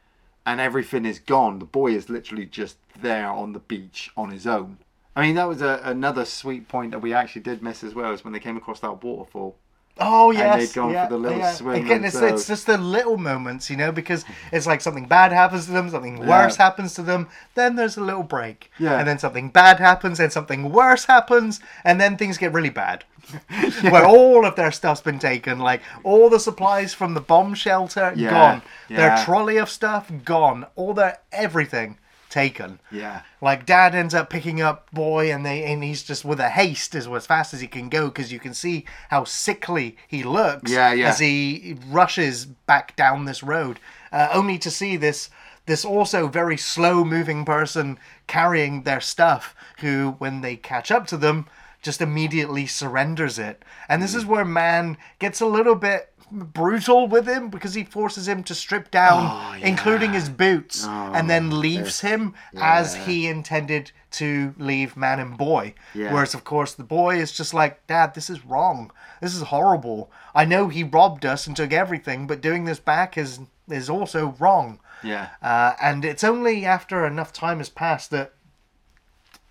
and 0.46 0.58
everything 0.58 1.04
is 1.04 1.18
gone. 1.18 1.58
The 1.58 1.66
boy 1.66 1.92
is 1.92 2.08
literally 2.08 2.46
just 2.46 2.78
there 3.00 3.28
on 3.28 3.52
the 3.52 3.58
beach 3.58 4.10
on 4.16 4.30
his 4.30 4.46
own. 4.46 4.78
I 5.14 5.20
mean, 5.22 5.34
that 5.34 5.48
was 5.48 5.60
a, 5.60 5.80
another 5.84 6.24
sweet 6.24 6.66
point 6.66 6.92
that 6.92 7.00
we 7.00 7.12
actually 7.12 7.42
did 7.42 7.62
miss 7.62 7.84
as 7.84 7.94
well, 7.94 8.12
is 8.12 8.24
when 8.24 8.32
they 8.32 8.40
came 8.40 8.56
across 8.56 8.80
that 8.80 9.04
waterfall. 9.04 9.56
Oh 10.02 10.30
And 10.30 10.38
yes, 10.38 10.68
they'd 10.68 10.74
gone 10.74 10.88
for 10.88 10.94
yeah, 10.94 11.06
the 11.08 11.18
little 11.18 11.38
yeah. 11.38 11.52
swim 11.52 11.84
Again, 11.84 12.04
it's, 12.04 12.16
it's 12.16 12.46
just 12.46 12.66
the 12.66 12.78
little 12.78 13.18
moments, 13.18 13.68
you 13.68 13.76
know, 13.76 13.92
because 13.92 14.24
it's 14.50 14.66
like 14.66 14.80
something 14.80 15.06
bad 15.06 15.30
happens 15.30 15.66
to 15.66 15.72
them, 15.72 15.90
something 15.90 16.16
Yeah. 16.18 16.28
worse 16.28 16.56
happens 16.56 16.94
to 16.94 17.02
them, 17.02 17.28
then 17.54 17.76
there's 17.76 17.98
a 17.98 18.00
little 18.00 18.22
break, 18.22 18.70
Yeah. 18.78 18.98
and 18.98 19.06
then 19.06 19.18
something 19.18 19.50
bad 19.50 19.78
happens, 19.78 20.18
and 20.18 20.32
something 20.32 20.72
worse 20.72 21.04
happens, 21.04 21.60
and 21.84 22.00
then 22.00 22.16
things 22.16 22.38
get 22.38 22.52
really 22.54 22.70
bad, 22.70 23.04
where 23.82 24.06
all 24.06 24.46
of 24.46 24.56
their 24.56 24.72
stuff's 24.72 25.02
been 25.02 25.18
taken, 25.18 25.58
like 25.58 25.82
all 26.02 26.30
the 26.30 26.40
supplies 26.40 26.94
from 26.94 27.12
the 27.14 27.20
bomb 27.20 27.54
shelter 27.54 28.14
gone, 28.16 28.62
their 28.88 29.22
trolley 29.24 29.58
of 29.58 29.68
stuff 29.68 30.10
gone, 30.24 30.66
all 30.76 30.94
their 30.94 31.18
everything 31.30 31.98
taken. 32.30 32.80
Yeah. 32.90 33.22
Like 33.42 33.66
dad 33.66 33.94
ends 33.94 34.14
up 34.14 34.30
picking 34.30 34.62
up 34.62 34.90
boy, 34.92 35.32
and 35.32 35.44
they 35.44 35.64
and 35.64 35.84
he's 35.84 36.02
just 36.02 36.24
with 36.24 36.40
a 36.40 36.48
haste 36.48 36.94
as 36.94 37.06
as 37.06 37.26
fast 37.26 37.52
as 37.52 37.60
he 37.60 37.66
can 37.66 37.88
go 37.88 38.06
because 38.08 38.32
you 38.32 38.38
can 38.38 38.54
see 38.54 38.86
how 39.10 39.24
sickly 39.24 39.96
he 40.08 40.22
looks. 40.22 40.70
Yeah, 40.70 40.92
yeah. 40.92 41.08
As 41.08 41.18
he 41.18 41.76
rushes 41.88 42.46
back 42.46 42.96
down 42.96 43.24
this 43.24 43.42
road, 43.42 43.80
uh, 44.12 44.28
only 44.32 44.58
to 44.58 44.70
see 44.70 44.96
this 44.96 45.28
this 45.66 45.84
also 45.84 46.26
very 46.26 46.56
slow 46.56 47.04
moving 47.04 47.44
person 47.44 47.98
carrying 48.26 48.82
their 48.82 49.00
stuff, 49.00 49.54
who 49.78 50.14
when 50.18 50.40
they 50.40 50.56
catch 50.56 50.90
up 50.90 51.06
to 51.08 51.16
them, 51.16 51.46
just 51.82 52.00
immediately 52.00 52.66
surrenders 52.66 53.38
it. 53.38 53.64
And 53.88 54.02
this 54.02 54.14
is 54.14 54.24
where 54.24 54.44
man 54.44 54.96
gets 55.18 55.40
a 55.40 55.46
little 55.46 55.74
bit 55.74 56.09
brutal 56.32 57.08
with 57.08 57.26
him 57.26 57.50
because 57.50 57.74
he 57.74 57.84
forces 57.84 58.28
him 58.28 58.42
to 58.44 58.54
strip 58.54 58.90
down 58.90 59.20
Oh, 59.30 59.56
yeah. 59.56 59.66
including 59.66 60.12
his 60.12 60.28
boots 60.28 60.86
and 60.86 61.28
then 61.28 61.60
leaves 61.60 62.00
him 62.00 62.34
as 62.56 62.94
he 62.94 63.26
intended 63.26 63.92
to 64.12 64.54
leave 64.58 64.96
man 64.96 65.18
and 65.20 65.36
boy 65.36 65.74
Yeah. 65.94 66.12
whereas 66.12 66.34
of 66.34 66.44
course 66.44 66.74
the 66.74 66.84
boy 66.84 67.16
is 67.16 67.32
just 67.32 67.52
like 67.54 67.86
dad 67.86 68.14
this 68.14 68.28
is 68.30 68.44
wrong 68.44 68.90
this 69.20 69.34
is 69.34 69.42
horrible 69.42 70.10
i 70.34 70.44
know 70.44 70.68
he 70.68 70.82
robbed 70.84 71.24
us 71.24 71.46
and 71.46 71.56
took 71.56 71.72
everything 71.72 72.26
but 72.26 72.40
doing 72.40 72.64
this 72.64 72.80
back 72.80 73.16
is 73.18 73.40
is 73.68 73.88
also 73.90 74.34
wrong 74.40 74.78
Yeah. 75.02 75.28
uh, 75.42 75.72
and 75.80 76.04
it's 76.04 76.24
only 76.24 76.64
after 76.64 77.06
enough 77.06 77.32
time 77.32 77.58
has 77.58 77.68
passed 77.68 78.10
that 78.10 78.32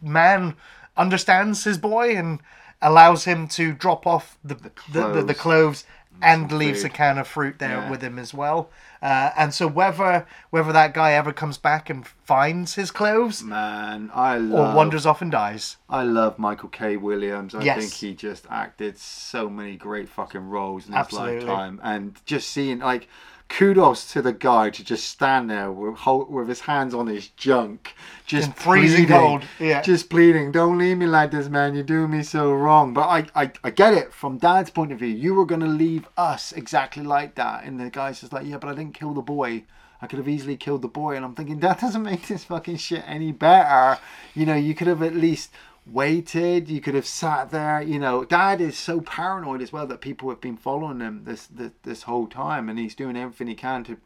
man 0.01 0.55
understands 0.97 1.63
his 1.63 1.77
boy 1.77 2.15
and 2.15 2.39
allows 2.81 3.25
him 3.25 3.47
to 3.47 3.73
drop 3.73 4.07
off 4.07 4.37
the 4.43 4.55
the, 4.55 4.71
the, 4.91 5.23
the, 5.23 5.33
clothes. 5.33 5.41
clothes 5.41 5.85
and 6.21 6.51
leaves 6.51 6.82
food. 6.84 6.91
a 6.91 6.93
can 6.93 7.17
of 7.17 7.27
fruit 7.27 7.60
there 7.60 7.77
Yeah. 7.77 7.89
with 7.89 8.01
him 8.01 8.19
as 8.19 8.34
well. 8.34 8.69
Uh, 9.01 9.32
and 9.38 9.53
so 9.53 9.65
whether 9.67 10.25
whether 10.49 10.73
that 10.73 10.93
guy 10.93 11.13
ever 11.13 11.32
comes 11.32 11.58
back 11.58 11.89
and 11.89 12.05
finds 12.05 12.75
his 12.75 12.91
clothes 12.91 13.41
Man, 13.43 14.12
I 14.13 14.36
or 14.36 14.39
love 14.39 14.75
wanders 14.75 15.05
off 15.05 15.21
and 15.21 15.32
dies. 15.32 15.77
I 15.89 16.03
love 16.03 16.38
Michael 16.38 16.69
K. 16.69 16.97
Williams. 16.97 17.55
I 17.55 17.62
Yes. 17.62 17.79
think 17.79 17.93
he 17.93 18.13
just 18.13 18.45
acted 18.49 18.97
so 18.97 19.49
many 19.49 19.77
great 19.77 20.10
fucking 20.10 20.49
roles 20.49 20.86
in 20.88 20.91
his 20.93 20.99
Absolutely. 20.99 21.45
lifetime, 21.45 21.79
and 21.84 22.19
just 22.25 22.49
seeing 22.49 22.79
like 22.79 23.08
kudos 23.49 24.12
to 24.13 24.21
the 24.21 24.31
guy 24.31 24.69
to 24.69 24.83
just 24.83 25.07
stand 25.09 25.49
there 25.49 25.71
with 25.71 25.99
with 26.29 26.47
his 26.47 26.62
hands 26.62 26.93
on 26.93 27.07
his 27.07 27.27
junk, 27.29 27.93
just 28.25 28.47
In 28.47 28.53
freezing 28.53 29.07
pleading, 29.07 29.19
cold, 29.19 29.43
yeah. 29.59 29.81
just 29.81 30.09
pleading, 30.09 30.51
"Don't 30.51 30.77
leave 30.77 30.97
me 30.97 31.07
like 31.07 31.31
this, 31.31 31.49
man. 31.49 31.73
You're 31.73 31.83
doing 31.83 32.12
me 32.12 32.23
so 32.23 32.53
wrong." 32.53 32.93
But 32.93 33.07
I, 33.07 33.25
I, 33.35 33.51
I 33.63 33.69
get 33.71 33.93
it 33.93 34.13
from 34.13 34.38
Dad's 34.38 34.69
point 34.69 34.91
of 34.91 34.99
view. 34.99 35.09
You 35.09 35.33
were 35.33 35.45
gonna 35.45 35.67
leave 35.67 36.07
us 36.15 36.51
exactly 36.53 37.03
like 37.03 37.35
that, 37.35 37.65
and 37.65 37.79
the 37.79 37.89
guy's 37.89 38.21
just 38.21 38.31
like, 38.31 38.45
"Yeah, 38.45 38.57
but 38.57 38.69
I 38.69 38.75
didn't 38.75 38.93
kill 38.93 39.13
the 39.13 39.21
boy." 39.21 39.63
I 40.01 40.07
could 40.07 40.19
have 40.19 40.29
easily 40.29 40.55
killed 40.55 40.81
the 40.81 40.88
boy, 40.88 41.17
and 41.17 41.25
I'm 41.25 41.35
thinking 41.35 41.59
that 41.59 41.81
doesn't 41.81 42.03
make 42.12 42.27
this 42.27 42.45
fucking 42.45 42.77
shit 42.77 43.03
any 43.05 43.33
better. 43.33 43.99
You 44.33 44.45
know, 44.45 44.55
you 44.55 44.73
could 44.73 44.88
have 44.88 45.03
at 45.03 45.13
least 45.13 45.51
waited. 45.85 46.69
You 46.69 46.81
could 46.81 46.95
have 46.95 47.05
sat 47.05 47.51
there. 47.51 47.81
You 47.81 47.99
know, 47.99 48.23
Dad 48.23 48.61
is 48.61 48.77
so 48.77 49.01
paranoid 49.01 49.61
as 49.61 49.71
well 49.73 49.87
that 49.87 50.01
people 50.01 50.29
have 50.29 50.41
been 50.41 50.57
following 50.57 50.99
him 50.99 51.23
this 51.25 51.47
this, 51.47 51.71
this 51.83 52.03
whole 52.03 52.27
time, 52.27 52.69
and 52.69 52.77
he's 52.79 52.95
doing 52.95 53.17
everything 53.17 53.47
he 53.47 53.55
can 53.55 53.83
to, 53.85 53.97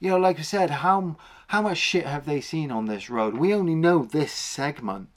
you 0.00 0.10
know, 0.10 0.18
like 0.18 0.38
I 0.38 0.42
said, 0.42 0.70
how 0.70 1.16
how 1.48 1.62
much 1.62 1.78
shit 1.78 2.06
have 2.06 2.26
they 2.26 2.40
seen 2.40 2.70
on 2.70 2.86
this 2.86 3.10
road? 3.10 3.34
We 3.34 3.54
only 3.54 3.74
know 3.74 4.04
this 4.04 4.32
segment. 4.32 5.08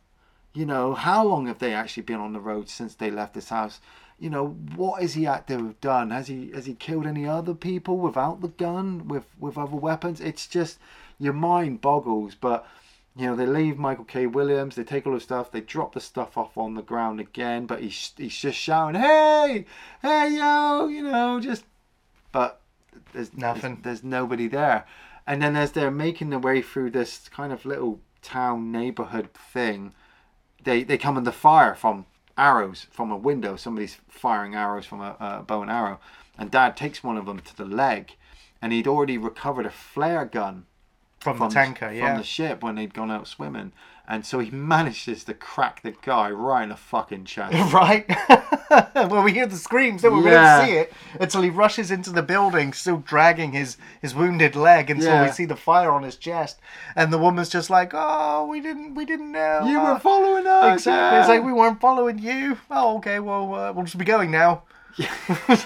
You 0.53 0.65
know, 0.65 0.93
how 0.93 1.25
long 1.25 1.47
have 1.47 1.59
they 1.59 1.73
actually 1.73 2.03
been 2.03 2.19
on 2.19 2.33
the 2.33 2.39
road 2.39 2.69
since 2.69 2.95
they 2.95 3.11
left 3.11 3.33
this 3.33 3.49
house? 3.49 3.81
You 4.17 4.29
know, 4.29 4.47
what 4.75 5.03
is 5.03 5.13
he 5.13 5.25
had 5.25 5.45
to 5.47 5.57
have 5.57 5.81
done? 5.81 6.11
Has 6.11 6.27
he 6.27 6.51
has 6.51 6.65
he 6.65 6.73
killed 6.73 7.05
any 7.05 7.27
other 7.27 7.53
people 7.53 7.97
without 7.97 8.41
the 8.41 8.47
gun, 8.47 9.07
with 9.07 9.25
with 9.37 9.57
other 9.57 9.75
weapons? 9.75 10.21
It's 10.21 10.47
just 10.47 10.79
your 11.19 11.33
mind 11.33 11.81
boggles. 11.81 12.35
But 12.35 12.65
you 13.17 13.27
know, 13.27 13.35
they 13.35 13.45
leave 13.45 13.77
Michael 13.77 14.03
K. 14.03 14.27
Williams. 14.27 14.75
They 14.75 14.83
take 14.83 15.07
all 15.07 15.13
the 15.13 15.21
stuff. 15.21 15.51
They 15.51 15.61
drop 15.61 15.93
the 15.93 16.01
stuff 16.01 16.37
off 16.37 16.57
on 16.57 16.73
the 16.73 16.81
ground 16.81 17.21
again. 17.21 17.65
But 17.65 17.81
he's 17.81 18.11
he's 18.17 18.35
just 18.35 18.57
shouting, 18.57 18.99
"Hey, 18.99 19.65
hey, 20.01 20.35
yo!" 20.35 20.87
You 20.87 21.03
know, 21.03 21.39
just. 21.39 21.63
But 22.33 22.59
there's 23.13 23.33
Nothing. 23.33 23.79
There's, 23.81 24.01
there's 24.01 24.03
nobody 24.03 24.47
there. 24.47 24.85
And 25.25 25.41
then 25.41 25.55
as 25.55 25.71
they're 25.71 25.91
making 25.91 26.29
their 26.29 26.39
way 26.39 26.61
through 26.61 26.91
this 26.91 27.29
kind 27.29 27.53
of 27.53 27.65
little 27.65 28.01
town 28.21 28.71
neighborhood 28.71 29.33
thing, 29.33 29.93
they 30.63 30.83
they 30.83 30.97
come 30.97 31.15
under 31.15 31.31
fire 31.31 31.73
from 31.73 32.05
arrows 32.37 32.87
from 32.91 33.11
a 33.11 33.17
window. 33.17 33.55
Somebody's 33.55 33.97
firing 34.09 34.55
arrows 34.55 34.85
from 34.85 34.99
a, 34.99 35.15
a 35.21 35.43
bow 35.43 35.61
and 35.61 35.71
arrow, 35.71 36.01
and 36.37 36.51
Dad 36.51 36.75
takes 36.75 37.01
one 37.01 37.15
of 37.15 37.25
them 37.25 37.39
to 37.39 37.55
the 37.55 37.65
leg, 37.65 38.15
and 38.61 38.73
he'd 38.73 38.87
already 38.87 39.17
recovered 39.17 39.65
a 39.65 39.71
flare 39.71 40.25
gun 40.25 40.65
From, 41.25 41.39
from 41.39 41.49
the 41.49 41.55
tanker, 41.55 41.91
yeah. 41.91 42.05
from 42.05 42.17
the 42.19 42.23
ship 42.23 42.61
when 42.61 42.75
they'd 42.75 42.93
gone 42.93 43.09
out 43.09 43.27
swimming, 43.27 43.71
and 44.07 44.23
so 44.23 44.37
he 44.37 44.51
manages 44.55 45.23
to 45.23 45.33
crack 45.33 45.81
the 45.81 45.95
guy 46.03 46.29
right 46.29 46.61
in 46.61 46.69
the 46.69 46.75
fucking 46.75 47.25
chest. 47.25 47.73
right? 47.73 48.05
well, 48.95 49.23
we 49.23 49.33
hear 49.33 49.47
the 49.47 49.55
screams, 49.55 50.03
don't 50.03 50.17
we? 50.17 50.25
We 50.25 50.29
don't 50.29 50.67
see 50.67 50.73
it 50.73 50.93
until 51.19 51.41
he 51.41 51.49
rushes 51.49 51.89
into 51.89 52.11
the 52.11 52.21
building, 52.21 52.73
still 52.73 52.97
dragging 52.97 53.53
his, 53.53 53.77
his 54.03 54.13
wounded 54.13 54.55
leg 54.55 54.91
until 54.91 55.23
we 55.23 55.31
see 55.31 55.45
the 55.45 55.55
fire 55.55 55.89
on 55.89 56.03
his 56.03 56.15
chest. 56.15 56.59
And 56.95 57.11
the 57.11 57.17
woman's 57.17 57.49
just 57.49 57.71
like, 57.71 57.93
"Oh, 57.95 58.45
we 58.45 58.61
didn't, 58.61 58.93
we 58.93 59.03
didn't 59.03 59.31
know." 59.31 59.65
you 59.65 59.79
uh, 59.79 59.93
were 59.93 59.99
following 59.99 60.45
us. 60.45 60.81
exactly. 60.81 61.19
It's 61.21 61.27
like 61.27 61.43
we 61.43 61.53
weren't 61.53 61.81
following 61.81 62.19
you. 62.19 62.59
Oh, 62.69 62.97
okay. 62.97 63.19
Well, 63.19 63.51
uh, 63.55 63.73
we'll 63.73 63.85
just 63.85 63.97
be 63.97 64.05
going 64.05 64.29
now. 64.29 64.61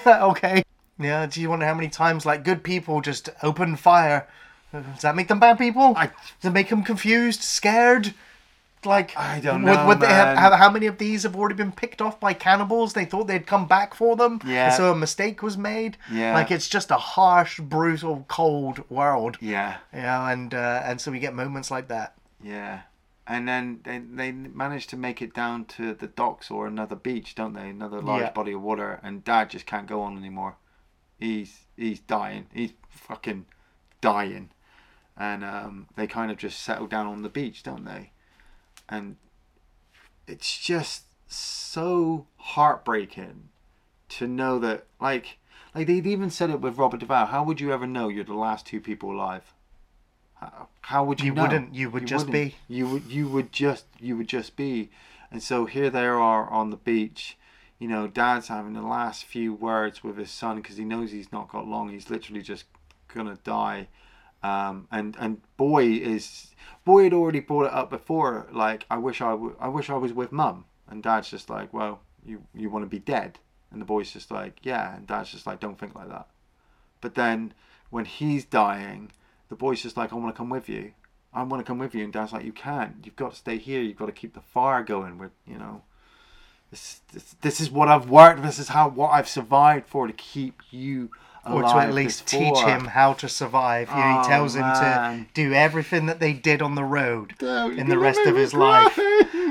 okay. 0.08 0.64
Yeah. 0.98 1.26
Do 1.26 1.42
you 1.42 1.50
wonder 1.50 1.66
how 1.66 1.74
many 1.74 1.90
times 1.90 2.26
like 2.26 2.46
good 2.46 2.64
people 2.64 3.02
just 3.02 3.28
open 3.44 3.76
fire? 3.76 4.26
Does 4.72 5.02
that 5.02 5.16
make 5.16 5.28
them 5.28 5.40
bad 5.40 5.58
people? 5.58 5.94
I- 5.98 6.08
Does 6.42 6.50
it 6.50 6.54
make 6.54 6.70
them 6.70 6.84
confused, 6.84 7.42
scared? 7.42 8.14
Like 8.86 9.18
I 9.18 9.42
don't 9.42 9.64
know, 9.66 9.86
would 9.88 10.00
they 10.00 10.08
have, 10.08 10.54
how 10.54 10.70
many 10.72 10.86
of 10.86 11.00
these 11.00 11.24
have 11.24 11.36
already 11.36 11.56
been 11.56 11.74
picked 11.74 12.02
off 12.02 12.18
by 12.18 12.34
cannibals? 12.34 12.94
They 12.94 13.04
thought 13.04 13.28
they'd 13.28 13.46
come 13.46 13.68
back 13.68 13.94
for 13.94 14.16
them, 14.16 14.40
Yeah. 14.46 14.70
so 14.70 14.90
a 14.90 14.96
mistake 14.96 15.42
was 15.44 15.58
made. 15.58 15.98
Yeah. 16.10 16.34
like 16.34 16.50
it's 16.50 16.70
just 16.70 16.90
a 16.90 16.96
harsh, 16.96 17.60
brutal, 17.60 18.24
cold 18.30 18.90
world. 18.90 19.38
yeah. 19.42 19.80
You 19.94 20.04
know, 20.04 20.26
and 20.28 20.54
uh, 20.54 20.82
and 20.86 21.02
so 21.02 21.12
we 21.12 21.20
get 21.20 21.34
moments 21.34 21.70
like 21.70 21.90
that. 21.90 22.16
Yeah. 22.42 22.84
And 23.28 23.48
then 23.50 23.82
they, 23.84 23.98
they 24.00 24.32
manage 24.32 24.88
to 24.88 24.96
make 24.98 25.22
it 25.22 25.34
down 25.34 25.66
to 25.66 25.94
the 25.94 26.08
docks 26.08 26.50
or 26.50 26.66
another 26.66 26.96
beach, 26.96 27.36
don't 27.36 27.54
they? 27.54 27.68
Another 27.70 28.00
large 28.02 28.22
Yeah. 28.22 28.32
body 28.32 28.54
of 28.54 28.62
water, 28.62 29.02
and 29.04 29.26
Dad 29.26 29.50
just 29.50 29.66
can't 29.66 29.88
go 29.88 30.00
on 30.02 30.18
anymore. 30.18 30.56
He's 31.20 31.66
he's 31.76 32.00
dying. 32.00 32.46
He's 32.54 32.72
fucking 32.90 33.46
dying, 34.00 34.52
and 35.20 35.44
um, 35.44 35.88
they 35.96 36.08
kind 36.08 36.32
of 36.32 36.38
just 36.38 36.60
settle 36.62 36.88
down 36.88 37.06
on 37.06 37.22
the 37.22 37.30
beach, 37.30 37.62
don't 37.62 37.84
they? 37.86 38.12
And 38.88 39.18
it's 40.26 40.58
just 40.58 41.04
so 41.28 42.26
heartbreaking 42.38 43.50
to 44.10 44.28
know 44.28 44.58
that, 44.60 44.86
like, 45.00 45.38
like 45.76 45.88
they'd 45.88 46.08
even 46.08 46.30
said 46.30 46.50
it 46.50 46.62
with 46.62 46.78
Robert 46.78 47.02
Duvall. 47.02 47.28
How 47.28 47.44
would 47.44 47.60
you 47.62 47.72
ever 47.72 47.86
know 47.86 48.08
you're 48.08 48.24
the 48.24 48.34
last 48.34 48.66
two 48.66 48.80
people 48.80 49.12
alive? 49.12 49.54
How, 50.36 50.68
how 50.82 51.04
would 51.04 51.20
you, 51.20 51.28
You 51.28 51.34
know? 51.34 51.42
wouldn't. 51.44 51.76
You 51.76 51.90
would 51.90 52.08
just 52.08 52.28
wouldn't. 52.28 52.56
be. 52.68 52.74
You 52.74 52.88
would. 52.88 53.06
You 53.06 53.28
would 53.28 53.52
just. 53.52 53.86
You 54.00 54.16
would 54.18 54.28
just 54.30 54.56
be. 54.56 54.90
And 55.32 55.44
so 55.44 55.66
here 55.66 55.90
they 55.90 56.06
are 56.06 56.50
on 56.50 56.70
the 56.72 56.78
beach. 56.78 57.38
You 57.78 57.88
know, 57.88 58.08
Dad's 58.08 58.48
having 58.48 58.74
the 58.74 58.82
last 58.82 59.26
few 59.26 59.54
words 59.54 60.04
with 60.04 60.18
his 60.18 60.32
son 60.32 60.58
because 60.58 60.78
he 60.78 60.84
knows 60.86 61.12
he's 61.12 61.32
not 61.32 61.50
got 61.52 61.68
long. 61.68 61.90
He's 61.90 62.10
literally 62.10 62.42
just 62.42 62.66
gonna 63.14 63.38
die. 63.44 63.88
Um, 64.42 64.88
and 64.92 65.16
and 65.20 65.42
boy 65.58 65.86
is 65.86 66.52
boy 66.86 67.04
had 67.04 67.14
already 67.14 67.40
brought 67.40 67.66
it 67.66 67.74
up 67.74 67.90
before. 67.90 68.48
Like 68.52 68.86
I 68.90 68.98
wish 68.98 69.22
I 69.22 69.32
w- 69.32 69.56
I 69.60 69.68
wish 69.68 69.90
I 69.90 69.96
was 69.96 70.14
with 70.14 70.32
mum. 70.32 70.66
And 70.90 71.04
Dad's 71.04 71.30
just 71.30 71.50
like, 71.50 71.74
well, 71.74 72.02
you 72.26 72.44
you 72.54 72.70
want 72.70 72.84
to 72.84 72.90
be 72.90 73.00
dead. 73.00 73.40
And 73.72 73.80
the 73.80 73.86
boy's 73.86 74.12
just 74.12 74.32
like, 74.32 74.60
yeah. 74.64 74.96
And 74.96 75.06
Dad's 75.06 75.32
just 75.32 75.46
like, 75.46 75.60
don't 75.60 75.80
think 75.80 75.96
like 75.96 76.10
that. 76.10 76.28
But 77.02 77.16
then 77.16 77.54
when 77.90 78.06
he's 78.06 78.46
dying, 78.46 79.12
the 79.50 79.56
boy's 79.56 79.84
just 79.84 79.98
like, 79.98 80.12
I 80.12 80.16
want 80.16 80.34
to 80.34 80.38
come 80.38 80.50
with 80.50 80.68
you. 80.68 80.94
I 81.32 81.44
want 81.44 81.64
to 81.64 81.68
come 81.68 81.78
with 81.78 81.94
you. 81.94 82.04
And 82.04 82.12
Dad's 82.12 82.34
like, 82.34 82.46
you 82.46 82.52
can't. 82.52 82.96
You've 83.04 83.16
got 83.16 83.32
to 83.32 83.38
stay 83.38 83.58
here. 83.58 83.82
You've 83.82 83.98
got 83.98 84.08
to 84.08 84.12
keep 84.12 84.34
the 84.34 84.42
fire 84.42 84.84
going. 84.84 85.20
With 85.20 85.32
you 85.46 85.58
know, 85.58 85.84
this, 86.72 87.02
this 87.14 87.36
this 87.42 87.62
is 87.62 87.70
what 87.70 87.88
I've 87.88 88.10
worked. 88.10 88.42
This 88.42 88.58
is 88.58 88.70
how 88.70 88.90
what 88.90 89.10
I've 89.10 89.30
survived 89.30 89.86
for 89.86 90.08
to 90.08 90.14
keep 90.14 90.62
you 90.72 91.12
Or 91.52 91.64
to 91.64 91.76
at 91.78 91.94
least 91.94 92.28
teach 92.28 92.58
him 92.60 92.86
how 92.86 93.14
to 93.14 93.28
survive. 93.30 93.90
You 93.90 93.96
know, 93.96 94.18
Oh, 94.20 94.22
he 94.24 94.28
tells 94.28 94.56
him 94.56 94.64
to 94.64 95.26
do 95.34 95.54
everything 95.54 96.06
that 96.08 96.20
they 96.20 96.34
did 96.34 96.62
on 96.62 96.76
the 96.76 96.84
road 96.84 97.36
Don't 97.40 97.78
in 97.80 97.90
the 97.90 97.98
rest 98.00 98.20
of 98.26 98.36
his 98.36 98.54
life. 98.54 98.98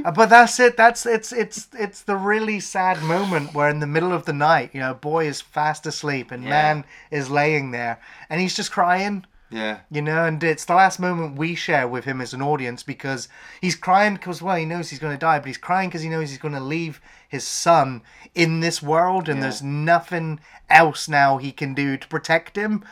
Uh, 0.05 0.13
But 0.13 0.31
that's 0.31 0.59
it. 0.61 0.77
That's 0.77 1.07
it's 1.07 1.33
it's 1.33 1.69
it's 1.73 2.03
the 2.03 2.17
really 2.17 2.61
sad 2.61 3.03
moment 3.03 3.53
where 3.55 3.69
in 3.69 3.81
the 3.81 3.87
middle 3.87 4.13
of 4.13 4.25
the 4.27 4.33
night, 4.33 4.71
you 4.73 4.81
know, 4.81 4.95
boy 4.95 5.27
is 5.27 5.41
fast 5.41 5.87
asleep 5.87 6.31
and 6.31 6.45
Yeah. 6.45 6.51
man 6.51 6.85
is 7.11 7.31
laying 7.31 7.73
there 7.73 8.01
and 8.31 8.41
he's 8.41 8.55
just 8.55 8.71
crying. 8.71 9.25
Yeah. 9.51 9.81
You 9.91 10.03
know, 10.03 10.25
and 10.27 10.43
it's 10.45 10.65
the 10.67 10.75
last 10.75 10.99
moment 11.01 11.39
we 11.39 11.55
share 11.55 11.89
with 11.89 12.05
him 12.05 12.21
as 12.21 12.35
an 12.35 12.43
audience 12.43 12.83
because 12.83 13.29
he's 13.61 13.77
crying 13.77 14.15
because, 14.15 14.43
well, 14.43 14.57
he 14.57 14.65
knows 14.67 14.91
he's 14.91 14.99
going 14.99 15.15
to 15.15 15.19
die, 15.19 15.39
but 15.39 15.47
he's 15.47 15.57
crying 15.57 15.89
because 15.89 16.03
he 16.03 16.09
knows 16.11 16.29
he's 16.29 16.39
going 16.39 16.55
to 16.55 16.61
leave 16.61 17.01
his 17.29 17.47
son 17.47 18.03
in 18.35 18.61
this 18.61 18.83
world 18.83 19.29
and 19.29 19.39
Yeah. 19.39 19.43
there's 19.45 19.63
nothing 19.63 20.41
else 20.69 21.09
now 21.09 21.39
he 21.39 21.51
can 21.53 21.73
do 21.75 21.97
to 21.97 22.09
protect 22.09 22.57
him. 22.57 22.85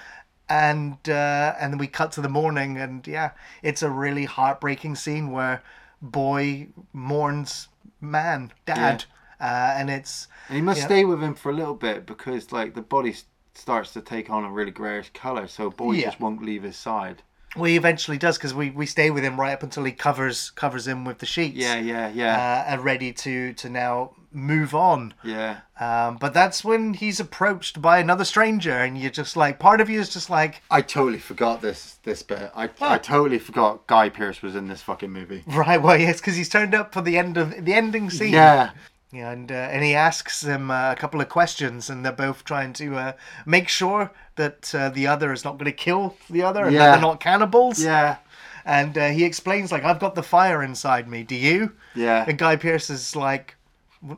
and 0.49 0.97
uh, 1.09 1.55
and 1.61 1.73
then 1.73 1.79
we 1.79 1.89
cut 1.89 2.13
to 2.13 2.21
the 2.21 2.29
morning, 2.29 2.79
and 2.79 3.05
yeah, 3.09 3.31
it's 3.63 3.83
a 3.83 3.91
really 3.91 4.27
heartbreaking 4.27 4.95
scene 4.95 5.33
where 5.33 5.61
boy 6.01 6.69
mourns 6.93 7.67
man, 8.01 8.53
dad, 8.65 9.05
uh, 9.41 9.75
and 9.77 9.91
it's 9.91 10.29
And 10.49 10.55
he 10.57 10.63
must 10.63 10.79
Yeah. 10.81 10.85
stay 10.87 11.05
with 11.05 11.21
him 11.21 11.35
for 11.35 11.51
a 11.51 11.55
little 11.55 11.75
bit 11.75 12.07
because 12.07 12.53
like 12.53 12.75
the 12.75 12.83
body 12.83 13.11
s- 13.11 13.25
starts 13.57 13.93
to 13.95 14.01
take 14.01 14.31
on 14.31 14.45
a 14.45 14.51
really 14.51 14.71
greyish 14.71 15.11
colour, 15.15 15.47
so 15.49 15.71
boy 15.71 15.93
Yeah. 15.93 16.05
just 16.07 16.21
won't 16.21 16.43
leave 16.43 16.63
his 16.63 16.77
side. 16.77 17.23
well, 17.55 17.65
he 17.65 17.77
eventually 17.77 18.19
does 18.19 18.37
because 18.37 18.53
we, 18.53 18.71
we 18.71 18.85
stay 18.87 19.11
with 19.11 19.25
him 19.25 19.41
right 19.41 19.53
up 19.55 19.63
until 19.63 19.85
he 19.85 19.93
covers 19.93 20.51
covers 20.51 20.87
him 20.87 21.05
with 21.07 21.19
the 21.19 21.27
sheets. 21.27 21.57
Yeah, 21.57 21.77
yeah, 21.77 22.07
Uh, 22.07 22.11
yeah, 22.15 22.65
and 22.75 22.85
ready 22.85 23.13
to 23.13 23.53
to 23.55 23.69
now 23.71 24.11
move 24.33 24.75
on. 24.75 25.15
yeah. 25.25 25.61
Um, 25.81 26.19
but 26.19 26.35
that's 26.35 26.63
when 26.63 26.93
he's 26.93 27.19
approached 27.21 27.81
by 27.81 27.99
another 27.99 28.25
stranger, 28.27 28.73
and 28.73 28.99
you're 28.99 29.11
just 29.11 29.35
like, 29.37 29.59
part 29.59 29.81
of 29.81 29.89
you 29.89 29.99
is 30.01 30.11
just 30.11 30.29
like, 30.29 30.61
I 30.71 30.83
totally 30.83 31.19
forgot 31.19 31.63
this 31.63 31.99
this 32.03 32.23
bit. 32.23 32.51
I, 32.55 32.67
Oh. 32.81 32.91
I 32.91 32.99
totally 32.99 33.39
forgot 33.39 33.87
Guy 33.87 34.11
Pearce 34.11 34.43
was 34.43 34.55
in 34.55 34.69
this 34.69 34.83
fucking 34.83 35.11
movie. 35.11 35.43
right, 35.47 35.81
well, 35.81 35.97
yes, 35.99 36.21
because 36.21 36.37
he's 36.37 36.51
turned 36.51 36.75
up 36.75 36.93
for 36.93 37.01
the 37.01 37.17
end 37.17 37.39
of 37.39 37.65
the 37.65 37.73
ending 37.73 38.11
scene. 38.11 38.35
Yeah, 38.35 38.71
and 39.13 39.51
uh, 39.51 39.55
and 39.55 39.85
he 39.85 39.95
asks 39.95 40.43
him 40.45 40.71
uh, 40.71 40.93
a 40.93 40.97
couple 40.97 41.21
of 41.21 41.29
questions, 41.29 41.89
and 41.91 42.05
they're 42.05 42.13
both 42.13 42.45
trying 42.45 42.73
to 42.75 42.97
uh, 42.97 43.13
make 43.45 43.69
sure 43.69 44.11
that 44.37 44.75
uh, 44.75 44.89
the 44.91 45.07
other 45.07 45.33
is 45.33 45.45
not 45.45 45.53
going 45.59 45.65
to 45.71 45.73
kill 45.73 46.17
the 46.29 46.43
other, 46.43 46.65
and 46.67 46.75
that 46.77 46.93
they're 46.93 47.01
not 47.01 47.21
cannibals. 47.21 47.83
yeah, 47.83 48.17
And 48.65 48.97
uh, 48.99 49.09
he 49.09 49.25
explains 49.25 49.71
like, 49.73 49.85
"I've 49.85 50.01
got 50.01 50.15
the 50.15 50.23
fire 50.23 50.63
inside 50.63 51.09
me. 51.09 51.23
Do 51.23 51.35
you?" 51.37 51.73
yeah. 51.95 52.25
And 52.29 52.37
Guy 52.39 52.57
Pearce 52.57 52.91
is 52.91 53.15
like, 53.17 53.55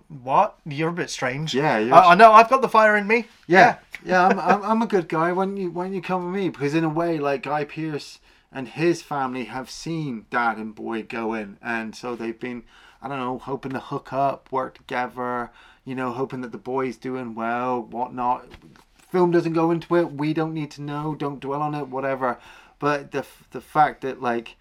"What? 0.08 0.58
You're 0.66 0.90
a 0.90 0.92
bit 0.92 1.10
strange." 1.10 1.54
Yeah, 1.54 1.78
you're- 1.78 1.92
I, 1.92 2.12
I 2.12 2.14
know. 2.14 2.32
I've 2.32 2.48
got 2.50 2.62
the 2.62 2.68
fire 2.68 2.96
in 2.96 3.06
me. 3.06 3.26
Yeah, 3.46 3.76
yeah, 4.04 4.26
I'm, 4.26 4.38
I'm, 4.40 4.62
I'm 4.62 4.82
a 4.82 4.86
good 4.86 5.08
guy. 5.08 5.32
When 5.32 5.56
you 5.56 5.70
when 5.70 5.92
you 5.92 6.02
come 6.02 6.24
with 6.26 6.34
me, 6.40 6.48
because 6.48 6.74
in 6.74 6.84
a 6.84 6.88
way, 6.88 7.18
like 7.18 7.42
Guy 7.42 7.64
Pearce 7.64 8.18
and 8.50 8.66
his 8.68 9.02
family 9.02 9.44
have 9.44 9.70
seen 9.70 10.24
Dad 10.30 10.56
and 10.56 10.74
Boy 10.74 11.02
go 11.02 11.34
in, 11.34 11.58
and 11.62 11.94
so 11.94 12.16
they've 12.16 12.40
been, 12.40 12.62
I 13.00 13.08
don't 13.08 13.18
know, 13.18 13.38
hoping 13.38 13.72
to 13.72 13.80
hook 13.80 14.12
up, 14.12 14.50
work 14.50 14.76
together. 14.76 15.50
You 15.84 15.94
know, 15.94 16.12
hoping 16.12 16.40
that 16.42 16.52
the 16.52 16.58
boy's 16.58 16.96
doing 16.96 17.34
well, 17.34 17.80
whatnot. 17.82 18.46
Film 19.10 19.30
doesn't 19.30 19.54
go 19.54 19.70
into 19.70 19.96
it. 19.96 20.12
We 20.12 20.34
don't 20.34 20.52
need 20.52 20.70
to 20.72 20.82
know. 20.82 21.14
Don't 21.14 21.40
dwell 21.40 21.62
on 21.62 21.74
it. 21.74 21.88
Whatever. 21.88 22.38
But 22.78 23.12
the 23.12 23.24
the 23.50 23.60
fact 23.60 24.02
that 24.02 24.20
like, 24.20 24.56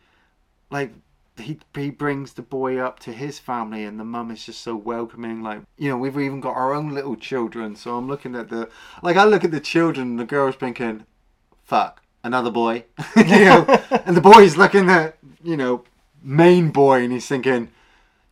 like 0.71 0.93
he 1.39 1.59
he 1.75 1.89
brings 1.89 2.33
the 2.33 2.41
boy 2.41 2.77
up 2.77 2.99
to 2.99 3.11
his 3.11 3.39
family 3.39 3.83
and 3.83 3.99
the 3.99 4.03
mum 4.03 4.31
is 4.31 4.45
just 4.45 4.61
so 4.61 4.75
welcoming 4.75 5.43
like 5.43 5.61
you 5.77 5.89
know 5.89 5.97
we've 5.97 6.17
even 6.17 6.39
got 6.39 6.55
our 6.55 6.73
own 6.73 6.93
little 6.93 7.15
children 7.15 7.75
so 7.75 7.95
i'm 7.95 8.07
looking 8.07 8.35
at 8.35 8.49
the 8.49 8.69
like 9.03 9.17
i 9.17 9.23
look 9.23 9.43
at 9.43 9.51
the 9.51 9.59
children 9.59 10.11
and 10.11 10.19
the 10.19 10.25
girl's 10.25 10.55
thinking 10.55 11.05
fuck 11.63 12.01
another 12.23 12.49
boy 12.49 12.83
you 13.15 13.45
know 13.45 13.65
and 14.05 14.17
the 14.17 14.21
boy's 14.21 14.57
looking 14.57 14.89
at 14.89 15.17
you 15.43 15.57
know 15.57 15.83
main 16.23 16.69
boy 16.69 17.03
and 17.03 17.13
he's 17.13 17.27
thinking 17.27 17.69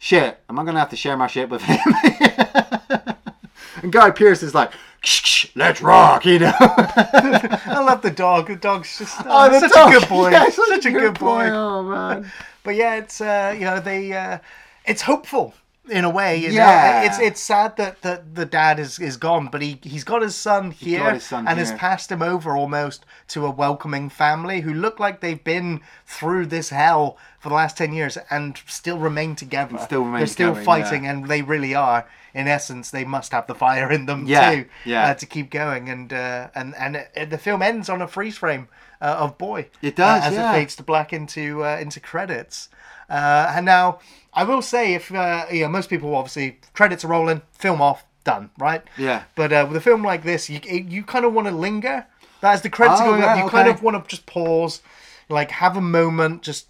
shit 0.06 0.40
am 0.50 0.60
i 0.60 0.64
gonna 0.64 0.78
have 0.78 0.90
to 0.90 0.96
share 0.96 1.18
my 1.18 1.26
shit 1.26 1.50
with 1.50 1.64
him 1.64 1.80
and 3.82 3.92
Guy 3.92 4.12
Pearce 4.12 4.44
is 4.44 4.54
like 4.54 4.70
"Ksh, 5.02 5.22
ksh, 5.24 5.52
let's 5.56 5.82
rock 5.82 6.28
you 6.28 6.38
know 6.38 6.54
I 6.60 7.82
love 7.84 8.04
the 8.04 8.12
dog. 8.12 8.48
The 8.48 8.56
dog's 8.56 9.00
just 9.00 9.20
oh, 9.22 9.26
Oh, 9.28 9.50
the 9.50 9.60
such 9.62 9.72
dog. 9.72 9.94
a 9.94 10.00
good 10.00 10.10
boy. 10.18 10.30
Yeah, 10.30 10.48
such, 10.50 10.86
a 10.86 10.92
good 10.92 11.18
boy. 11.20 11.50
oh 11.50 11.82
man 11.84 12.32
But 12.64 12.76
yeah, 12.76 12.96
it's 12.96 13.20
uh, 13.20 13.54
you 13.58 13.66
know 13.66 13.80
they 13.80 14.14
uh, 14.14 14.38
it's 14.86 15.02
hopeful 15.02 15.56
in 15.90 16.04
a 16.06 16.10
way. 16.10 16.38
You 16.38 16.50
Yeah. 16.52 17.02
know? 17.02 17.08
it's 17.08 17.20
it's 17.20 17.42
sad 17.42 17.78
that 17.78 18.02
the, 18.02 18.24
the 18.34 18.46
dad 18.46 18.80
is, 18.80 19.00
is 19.00 19.18
gone, 19.18 19.48
but 19.52 19.62
he 19.62 19.80
he's 19.84 20.04
got 20.04 20.22
his 20.22 20.36
son 20.36 20.72
here 20.72 21.14
his 21.14 21.24
son 21.26 21.48
and 21.48 21.60
has 21.60 21.72
passed 21.74 22.12
him 22.12 22.22
over 22.22 22.56
almost 22.56 23.06
to 23.30 23.46
a 23.46 23.52
welcoming 23.52 24.10
family 24.10 24.62
who 24.62 24.74
look 24.74 25.00
like 25.00 25.22
they've 25.22 25.44
been 25.44 25.82
through 26.06 26.48
this 26.48 26.70
hell 26.70 27.18
for 27.40 27.50
the 27.50 27.56
last 27.56 27.78
ten 27.78 27.94
years 27.94 28.18
and 28.30 28.60
still 28.68 28.98
remain 28.98 29.36
together. 29.36 29.78
still 29.78 30.02
remain 30.04 30.20
They're 30.20 30.28
still 30.28 30.56
fighting, 30.56 31.06
and 31.06 31.28
they 31.28 31.42
really 31.42 31.76
are. 31.76 32.08
In 32.34 32.50
essence, 32.50 32.92
they 32.92 33.06
must 33.06 33.32
have 33.32 33.48
the 33.48 33.56
fire 33.56 33.90
in 33.90 34.08
them 34.08 34.26
Yeah, 34.28 34.52
too, 34.56 34.66
yeah. 34.84 35.06
uh, 35.12 35.14
to 35.14 35.26
keep 35.26 35.50
going. 35.50 35.88
And 35.90 36.12
uh, 36.12 36.50
and 36.54 36.76
and 36.76 36.98
it, 37.16 37.30
the 37.30 37.38
film 37.38 37.62
ends 37.62 37.88
on 37.88 38.02
a 38.02 38.08
freeze 38.10 38.38
frame 38.38 38.68
uh, 39.02 39.06
of 39.20 39.38
boy. 39.38 39.70
It 39.82 39.96
does, 39.96 40.24
uh, 40.24 40.28
as 40.28 40.34
yeah. 40.34 40.52
it 40.52 40.54
fades 40.54 40.76
to 40.76 40.84
black 40.84 41.14
into 41.14 41.64
uh, 41.64 41.78
into 41.80 42.02
credits. 42.02 42.68
Uh, 43.10 43.52
and 43.56 43.66
now 43.66 44.00
I 44.34 44.44
will 44.44 44.62
say, 44.62 44.94
if 44.96 45.12
uh, 45.14 45.46
you 45.52 45.62
know, 45.64 45.70
most 45.70 45.90
people 45.90 46.16
obviously 46.16 46.60
credits 46.74 47.04
are 47.06 47.10
rolling, 47.10 47.42
film 47.54 47.82
off, 47.82 48.06
done, 48.24 48.50
right? 48.58 48.82
Yeah. 48.98 49.24
But 49.36 49.52
uh, 49.54 49.66
with 49.68 49.78
a 49.78 49.82
film 49.82 50.04
like 50.04 50.24
this, 50.24 50.50
you 50.50 50.60
you 50.64 51.04
kind 51.04 51.26
of 51.26 51.34
want 51.34 51.48
to 51.48 51.54
linger. 51.54 52.08
As 52.42 52.62
the 52.62 52.70
credits 52.70 53.02
are 53.02 53.08
Oh, 53.08 53.12
going 53.12 53.24
up, 53.24 53.38
you 53.38 53.50
kind 53.50 53.68
of 53.68 53.82
want 53.82 54.04
to 54.04 54.08
just 54.10 54.26
pause, 54.28 54.82
like 55.30 55.50
have 55.52 55.76
a 55.78 55.82
moment, 55.82 56.44
just 56.44 56.68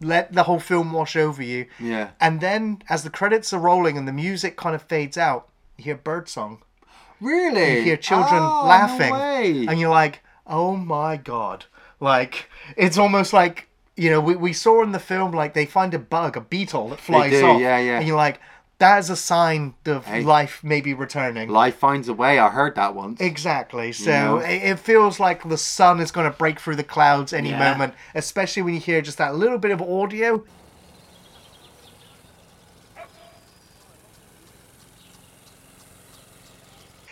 let 0.00 0.32
the 0.32 0.44
whole 0.44 0.58
film 0.60 0.92
wash 0.92 1.14
over 1.14 1.42
you. 1.42 1.66
Yeah. 1.78 2.10
And 2.20 2.40
then 2.40 2.80
as 2.88 3.02
the 3.02 3.10
credits 3.10 3.52
are 3.52 3.58
rolling 3.60 3.98
and 3.98 4.08
the 4.08 4.12
music 4.14 4.56
kind 4.56 4.74
of 4.74 4.80
fades 4.82 5.18
out, 5.18 5.48
you 5.76 5.84
hear 5.84 5.96
birdsong 5.96 6.62
really 7.20 7.76
you 7.76 7.82
hear 7.82 7.96
children 7.98 8.40
Oh, 8.42 8.60
no 8.62 8.68
laughing 8.68 9.12
way. 9.12 9.66
and 9.68 9.78
you're 9.78 9.90
like 9.90 10.22
oh 10.46 10.74
my 10.76 11.18
god 11.18 11.66
like 12.00 12.48
it's 12.78 12.96
almost 12.96 13.34
like 13.34 13.68
you 14.00 14.08
know 14.10 14.20
we, 14.20 14.34
we 14.34 14.52
saw 14.52 14.82
in 14.82 14.92
the 14.92 14.98
film 14.98 15.30
like 15.32 15.52
they 15.52 15.66
find 15.66 15.92
a 15.92 15.98
bug 15.98 16.36
a 16.36 16.40
beetle 16.40 16.88
that 16.88 17.00
flies 17.00 17.32
do, 17.32 17.46
off 17.46 17.60
yeah, 17.60 17.78
yeah. 17.78 17.98
and 17.98 18.06
you're 18.06 18.16
like 18.16 18.40
that 18.78 18.98
is 18.98 19.10
a 19.10 19.16
sign 19.16 19.74
of 19.84 20.06
Hey. 20.06 20.22
life 20.22 20.60
maybe 20.64 20.94
returning 20.94 21.50
Life 21.50 21.76
finds 21.76 22.08
a 22.08 22.14
way. 22.14 22.38
I 22.38 22.48
heard 22.48 22.76
that 22.76 22.94
once. 22.94 23.20
Exactly. 23.20 23.92
So 23.92 24.38
it 24.38 24.78
feels 24.78 25.20
like 25.20 25.46
the 25.46 25.58
sun 25.58 26.00
is 26.00 26.10
going 26.10 26.30
to 26.30 26.34
break 26.34 26.58
through 26.58 26.76
the 26.76 26.82
clouds 26.84 27.34
any 27.34 27.50
Yeah. 27.50 27.58
moment, 27.72 27.92
especially 28.14 28.62
when 28.62 28.72
you 28.72 28.80
hear 28.80 29.02
just 29.02 29.18
that 29.18 29.34
little 29.34 29.58
bit 29.58 29.70
of 29.70 29.82
audio. 29.82 30.42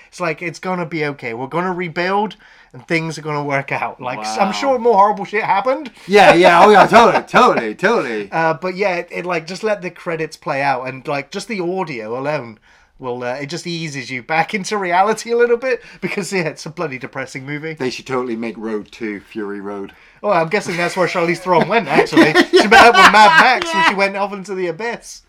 It's 0.07 0.21
like 0.21 0.41
it's 0.41 0.59
going 0.59 0.79
to 0.79 0.87
be 0.87 1.05
okay. 1.05 1.35
We're 1.35 1.47
going 1.49 1.67
to 1.67 1.73
rebuild 1.73 2.37
and 2.73 2.87
things 2.87 3.19
are 3.19 3.23
going 3.23 3.37
to 3.37 3.43
work 3.45 3.73
out. 3.73 4.01
Like 4.01 4.19
Wow. 4.19 4.37
I'm 4.41 4.53
sure 4.53 4.79
more 4.79 4.95
horrible 4.95 5.25
shit 5.25 5.43
happened. 5.45 5.91
Yeah, 6.07 6.35
yeah, 6.35 6.65
oh 6.65 6.71
yeah, 6.71 6.87
totally, 6.89 7.25
totally, 7.25 7.75
totally. 7.75 8.31
Uh, 8.33 8.55
but 8.55 8.77
yeah, 8.77 8.97
it, 8.97 9.09
it 9.11 9.27
like 9.27 9.47
just 9.47 9.63
let 9.63 9.83
the 9.83 9.91
credits 9.91 10.37
play 10.37 10.63
out 10.63 10.89
and 10.89 11.07
like 11.07 11.31
just 11.31 11.49
the 11.49 11.61
audio 11.61 12.19
alone 12.19 12.59
will 12.99 13.23
uh, 13.23 13.35
it 13.35 13.47
just 13.47 13.67
eases 13.67 14.11
you 14.11 14.23
back 14.23 14.55
into 14.55 14.77
reality 14.77 15.31
a 15.31 15.37
little 15.37 15.57
bit 15.57 15.81
because 16.01 16.33
yeah, 16.33 16.49
it's 16.49 16.67
a 16.67 16.71
bloody 16.71 16.99
depressing 16.99 17.47
movie. 17.47 17.75
They 17.75 17.91
should 17.91 18.07
totally 18.07 18.37
make 18.37 18.57
Road 18.59 18.91
2 18.91 19.21
Fury 19.21 19.61
Road. 19.61 19.93
Oh, 20.23 20.31
I'm 20.31 20.49
guessing 20.49 20.77
that's 20.77 20.97
where 20.97 21.07
Charlize 21.07 21.39
Theron 21.39 21.69
went. 21.69 21.87
Actually, 21.89 22.33
she 22.51 22.67
met 22.67 22.87
up 22.87 22.95
with 22.97 23.13
Mad 23.13 23.41
Max 23.41 23.73
when 23.73 23.85
she 23.89 23.95
went 23.95 24.17
off 24.17 24.33
into 24.33 24.55
the 24.55 24.67
abyss. 24.67 25.23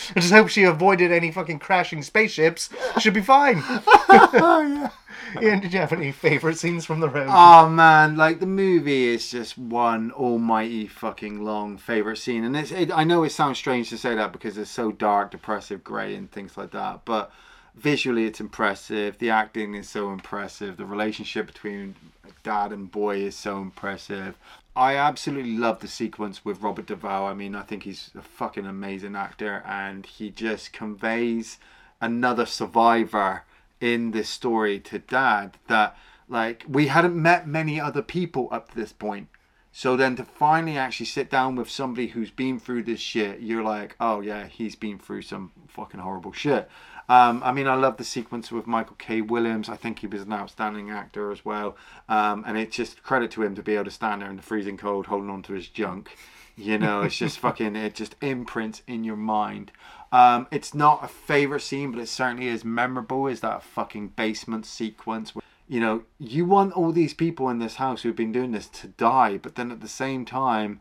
I 0.16 0.20
just 0.20 0.32
hope 0.32 0.48
she 0.48 0.64
avoided 0.64 1.12
any 1.12 1.30
fucking 1.30 1.58
crashing 1.58 2.02
spaceships. 2.02 2.70
She'll 2.98 3.12
be 3.12 3.20
fine. 3.20 3.62
oh 3.66 4.90
yeah. 5.34 5.42
Iain, 5.42 5.60
did 5.60 5.72
you 5.72 5.78
have 5.80 5.92
any 5.92 6.12
favourite 6.12 6.56
scenes 6.56 6.86
from 6.86 7.00
the 7.00 7.08
road? 7.08 7.28
Oh 7.30 7.68
man, 7.68 8.16
like 8.16 8.40
the 8.40 8.46
movie 8.46 9.08
is 9.08 9.30
just 9.30 9.58
one 9.58 10.10
almighty 10.12 10.86
fucking 10.86 11.44
long 11.44 11.76
favorite 11.76 12.16
scene, 12.16 12.44
and 12.44 12.56
it's. 12.56 12.72
It, 12.72 12.90
I 12.90 13.04
know 13.04 13.24
it 13.24 13.30
sounds 13.30 13.58
strange 13.58 13.90
to 13.90 13.98
say 13.98 14.14
that 14.14 14.32
because 14.32 14.56
it's 14.56 14.70
so 14.70 14.90
dark, 14.90 15.30
depressive, 15.30 15.84
grey, 15.84 16.14
and 16.14 16.30
things 16.30 16.56
like 16.56 16.70
that, 16.70 17.04
but 17.04 17.30
visually 17.74 18.24
it's 18.24 18.40
impressive. 18.40 19.18
The 19.18 19.30
acting 19.30 19.74
is 19.74 19.88
so 19.88 20.10
impressive. 20.12 20.76
The 20.76 20.86
relationship 20.86 21.46
between 21.46 21.94
dad 22.42 22.72
and 22.72 22.90
boy 22.90 23.18
is 23.18 23.36
so 23.36 23.58
impressive. 23.58 24.36
I 24.78 24.94
absolutely 24.94 25.56
love 25.56 25.80
the 25.80 25.88
sequence 25.88 26.44
with 26.44 26.62
Robert 26.62 26.86
Duvall. 26.86 27.26
I 27.26 27.34
mean, 27.34 27.56
I 27.56 27.62
think 27.62 27.82
he's 27.82 28.12
a 28.16 28.22
fucking 28.22 28.64
amazing 28.64 29.16
actor, 29.16 29.64
and 29.66 30.06
he 30.06 30.30
just 30.30 30.72
conveys 30.72 31.58
another 32.00 32.46
survivor 32.46 33.42
in 33.80 34.12
this 34.12 34.28
story 34.28 34.78
to 34.78 35.00
dad 35.00 35.58
that 35.66 35.96
like 36.28 36.64
we 36.68 36.86
hadn't 36.86 37.20
met 37.20 37.48
many 37.48 37.80
other 37.80 38.02
people 38.02 38.48
up 38.52 38.70
to 38.70 38.76
this 38.76 38.92
point 38.92 39.28
so 39.72 39.96
then 39.96 40.16
to 40.16 40.24
finally 40.24 40.76
actually 40.76 41.06
sit 41.06 41.30
down 41.30 41.56
with 41.56 41.70
somebody 41.70 42.08
who's 42.08 42.30
been 42.30 42.58
through 42.58 42.82
this 42.82 43.00
shit 43.00 43.40
you're 43.40 43.62
like 43.62 43.94
oh 44.00 44.20
yeah 44.20 44.46
he's 44.46 44.74
been 44.74 44.98
through 44.98 45.22
some 45.22 45.52
fucking 45.68 46.00
horrible 46.00 46.32
shit 46.32 46.68
um, 47.08 47.42
I 47.42 47.52
mean, 47.52 47.66
I 47.66 47.74
love 47.74 47.96
the 47.96 48.04
sequence 48.04 48.52
with 48.52 48.66
Michael 48.66 48.96
K. 48.98 49.22
Williams. 49.22 49.68
I 49.68 49.76
think 49.76 50.00
he 50.00 50.06
was 50.06 50.22
an 50.22 50.32
outstanding 50.32 50.90
actor 50.90 51.32
as 51.32 51.44
well. 51.44 51.76
Um, 52.08 52.44
and 52.46 52.58
it's 52.58 52.76
just 52.76 53.02
credit 53.02 53.30
to 53.32 53.42
him 53.42 53.54
to 53.54 53.62
be 53.62 53.74
able 53.74 53.84
to 53.86 53.90
stand 53.90 54.20
there 54.20 54.30
in 54.30 54.36
the 54.36 54.42
freezing 54.42 54.76
cold 54.76 55.06
holding 55.06 55.30
on 55.30 55.42
to 55.44 55.54
his 55.54 55.68
junk. 55.68 56.16
You 56.56 56.76
know, 56.76 57.02
it's 57.02 57.16
just 57.16 57.38
fucking, 57.40 57.76
it 57.76 57.94
just 57.94 58.14
imprints 58.20 58.82
in 58.86 59.04
your 59.04 59.16
mind. 59.16 59.72
Um, 60.12 60.46
it's 60.50 60.74
not 60.74 61.02
a 61.04 61.08
favorite 61.08 61.60
scene, 61.60 61.92
but 61.92 62.00
it 62.00 62.08
certainly 62.08 62.48
is 62.48 62.64
memorable. 62.64 63.26
Is 63.26 63.40
that 63.40 63.62
fucking 63.62 64.08
basement 64.08 64.66
sequence? 64.66 65.34
Where, 65.34 65.42
you 65.66 65.80
know, 65.80 66.02
you 66.18 66.44
want 66.44 66.72
all 66.74 66.92
these 66.92 67.14
people 67.14 67.48
in 67.48 67.58
this 67.58 67.76
house 67.76 68.02
who've 68.02 68.16
been 68.16 68.32
doing 68.32 68.52
this 68.52 68.68
to 68.68 68.88
die, 68.88 69.38
but 69.38 69.54
then 69.54 69.70
at 69.70 69.80
the 69.80 69.88
same 69.88 70.24
time, 70.24 70.80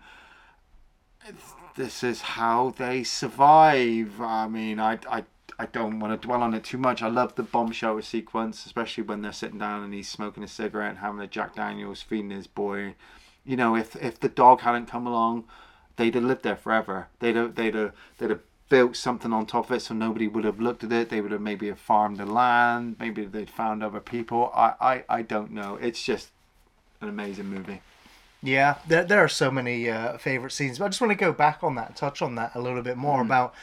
it's- 1.26 1.54
this 1.76 2.04
is 2.04 2.22
how 2.22 2.74
they 2.78 3.04
survive. 3.04 4.20
I 4.20 4.48
mean, 4.48 4.80
I, 4.80 4.98
I, 5.10 5.24
I 5.60 5.66
don't 5.66 6.00
want 6.00 6.20
to 6.20 6.28
dwell 6.28 6.44
on 6.44 6.54
it 6.54 6.64
too 6.64 6.78
much. 6.78 7.02
I 7.02 7.08
love 7.08 7.36
the 7.36 7.44
bombshell 7.44 8.00
sequence, 8.04 8.66
especially 8.66 9.04
when 9.04 9.22
they're 9.22 9.32
sitting 9.32 9.58
down 9.58 9.84
and 9.84 9.94
he's 9.94 10.08
smoking 10.08 10.44
a 10.44 10.48
cigarette 10.48 10.92
and 10.92 11.00
having 11.00 11.20
a 11.20 11.28
Jack 11.28 11.56
Daniels, 11.56 12.02
feeding 12.02 12.30
his 12.30 12.48
boy. 12.48 12.94
You 13.44 13.56
know, 13.56 13.76
if 13.76 13.96
if 13.96 14.20
the 14.20 14.30
dog 14.30 14.62
hadn't 14.62 14.86
come 14.88 15.08
along, 15.08 15.46
they'd 15.96 16.14
have 16.14 16.24
lived 16.24 16.44
there 16.44 16.56
forever. 16.56 17.08
They'd 17.20 17.36
have 17.36 17.56
they'd 17.56 17.74
have 17.74 17.94
they'd 18.18 18.30
have 18.30 18.42
built 18.70 18.96
something 18.96 19.34
on 19.34 19.46
top 19.46 19.70
of 19.70 19.78
it 19.78 19.80
so 19.80 19.96
nobody 19.96 20.28
would 20.28 20.44
have 20.44 20.60
looked 20.60 20.84
at 20.84 20.92
it. 20.92 21.10
They 21.10 21.22
would 21.22 21.32
have 21.32 21.42
maybe 21.42 21.70
have 21.70 21.80
farmed 21.80 22.18
the 22.18 22.26
land. 22.26 22.98
Maybe 23.00 23.26
they'd 23.26 23.50
found 23.50 23.82
other 23.82 24.02
people. 24.02 24.52
I 24.54 24.74
I, 24.80 25.04
I 25.10 25.22
don't 25.24 25.52
know. 25.52 25.78
It's 25.82 26.04
just 26.04 26.30
an 27.02 27.10
amazing 27.10 27.48
movie. 27.48 27.82
Yeah, 28.44 28.76
there, 28.88 29.04
there 29.04 29.24
are 29.24 29.28
so 29.28 29.50
many 29.50 29.90
uh, 29.90 30.18
favorite 30.20 30.52
scenes, 30.52 30.78
but 30.78 30.86
I 30.86 30.88
just 30.90 31.02
want 31.02 31.10
to 31.10 31.18
go 31.18 31.34
back 31.34 31.64
on 31.64 31.74
that, 31.76 31.96
touch 31.96 32.22
on 32.22 32.36
that 32.36 32.52
a 32.54 32.62
little 32.62 32.84
bit 32.84 32.96
more 32.96 33.22
about 33.22 33.56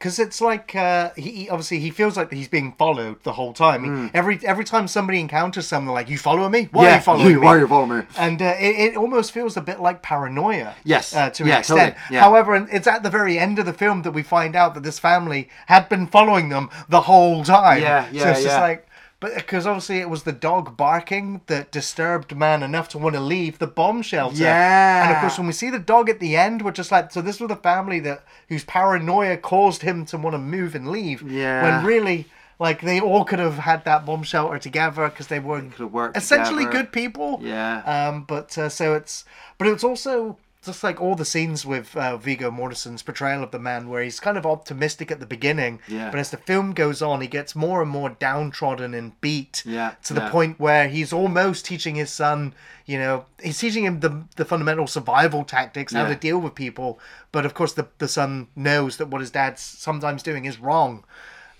because 0.00 0.18
it's 0.18 0.40
like 0.40 0.74
uh, 0.74 1.10
he, 1.14 1.46
obviously 1.50 1.78
he 1.78 1.90
feels 1.90 2.16
like 2.16 2.32
he's 2.32 2.48
being 2.48 2.72
followed 2.78 3.22
the 3.22 3.32
whole 3.34 3.52
time. 3.52 3.84
He- 3.84 4.10
Every 4.14 4.40
every 4.44 4.64
time 4.64 4.88
somebody 4.88 5.20
encounters 5.20 5.66
someone, 5.66 5.94
like 5.94 6.08
you 6.08 6.16
following 6.16 6.50
me, 6.50 6.68
why 6.72 6.90
are 6.90 6.94
you 6.96 7.00
following 7.02 7.28
me? 7.28 7.36
why 7.36 7.56
are 7.56 7.58
you 7.60 7.68
following 7.68 7.98
me? 8.00 8.06
and 8.16 8.40
uh, 8.40 8.54
it, 8.58 8.74
it 8.92 8.96
almost 8.96 9.30
feels 9.32 9.58
a 9.58 9.60
bit 9.60 9.78
like 9.78 10.00
paranoia. 10.02 10.74
Yes. 10.84 11.14
uh, 11.14 11.28
to 11.30 11.42
an 11.44 11.50
extent. 11.50 11.94
totally. 11.96 11.96
Yeah. 12.10 12.20
However, 12.22 12.66
it's 12.72 12.86
at 12.86 13.02
the 13.02 13.10
very 13.10 13.38
end 13.38 13.58
of 13.58 13.66
the 13.66 13.74
film 13.74 14.00
that 14.02 14.12
we 14.12 14.22
find 14.22 14.56
out 14.56 14.72
that 14.74 14.82
this 14.82 14.98
family 14.98 15.48
had 15.66 15.88
been 15.90 16.06
following 16.06 16.48
them 16.48 16.70
the 16.88 17.02
whole 17.02 17.44
time. 17.44 17.82
Yeah, 17.82 18.06
So 18.06 18.12
yeah, 18.16 18.24
just 18.32 18.46
yeah. 18.46 18.60
like. 18.60 18.86
But 19.20 19.34
because 19.34 19.66
obviously 19.66 19.98
it 19.98 20.08
was 20.08 20.22
the 20.22 20.32
dog 20.32 20.78
barking 20.78 21.42
that 21.46 21.70
disturbed 21.70 22.34
man 22.34 22.62
enough 22.62 22.88
to 22.88 22.98
want 22.98 23.14
to 23.14 23.20
leave 23.20 23.58
the 23.58 23.66
bomb 23.66 24.00
shelter. 24.00 24.36
Yeah. 24.42 25.04
And 25.04 25.14
of 25.14 25.20
course, 25.20 25.36
when 25.36 25.46
we 25.46 25.52
see 25.52 25.68
the 25.68 25.78
dog 25.78 26.08
at 26.08 26.20
the 26.20 26.36
end, 26.36 26.62
we're 26.62 26.72
just 26.72 26.90
like, 26.90 27.12
so 27.12 27.20
this 27.20 27.38
was 27.38 27.48
the 27.48 27.56
family 27.56 28.00
that 28.00 28.24
whose 28.48 28.64
paranoia 28.64 29.36
caused 29.36 29.82
him 29.82 30.06
to 30.06 30.16
want 30.16 30.32
to 30.32 30.38
move 30.38 30.74
and 30.74 30.88
leave. 30.88 31.20
Yeah. 31.30 31.62
When 31.62 31.84
really, 31.84 32.28
like, 32.58 32.80
they 32.80 32.98
all 32.98 33.26
could 33.26 33.40
have 33.40 33.58
had 33.58 33.84
that 33.84 34.06
bomb 34.06 34.22
shelter 34.22 34.58
together 34.58 35.10
because 35.10 35.26
they 35.26 35.38
were 35.38 35.62
worked 35.78 36.16
essentially 36.16 36.64
together. 36.64 36.84
good 36.84 36.92
people. 36.92 37.40
Yeah. 37.42 37.82
Um, 37.82 38.24
but 38.24 38.56
uh, 38.56 38.70
so 38.70 38.94
it's, 38.94 39.26
but 39.58 39.66
it's 39.66 39.84
also 39.84 40.38
just 40.64 40.84
like 40.84 41.00
all 41.00 41.14
the 41.14 41.24
scenes 41.24 41.64
with 41.64 41.96
uh, 41.96 42.16
Viggo 42.18 42.50
Mortensen's 42.50 43.02
portrayal 43.02 43.42
of 43.42 43.50
the 43.50 43.58
man, 43.58 43.88
where 43.88 44.02
he's 44.02 44.20
kind 44.20 44.36
of 44.36 44.44
optimistic 44.44 45.10
at 45.10 45.18
the 45.18 45.26
beginning, 45.26 45.80
Yeah. 45.88 46.10
but 46.10 46.20
as 46.20 46.30
the 46.30 46.36
film 46.36 46.72
goes 46.74 47.00
on, 47.00 47.20
he 47.22 47.26
gets 47.28 47.56
more 47.56 47.80
and 47.80 47.90
more 47.90 48.10
downtrodden 48.10 48.92
and 48.92 49.18
beat. 49.20 49.62
Yeah, 49.64 49.94
To 50.04 50.14
the 50.14 50.20
yeah. 50.22 50.30
point 50.30 50.60
where 50.60 50.88
he's 50.88 51.12
almost 51.12 51.64
teaching 51.64 51.94
his 51.94 52.10
son, 52.10 52.52
you 52.84 52.98
know, 52.98 53.24
he's 53.42 53.58
teaching 53.58 53.84
him 53.84 54.00
the 54.00 54.24
the 54.36 54.44
fundamental 54.44 54.86
survival 54.86 55.44
tactics, 55.44 55.92
how 55.94 56.06
to 56.06 56.14
deal 56.14 56.38
with 56.38 56.54
people. 56.54 56.98
But 57.32 57.46
of 57.46 57.54
course, 57.54 57.72
the 57.72 57.88
the 57.98 58.08
son 58.08 58.48
knows 58.54 58.96
that 58.98 59.08
what 59.08 59.20
his 59.22 59.30
dad's 59.30 59.62
sometimes 59.62 60.22
doing 60.22 60.44
is 60.44 60.58
wrong. 60.58 61.04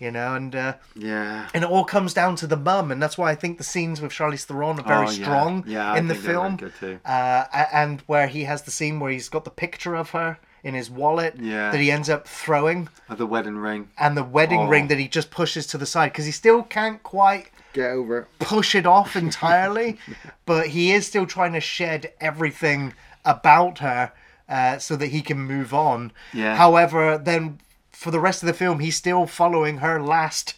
You 0.00 0.10
know, 0.10 0.34
and 0.34 0.56
uh, 0.56 0.74
Yeah. 0.96 1.48
and 1.52 1.62
it 1.62 1.68
all 1.70 1.84
comes 1.84 2.14
down 2.14 2.34
to 2.36 2.46
the 2.46 2.56
mum, 2.56 2.90
and 2.90 3.02
that's 3.02 3.18
why 3.18 3.30
I 3.30 3.34
think 3.34 3.58
the 3.58 3.64
scenes 3.64 4.00
with 4.00 4.12
Charlize 4.12 4.44
Theron 4.44 4.80
are 4.80 4.82
very 4.82 5.06
Oh, 5.06 5.10
yeah. 5.10 5.22
strong 5.24 5.64
Yeah, 5.66 5.94
in 5.96 6.08
the 6.08 6.14
film. 6.14 6.58
Uh, 7.04 7.44
and 7.72 8.00
where 8.06 8.26
he 8.26 8.44
has 8.44 8.62
the 8.62 8.70
scene 8.70 8.98
where 8.98 9.10
he's 9.12 9.28
got 9.28 9.44
the 9.44 9.50
picture 9.50 9.94
of 9.94 10.10
her 10.10 10.38
in 10.64 10.72
his 10.74 10.90
wallet 10.90 11.34
Yeah. 11.38 11.70
that 11.70 11.78
he 11.80 11.90
ends 11.90 12.08
up 12.08 12.26
throwing, 12.26 12.88
Of 13.10 13.18
the 13.18 13.26
wedding 13.26 13.58
ring. 13.58 13.88
and 13.98 14.16
the 14.16 14.24
wedding 14.24 14.60
Oh. 14.60 14.68
ring 14.68 14.88
that 14.88 14.98
he 14.98 15.06
just 15.06 15.30
pushes 15.30 15.66
to 15.68 15.78
the 15.78 15.86
side 15.86 16.12
because 16.12 16.24
he 16.24 16.32
still 16.32 16.62
can't 16.62 17.02
quite 17.02 17.48
Get 17.74 17.90
over 17.90 18.18
it. 18.20 18.26
push 18.38 18.74
it 18.74 18.86
off 18.86 19.16
entirely, 19.16 19.98
but 20.46 20.68
he 20.68 20.92
is 20.92 21.06
still 21.06 21.26
trying 21.26 21.52
to 21.52 21.60
shed 21.60 22.12
everything 22.22 22.94
about 23.24 23.80
her 23.80 24.12
uh, 24.48 24.78
so 24.78 24.96
that 24.96 25.08
he 25.08 25.20
can 25.20 25.38
move 25.38 25.72
on. 25.74 26.10
Yeah. 26.32 26.56
However, 26.56 27.16
then 27.18 27.60
for 28.00 28.10
the 28.10 28.18
rest 28.20 28.42
of 28.42 28.46
the 28.46 28.54
film, 28.54 28.80
he's 28.80 28.96
still 28.96 29.26
following 29.26 29.78
her 29.78 30.00
last, 30.02 30.54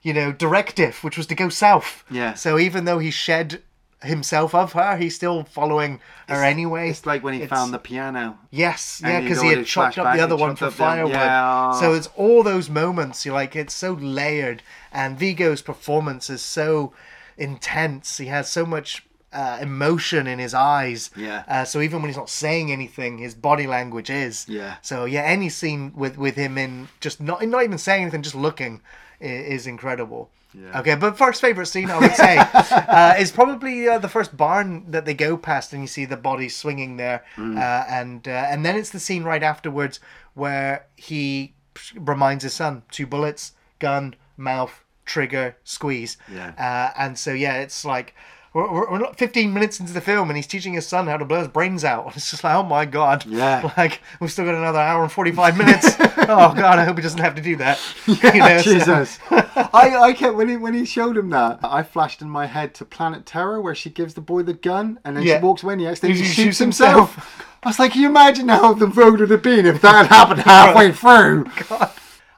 you 0.00 0.14
know, 0.14 0.32
directive, 0.32 1.04
which 1.04 1.18
was 1.18 1.26
to 1.26 1.34
go 1.34 1.50
south. 1.50 2.02
Yeah. 2.10 2.32
So 2.32 2.58
even 2.58 2.86
though 2.86 2.98
he 2.98 3.10
shed 3.10 3.62
himself 4.02 4.54
of 4.54 4.72
her, 4.72 4.96
he's 4.96 5.14
still 5.14 5.44
following 5.44 6.00
her 6.26 6.42
anyway. 6.42 6.88
It's 6.88 7.04
like 7.04 7.22
when 7.22 7.34
he 7.34 7.42
It's- 7.42 7.54
found 7.58 7.74
the 7.74 7.78
piano. 7.78 8.38
Yes, 8.50 9.02
yeah, 9.04 9.20
because 9.20 9.42
he 9.42 9.48
had 9.48 9.66
chopped 9.66 9.98
up 9.98 10.16
the 10.16 10.22
other 10.22 10.36
one 10.36 10.56
for 10.56 10.66
up 10.66 10.76
the 10.76 10.84
other- 10.84 10.92
firewood. 10.94 11.12
Yeah. 11.12 11.72
So 11.72 11.92
it's 11.92 12.08
all 12.16 12.42
those 12.42 12.70
moments. 12.70 13.26
You 13.26 13.32
like 13.34 13.54
it's 13.54 13.74
so 13.74 13.92
layered, 13.92 14.62
and 14.90 15.18
Viggo's 15.18 15.60
performance 15.60 16.30
is 16.30 16.40
so 16.40 16.94
intense. 17.36 18.16
He 18.16 18.26
has 18.26 18.48
so 18.50 18.64
much 18.64 19.04
uh, 19.36 19.58
emotion 19.60 20.26
in 20.26 20.38
his 20.38 20.54
eyes. 20.54 21.10
Yeah. 21.16 21.44
Uh, 21.46 21.64
so 21.64 21.80
even 21.80 22.00
when 22.02 22.08
he's 22.08 22.16
not 22.24 22.30
saying 22.30 22.72
anything, 22.72 23.18
his 23.18 23.34
body 23.34 23.66
language 23.66 24.10
is. 24.10 24.46
Yeah. 24.48 24.76
So 24.82 25.04
yeah, 25.04 25.22
any 25.36 25.48
scene 25.58 25.92
with 25.94 26.16
with 26.18 26.36
him 26.36 26.56
in 26.58 26.88
just 27.00 27.20
not 27.20 27.38
not 27.46 27.62
even 27.64 27.78
saying 27.78 28.02
anything, 28.02 28.22
just 28.22 28.34
looking, 28.48 28.80
i- 29.20 29.24
is 29.56 29.66
incredible. 29.66 30.30
Yeah. 30.54 30.80
Okay, 30.80 30.94
but 30.94 31.18
first 31.18 31.40
favorite 31.42 31.66
scene 31.66 31.90
I 31.90 31.98
would 31.98 32.14
say 32.14 32.38
uh, 32.98 33.14
is 33.18 33.30
probably 33.30 33.86
uh, 33.88 33.98
the 33.98 34.08
first 34.08 34.36
barn 34.36 34.90
that 34.90 35.04
they 35.04 35.12
go 35.14 35.36
past, 35.36 35.72
and 35.74 35.82
you 35.82 35.88
see 35.88 36.06
the 36.06 36.16
body 36.30 36.48
swinging 36.48 36.96
there, 36.96 37.20
Mm. 37.36 37.58
uh, 37.58 37.84
and 38.00 38.26
uh, 38.26 38.50
and 38.52 38.64
then 38.64 38.74
it's 38.76 38.90
the 38.90 39.00
scene 39.00 39.22
right 39.24 39.42
afterwards 39.42 40.00
where 40.34 40.86
he 40.96 41.52
reminds 41.94 42.42
his 42.44 42.54
son 42.54 42.82
two 42.90 43.06
bullets, 43.06 43.52
gun, 43.80 44.14
mouth, 44.38 44.82
trigger, 45.04 45.56
squeeze. 45.64 46.16
Yeah. 46.32 46.52
Uh, 46.56 46.88
and 47.02 47.18
so 47.18 47.32
yeah, 47.32 47.56
it's 47.64 47.84
like. 47.84 48.14
We're, 48.56 48.72
we're 48.72 48.90
we're 48.92 48.98
not 48.98 49.18
15 49.18 49.52
minutes 49.52 49.80
into 49.80 49.92
the 49.92 50.00
film 50.00 50.30
and 50.30 50.36
he's 50.38 50.46
teaching 50.46 50.72
his 50.72 50.86
son 50.86 51.08
how 51.08 51.18
to 51.18 51.26
blow 51.26 51.40
his 51.40 51.48
brains 51.48 51.84
out. 51.84 52.06
It's 52.16 52.30
just 52.30 52.42
like, 52.42 52.54
oh 52.54 52.62
my 52.62 52.86
god. 52.86 53.26
Yeah. 53.26 53.70
Like, 53.76 54.00
we've 54.18 54.32
still 54.32 54.46
got 54.46 54.54
another 54.54 54.78
hour 54.78 55.02
and 55.02 55.12
45 55.12 55.58
minutes. 55.58 55.96
oh 56.00 56.54
god, 56.54 56.78
I 56.78 56.84
hope 56.84 56.96
he 56.96 57.02
doesn't 57.02 57.20
have 57.20 57.34
to 57.34 57.42
do 57.42 57.56
that. 57.56 57.78
You 58.06 58.14
know, 58.40 58.58
so- 58.62 58.72
Jesus. 58.72 59.18
I, 59.30 59.96
I 60.00 60.12
kept 60.14 60.36
when 60.36 60.48
he 60.48 60.56
when 60.56 60.72
he 60.72 60.86
showed 60.86 61.18
him 61.18 61.28
that, 61.30 61.60
I 61.62 61.82
flashed 61.82 62.22
in 62.22 62.30
my 62.30 62.46
head 62.46 62.72
to 62.76 62.86
Planet 62.86 63.26
Terror 63.26 63.60
where 63.60 63.74
she 63.74 63.90
gives 63.90 64.14
the 64.14 64.22
boy 64.22 64.42
the 64.42 64.54
gun 64.54 65.00
and 65.04 65.16
then 65.18 65.24
Yeah. 65.24 65.38
she 65.40 65.44
walks 65.44 65.62
away 65.62 65.74
and 65.74 65.82
he 65.82 65.86
accidentally 65.86 66.24
shoots, 66.24 66.34
shoots 66.34 66.58
himself. 66.58 67.14
himself. 67.14 67.44
I 67.62 67.68
was 67.68 67.78
like, 67.78 67.92
can 67.92 68.00
you 68.00 68.08
imagine 68.08 68.48
how 68.48 68.72
the 68.72 68.86
road 68.86 69.20
would 69.20 69.30
have 69.30 69.42
been 69.42 69.66
if 69.66 69.82
that 69.82 69.94
had 69.94 70.06
happened 70.06 70.40
halfway 70.40 70.92
through? 70.92 71.44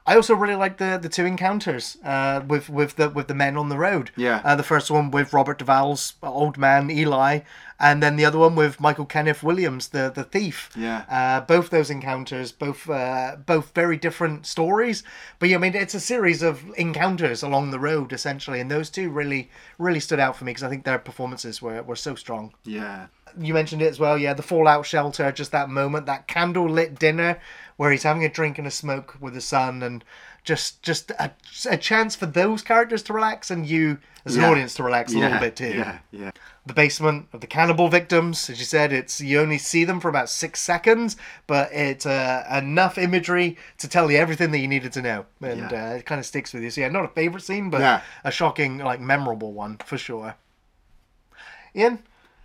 I 0.09 0.15
also 0.15 0.33
really 0.33 0.55
like 0.55 0.77
the 0.77 0.97
the 0.99 1.07
two 1.07 1.25
encounters 1.25 1.97
uh, 2.03 2.41
with 2.47 2.67
with 2.67 2.95
the 2.95 3.09
with 3.09 3.27
the 3.27 3.35
men 3.35 3.55
on 3.57 3.69
the 3.69 3.77
road. 3.77 4.09
Yeah. 4.17 4.41
Uh, 4.43 4.55
the 4.55 4.63
first 4.63 4.89
one 4.89 5.11
with 5.11 5.33
Robert 5.33 5.59
Duvall's 5.59 6.13
old 6.23 6.57
man 6.57 6.89
Eli, 6.89 7.41
and 7.79 8.01
then 8.01 8.15
the 8.15 8.25
other 8.25 8.39
one 8.39 8.55
with 8.55 8.79
Michael 8.79 9.05
Kenneth 9.05 9.43
Williams, 9.43 9.89
the 9.89 10.11
the 10.13 10.23
thief. 10.23 10.71
Yeah. 10.75 11.03
Uh, 11.07 11.41
both 11.41 11.69
those 11.69 11.91
encounters, 11.91 12.51
both 12.51 12.89
uh, 12.89 13.35
both 13.45 13.75
very 13.75 13.97
different 13.97 14.47
stories, 14.47 15.03
but 15.37 15.47
yeah, 15.47 15.57
I 15.57 15.59
mean 15.59 15.75
it's 15.75 15.93
a 15.93 15.99
series 15.99 16.41
of 16.41 16.63
encounters 16.75 17.43
along 17.43 17.69
the 17.69 17.79
road 17.79 18.11
essentially, 18.11 18.59
and 18.59 18.71
those 18.71 18.89
two 18.89 19.11
really 19.11 19.51
really 19.77 19.99
stood 19.99 20.19
out 20.19 20.35
for 20.35 20.43
me 20.43 20.49
because 20.53 20.63
I 20.63 20.69
think 20.69 20.85
their 20.85 20.97
performances 20.97 21.61
were 21.61 21.83
were 21.83 21.95
so 21.95 22.15
strong 22.15 22.53
Yeah. 22.63 23.07
You 23.37 23.53
mentioned 23.53 23.81
it 23.81 23.87
as 23.87 23.99
well, 23.99 24.17
yeah, 24.17 24.33
the 24.33 24.41
fallout 24.43 24.85
shelter, 24.85 25.31
just 25.31 25.51
that 25.51 25.69
moment, 25.69 26.05
that 26.05 26.27
candle 26.27 26.69
lit 26.69 26.97
dinner 26.99 27.39
where 27.77 27.91
he's 27.91 28.03
having 28.03 28.25
a 28.25 28.29
drink 28.29 28.57
and 28.57 28.67
a 28.67 28.71
smoke 28.71 29.15
with 29.19 29.33
his 29.33 29.45
son 29.45 29.81
and 29.83 30.03
just 30.43 30.81
just 30.83 31.11
a, 31.11 31.31
a 31.69 31.77
chance 31.77 32.15
for 32.15 32.25
those 32.25 32.61
characters 32.61 33.03
to 33.03 33.13
relax 33.13 33.51
and 33.51 33.65
you 33.67 33.97
as 34.25 34.35
an 34.35 34.41
Yeah. 34.41 34.49
audience 34.49 34.73
to 34.75 34.83
relax 34.83 35.11
a 35.13 35.15
yeah. 35.17 35.21
little 35.25 35.39
bit 35.39 35.55
too. 35.55 35.69
Yeah. 35.77 35.99
Yeah. 36.11 36.31
The 36.65 36.73
basement 36.73 37.27
of 37.33 37.41
the 37.41 37.47
cannibal 37.47 37.87
victims, 37.89 38.49
as 38.49 38.59
you 38.59 38.65
said, 38.65 38.91
it's 38.93 39.19
you 39.21 39.39
only 39.39 39.57
see 39.57 39.83
them 39.85 39.99
for 39.99 40.07
about 40.09 40.29
six 40.29 40.59
seconds, 40.61 41.17
but 41.47 41.71
it's 41.73 42.05
uh, 42.05 42.45
enough 42.51 42.97
imagery 42.97 43.57
to 43.77 43.87
tell 43.87 44.09
you 44.11 44.17
everything 44.17 44.51
that 44.51 44.59
you 44.59 44.67
needed 44.67 44.93
to 44.93 45.01
know, 45.01 45.25
and 45.41 45.71
Yeah. 45.71 45.91
uh, 45.91 45.95
it 45.95 46.05
kind 46.05 46.19
of 46.19 46.25
sticks 46.25 46.53
with 46.53 46.63
you. 46.63 46.69
So 46.71 46.81
yeah, 46.81 46.89
not 46.89 47.05
a 47.05 47.09
favorite 47.09 47.41
scene, 47.43 47.69
but 47.69 47.81
Yeah. 47.81 48.01
a 48.23 48.31
shocking, 48.31 48.77
like 48.79 48.99
memorable 48.99 49.51
one 49.53 49.77
for 49.85 49.97
sure. 49.97 50.35
Iain, 51.75 51.99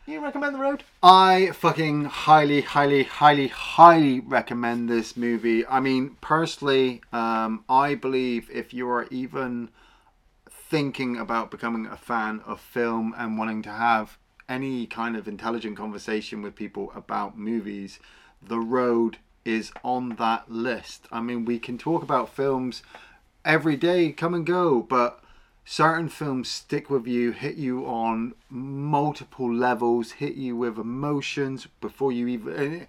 you 0.07 0.23
recommend 0.23 0.55
the 0.55 0.59
road? 0.59 0.85
I 1.03 1.51
fucking 1.53 2.05
highly, 2.05 2.61
highly, 2.61 3.05
highly, 3.05 3.49
highly 3.49 4.21
recommend 4.21 4.89
this 4.89 5.17
movie. 5.17 5.67
I 5.67 5.81
mean, 5.81 6.17
personally, 6.21 7.01
um, 7.13 7.65
I 7.69 7.95
believe 7.95 8.51
if 8.53 8.75
you 8.75 8.89
are 8.91 9.07
even 9.11 9.71
thinking 10.51 11.17
about 11.17 11.51
becoming 11.51 11.87
a 11.87 11.97
fan 11.97 12.41
of 12.47 12.61
film 12.61 13.15
and 13.17 13.39
wanting 13.39 13.63
to 13.63 13.71
have 13.71 14.19
any 14.49 14.87
kind 14.87 15.17
of 15.17 15.27
intelligent 15.27 15.77
conversation 15.77 16.43
with 16.43 16.55
people 16.55 16.93
about 16.95 17.39
movies, 17.39 17.99
The 18.43 18.61
Road 18.61 19.19
is 19.45 19.73
on 19.83 20.17
that 20.17 20.51
list. 20.51 21.07
I 21.11 21.21
mean, 21.21 21.45
we 21.45 21.59
can 21.59 21.79
talk 21.79 22.03
about 22.03 22.29
films 22.29 22.83
every 23.45 23.77
day, 23.77 24.13
come 24.13 24.35
and 24.35 24.45
go, 24.45 24.83
but 24.83 25.24
certain 25.65 26.09
films 26.09 26.49
stick 26.49 26.91
with 26.91 27.07
you, 27.07 27.33
hit 27.33 27.57
you 27.57 27.87
on 27.87 28.35
multiple 28.51 29.53
levels, 29.53 30.13
hit 30.13 30.35
you 30.35 30.57
with 30.57 30.79
emotions 30.79 31.67
before 31.81 32.13
you 32.13 32.27
even, 32.27 32.55
eh, 32.57 32.85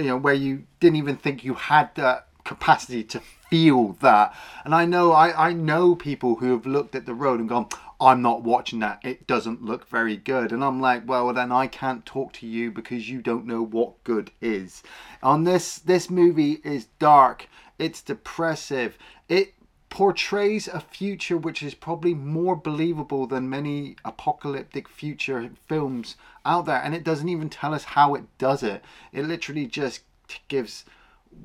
you 0.00 0.08
know, 0.08 0.16
where 0.16 0.34
you 0.34 0.64
didn't 0.80 0.96
even 0.96 1.16
think 1.16 1.44
you 1.44 1.54
had 1.54 1.94
that 1.94 2.26
capacity 2.44 3.04
to 3.04 3.20
feel 3.50 3.92
that. 4.00 4.34
And 4.64 4.74
I 4.74 4.84
know, 4.84 5.12
I, 5.12 5.48
I 5.48 5.52
know 5.52 5.94
people 5.94 6.36
who 6.36 6.52
have 6.52 6.66
looked 6.66 6.94
at 6.94 7.06
the 7.06 7.14
road 7.14 7.40
and 7.40 7.48
gone, 7.48 7.68
I'm 8.00 8.22
not 8.22 8.42
watching 8.42 8.78
that. 8.80 9.00
It 9.02 9.26
doesn't 9.26 9.64
look 9.64 9.88
very 9.88 10.16
good. 10.16 10.52
And 10.52 10.62
I'm 10.62 10.80
like, 10.80 11.06
well, 11.06 11.32
then 11.32 11.50
I 11.50 11.66
can't 11.66 12.06
talk 12.06 12.32
to 12.34 12.46
you 12.46 12.70
because 12.70 13.10
you 13.10 13.20
don't 13.20 13.46
know 13.46 13.62
what 13.62 14.02
good 14.04 14.30
is. 14.40 14.82
On 15.22 15.44
this, 15.44 15.78
this 15.78 16.08
movie 16.08 16.60
is 16.64 16.86
dark. 16.98 17.48
It's 17.78 18.00
depressive. 18.00 18.96
It 19.28 19.54
portrays 19.90 20.68
a 20.68 20.80
future 20.80 21.36
which 21.36 21.62
is 21.62 21.74
probably 21.74 22.14
more 22.14 22.54
believable 22.54 23.26
than 23.26 23.48
many 23.48 23.96
apocalyptic 24.04 24.88
future 24.88 25.50
films 25.66 26.16
out 26.44 26.66
there 26.66 26.82
and 26.82 26.94
it 26.94 27.04
doesn't 27.04 27.28
even 27.28 27.48
tell 27.48 27.74
us 27.74 27.84
how 27.84 28.14
it 28.14 28.24
does 28.38 28.62
it 28.62 28.82
it 29.12 29.24
literally 29.24 29.66
just 29.66 30.02
gives 30.48 30.84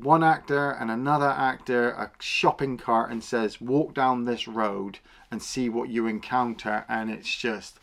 one 0.02 0.24
actor 0.24 0.72
and 0.72 0.92
another 0.92 1.30
actor 1.30 1.92
a 1.92 2.12
shopping 2.20 2.78
cart 2.78 3.10
and 3.12 3.24
says 3.24 3.62
walk 3.62 3.94
down 3.94 4.26
this 4.26 4.48
road 4.48 5.00
and 5.32 5.42
see 5.42 5.70
what 5.70 5.90
you 5.90 6.06
encounter 6.06 6.86
and 6.90 7.10
it's 7.10 7.34
just 7.36 7.80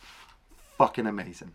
fucking 0.77 1.07
amazing 1.07 1.53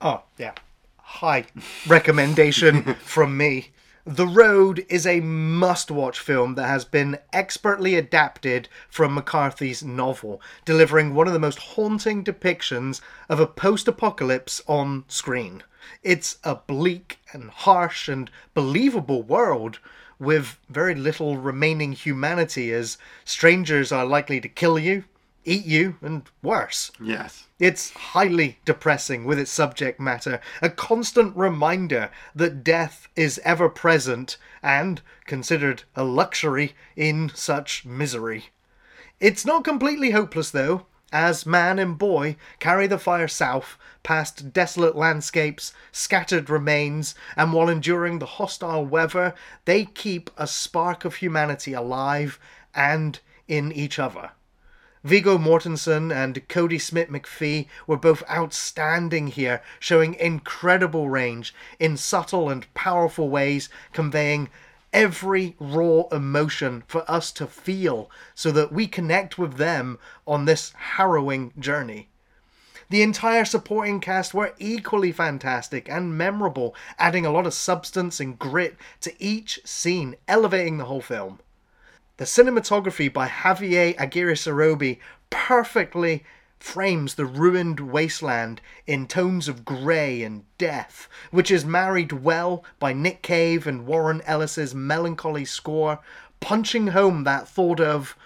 Oh, 0.00 0.22
yeah. 0.36 0.52
High 0.98 1.46
recommendation 1.86 2.94
from 3.02 3.36
me. 3.36 3.70
The 4.10 4.26
Road 4.26 4.86
is 4.88 5.06
a 5.06 5.20
must 5.20 5.90
watch 5.90 6.18
film 6.18 6.54
that 6.54 6.66
has 6.66 6.86
been 6.86 7.18
expertly 7.30 7.94
adapted 7.94 8.66
from 8.88 9.12
McCarthy's 9.12 9.84
novel, 9.84 10.40
delivering 10.64 11.12
one 11.12 11.26
of 11.26 11.34
the 11.34 11.38
most 11.38 11.58
haunting 11.58 12.24
depictions 12.24 13.02
of 13.28 13.38
a 13.38 13.46
post 13.46 13.86
apocalypse 13.86 14.62
on 14.66 15.04
screen. 15.08 15.62
It's 16.02 16.38
a 16.42 16.54
bleak 16.54 17.18
and 17.34 17.50
harsh 17.50 18.08
and 18.08 18.30
believable 18.54 19.22
world 19.22 19.78
with 20.18 20.58
very 20.70 20.94
little 20.94 21.36
remaining 21.36 21.92
humanity 21.92 22.72
as 22.72 22.96
strangers 23.26 23.92
are 23.92 24.06
likely 24.06 24.40
to 24.40 24.48
kill 24.48 24.78
you, 24.78 25.04
eat 25.48 25.64
you, 25.64 25.96
and 26.02 26.22
worse. 26.42 26.92
yes 27.00 27.46
It's 27.58 27.90
highly 27.90 28.58
depressing 28.64 29.24
with 29.24 29.38
its 29.38 29.50
subject 29.50 29.98
matter, 29.98 30.40
a 30.60 30.70
constant 30.70 31.36
reminder 31.36 32.10
that 32.34 32.62
death 32.62 33.08
is 33.16 33.40
ever 33.44 33.68
present 33.68 34.36
and 34.62 35.00
considered 35.24 35.84
a 35.96 36.04
luxury 36.04 36.74
in 36.94 37.32
such 37.34 37.84
misery. 37.84 38.50
It's 39.20 39.46
not 39.46 39.64
completely 39.64 40.10
hopeless, 40.10 40.50
though, 40.50 40.86
as 41.10 41.46
man 41.46 41.78
and 41.78 41.96
boy 41.96 42.36
carry 42.58 42.86
the 42.86 42.98
fire 42.98 43.28
south 43.28 43.78
past 44.02 44.52
desolate 44.52 44.96
landscapes, 44.96 45.72
scattered 45.90 46.50
remains, 46.50 47.14
and 47.36 47.52
while 47.52 47.68
enduring 47.68 48.18
the 48.18 48.26
hostile 48.26 48.84
weather, 48.84 49.34
they 49.64 49.86
keep 49.86 50.30
a 50.36 50.46
spark 50.46 51.04
of 51.04 51.16
humanity 51.16 51.72
alive 51.72 52.38
and 52.74 53.20
in 53.48 53.72
each 53.72 53.98
other. 53.98 54.32
Viggo 55.04 55.38
Mortensen 55.38 56.12
and 56.12 56.46
Kodi 56.48 56.80
Smit-McPhee 56.80 57.68
were 57.86 57.96
both 57.96 58.22
outstanding 58.28 59.28
here, 59.28 59.62
showing 59.78 60.14
incredible 60.14 61.08
range 61.08 61.54
in 61.78 61.96
subtle 61.96 62.50
and 62.50 62.72
powerful 62.74 63.28
ways, 63.28 63.68
conveying 63.92 64.48
every 64.92 65.54
raw 65.60 66.02
emotion 66.10 66.82
for 66.86 67.08
us 67.10 67.30
to 67.32 67.46
feel 67.46 68.10
so 68.34 68.50
that 68.50 68.72
we 68.72 68.86
connect 68.86 69.38
with 69.38 69.56
them 69.56 69.98
on 70.26 70.44
this 70.44 70.72
harrowing 70.76 71.52
journey. 71.58 72.08
The 72.90 73.02
entire 73.02 73.44
supporting 73.44 74.00
cast 74.00 74.32
were 74.32 74.54
equally 74.58 75.12
fantastic 75.12 75.90
and 75.90 76.16
memorable, 76.16 76.74
adding 76.98 77.26
a 77.26 77.30
lot 77.30 77.46
of 77.46 77.52
substance 77.52 78.18
and 78.18 78.38
grit 78.38 78.76
to 79.02 79.12
each 79.22 79.60
scene, 79.64 80.16
elevating 80.26 80.78
the 80.78 80.86
whole 80.86 81.02
film. 81.02 81.38
The 82.18 82.24
cinematography 82.24 83.12
by 83.12 83.28
Javier 83.28 83.96
Aguirresarobe 83.96 84.98
perfectly 85.30 86.24
frames 86.58 87.14
the 87.14 87.24
ruined 87.24 87.78
wasteland 87.78 88.60
in 88.88 89.06
tones 89.06 89.46
of 89.46 89.64
grey 89.64 90.22
and 90.22 90.42
death, 90.58 91.08
which 91.30 91.48
is 91.52 91.64
married 91.64 92.10
well 92.10 92.64
by 92.80 92.92
Nick 92.92 93.22
Cave 93.22 93.68
and 93.68 93.86
Warren 93.86 94.20
Ellis's 94.26 94.74
melancholy 94.74 95.44
score, 95.44 96.00
punching 96.40 96.88
home 96.88 97.22
that 97.22 97.46
thought 97.46 97.78
of 97.78 98.16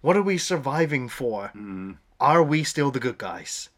what 0.00 0.16
are 0.16 0.22
we 0.22 0.38
surviving 0.38 1.06
for? 1.06 1.52
Mm. 1.54 1.98
Are 2.18 2.42
we 2.42 2.64
still 2.64 2.90
the 2.90 3.00
good 3.00 3.18
guys? 3.18 3.68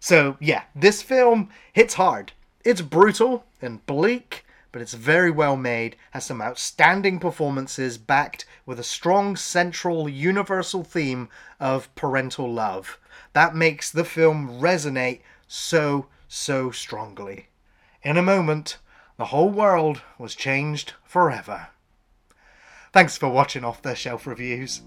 So, 0.00 0.36
yeah, 0.40 0.64
this 0.74 1.02
film 1.02 1.50
hits 1.72 1.94
hard. 1.94 2.32
It's 2.64 2.80
brutal 2.80 3.44
and 3.62 3.84
bleak, 3.86 4.44
but 4.72 4.82
it's 4.82 4.94
very 4.94 5.30
well 5.30 5.56
made, 5.56 5.96
has 6.10 6.24
some 6.24 6.42
outstanding 6.42 7.18
performances 7.18 7.98
backed 7.98 8.44
with 8.66 8.78
a 8.78 8.84
strong 8.84 9.36
central 9.36 10.08
universal 10.08 10.84
theme 10.84 11.28
of 11.58 11.94
parental 11.94 12.52
love. 12.52 12.98
That 13.32 13.54
makes 13.54 13.90
the 13.90 14.04
film 14.04 14.60
resonate 14.60 15.20
so, 15.46 16.06
so 16.28 16.70
strongly. 16.70 17.48
In 18.02 18.16
a 18.16 18.22
moment, 18.22 18.78
the 19.16 19.26
whole 19.26 19.50
world 19.50 20.02
was 20.18 20.34
changed 20.34 20.94
forever. 21.04 21.68
Thanks 22.92 23.16
for 23.16 23.28
watching 23.28 23.64
Off 23.64 23.82
the 23.82 23.94
Shelf 23.94 24.26
Reviews. 24.26 24.82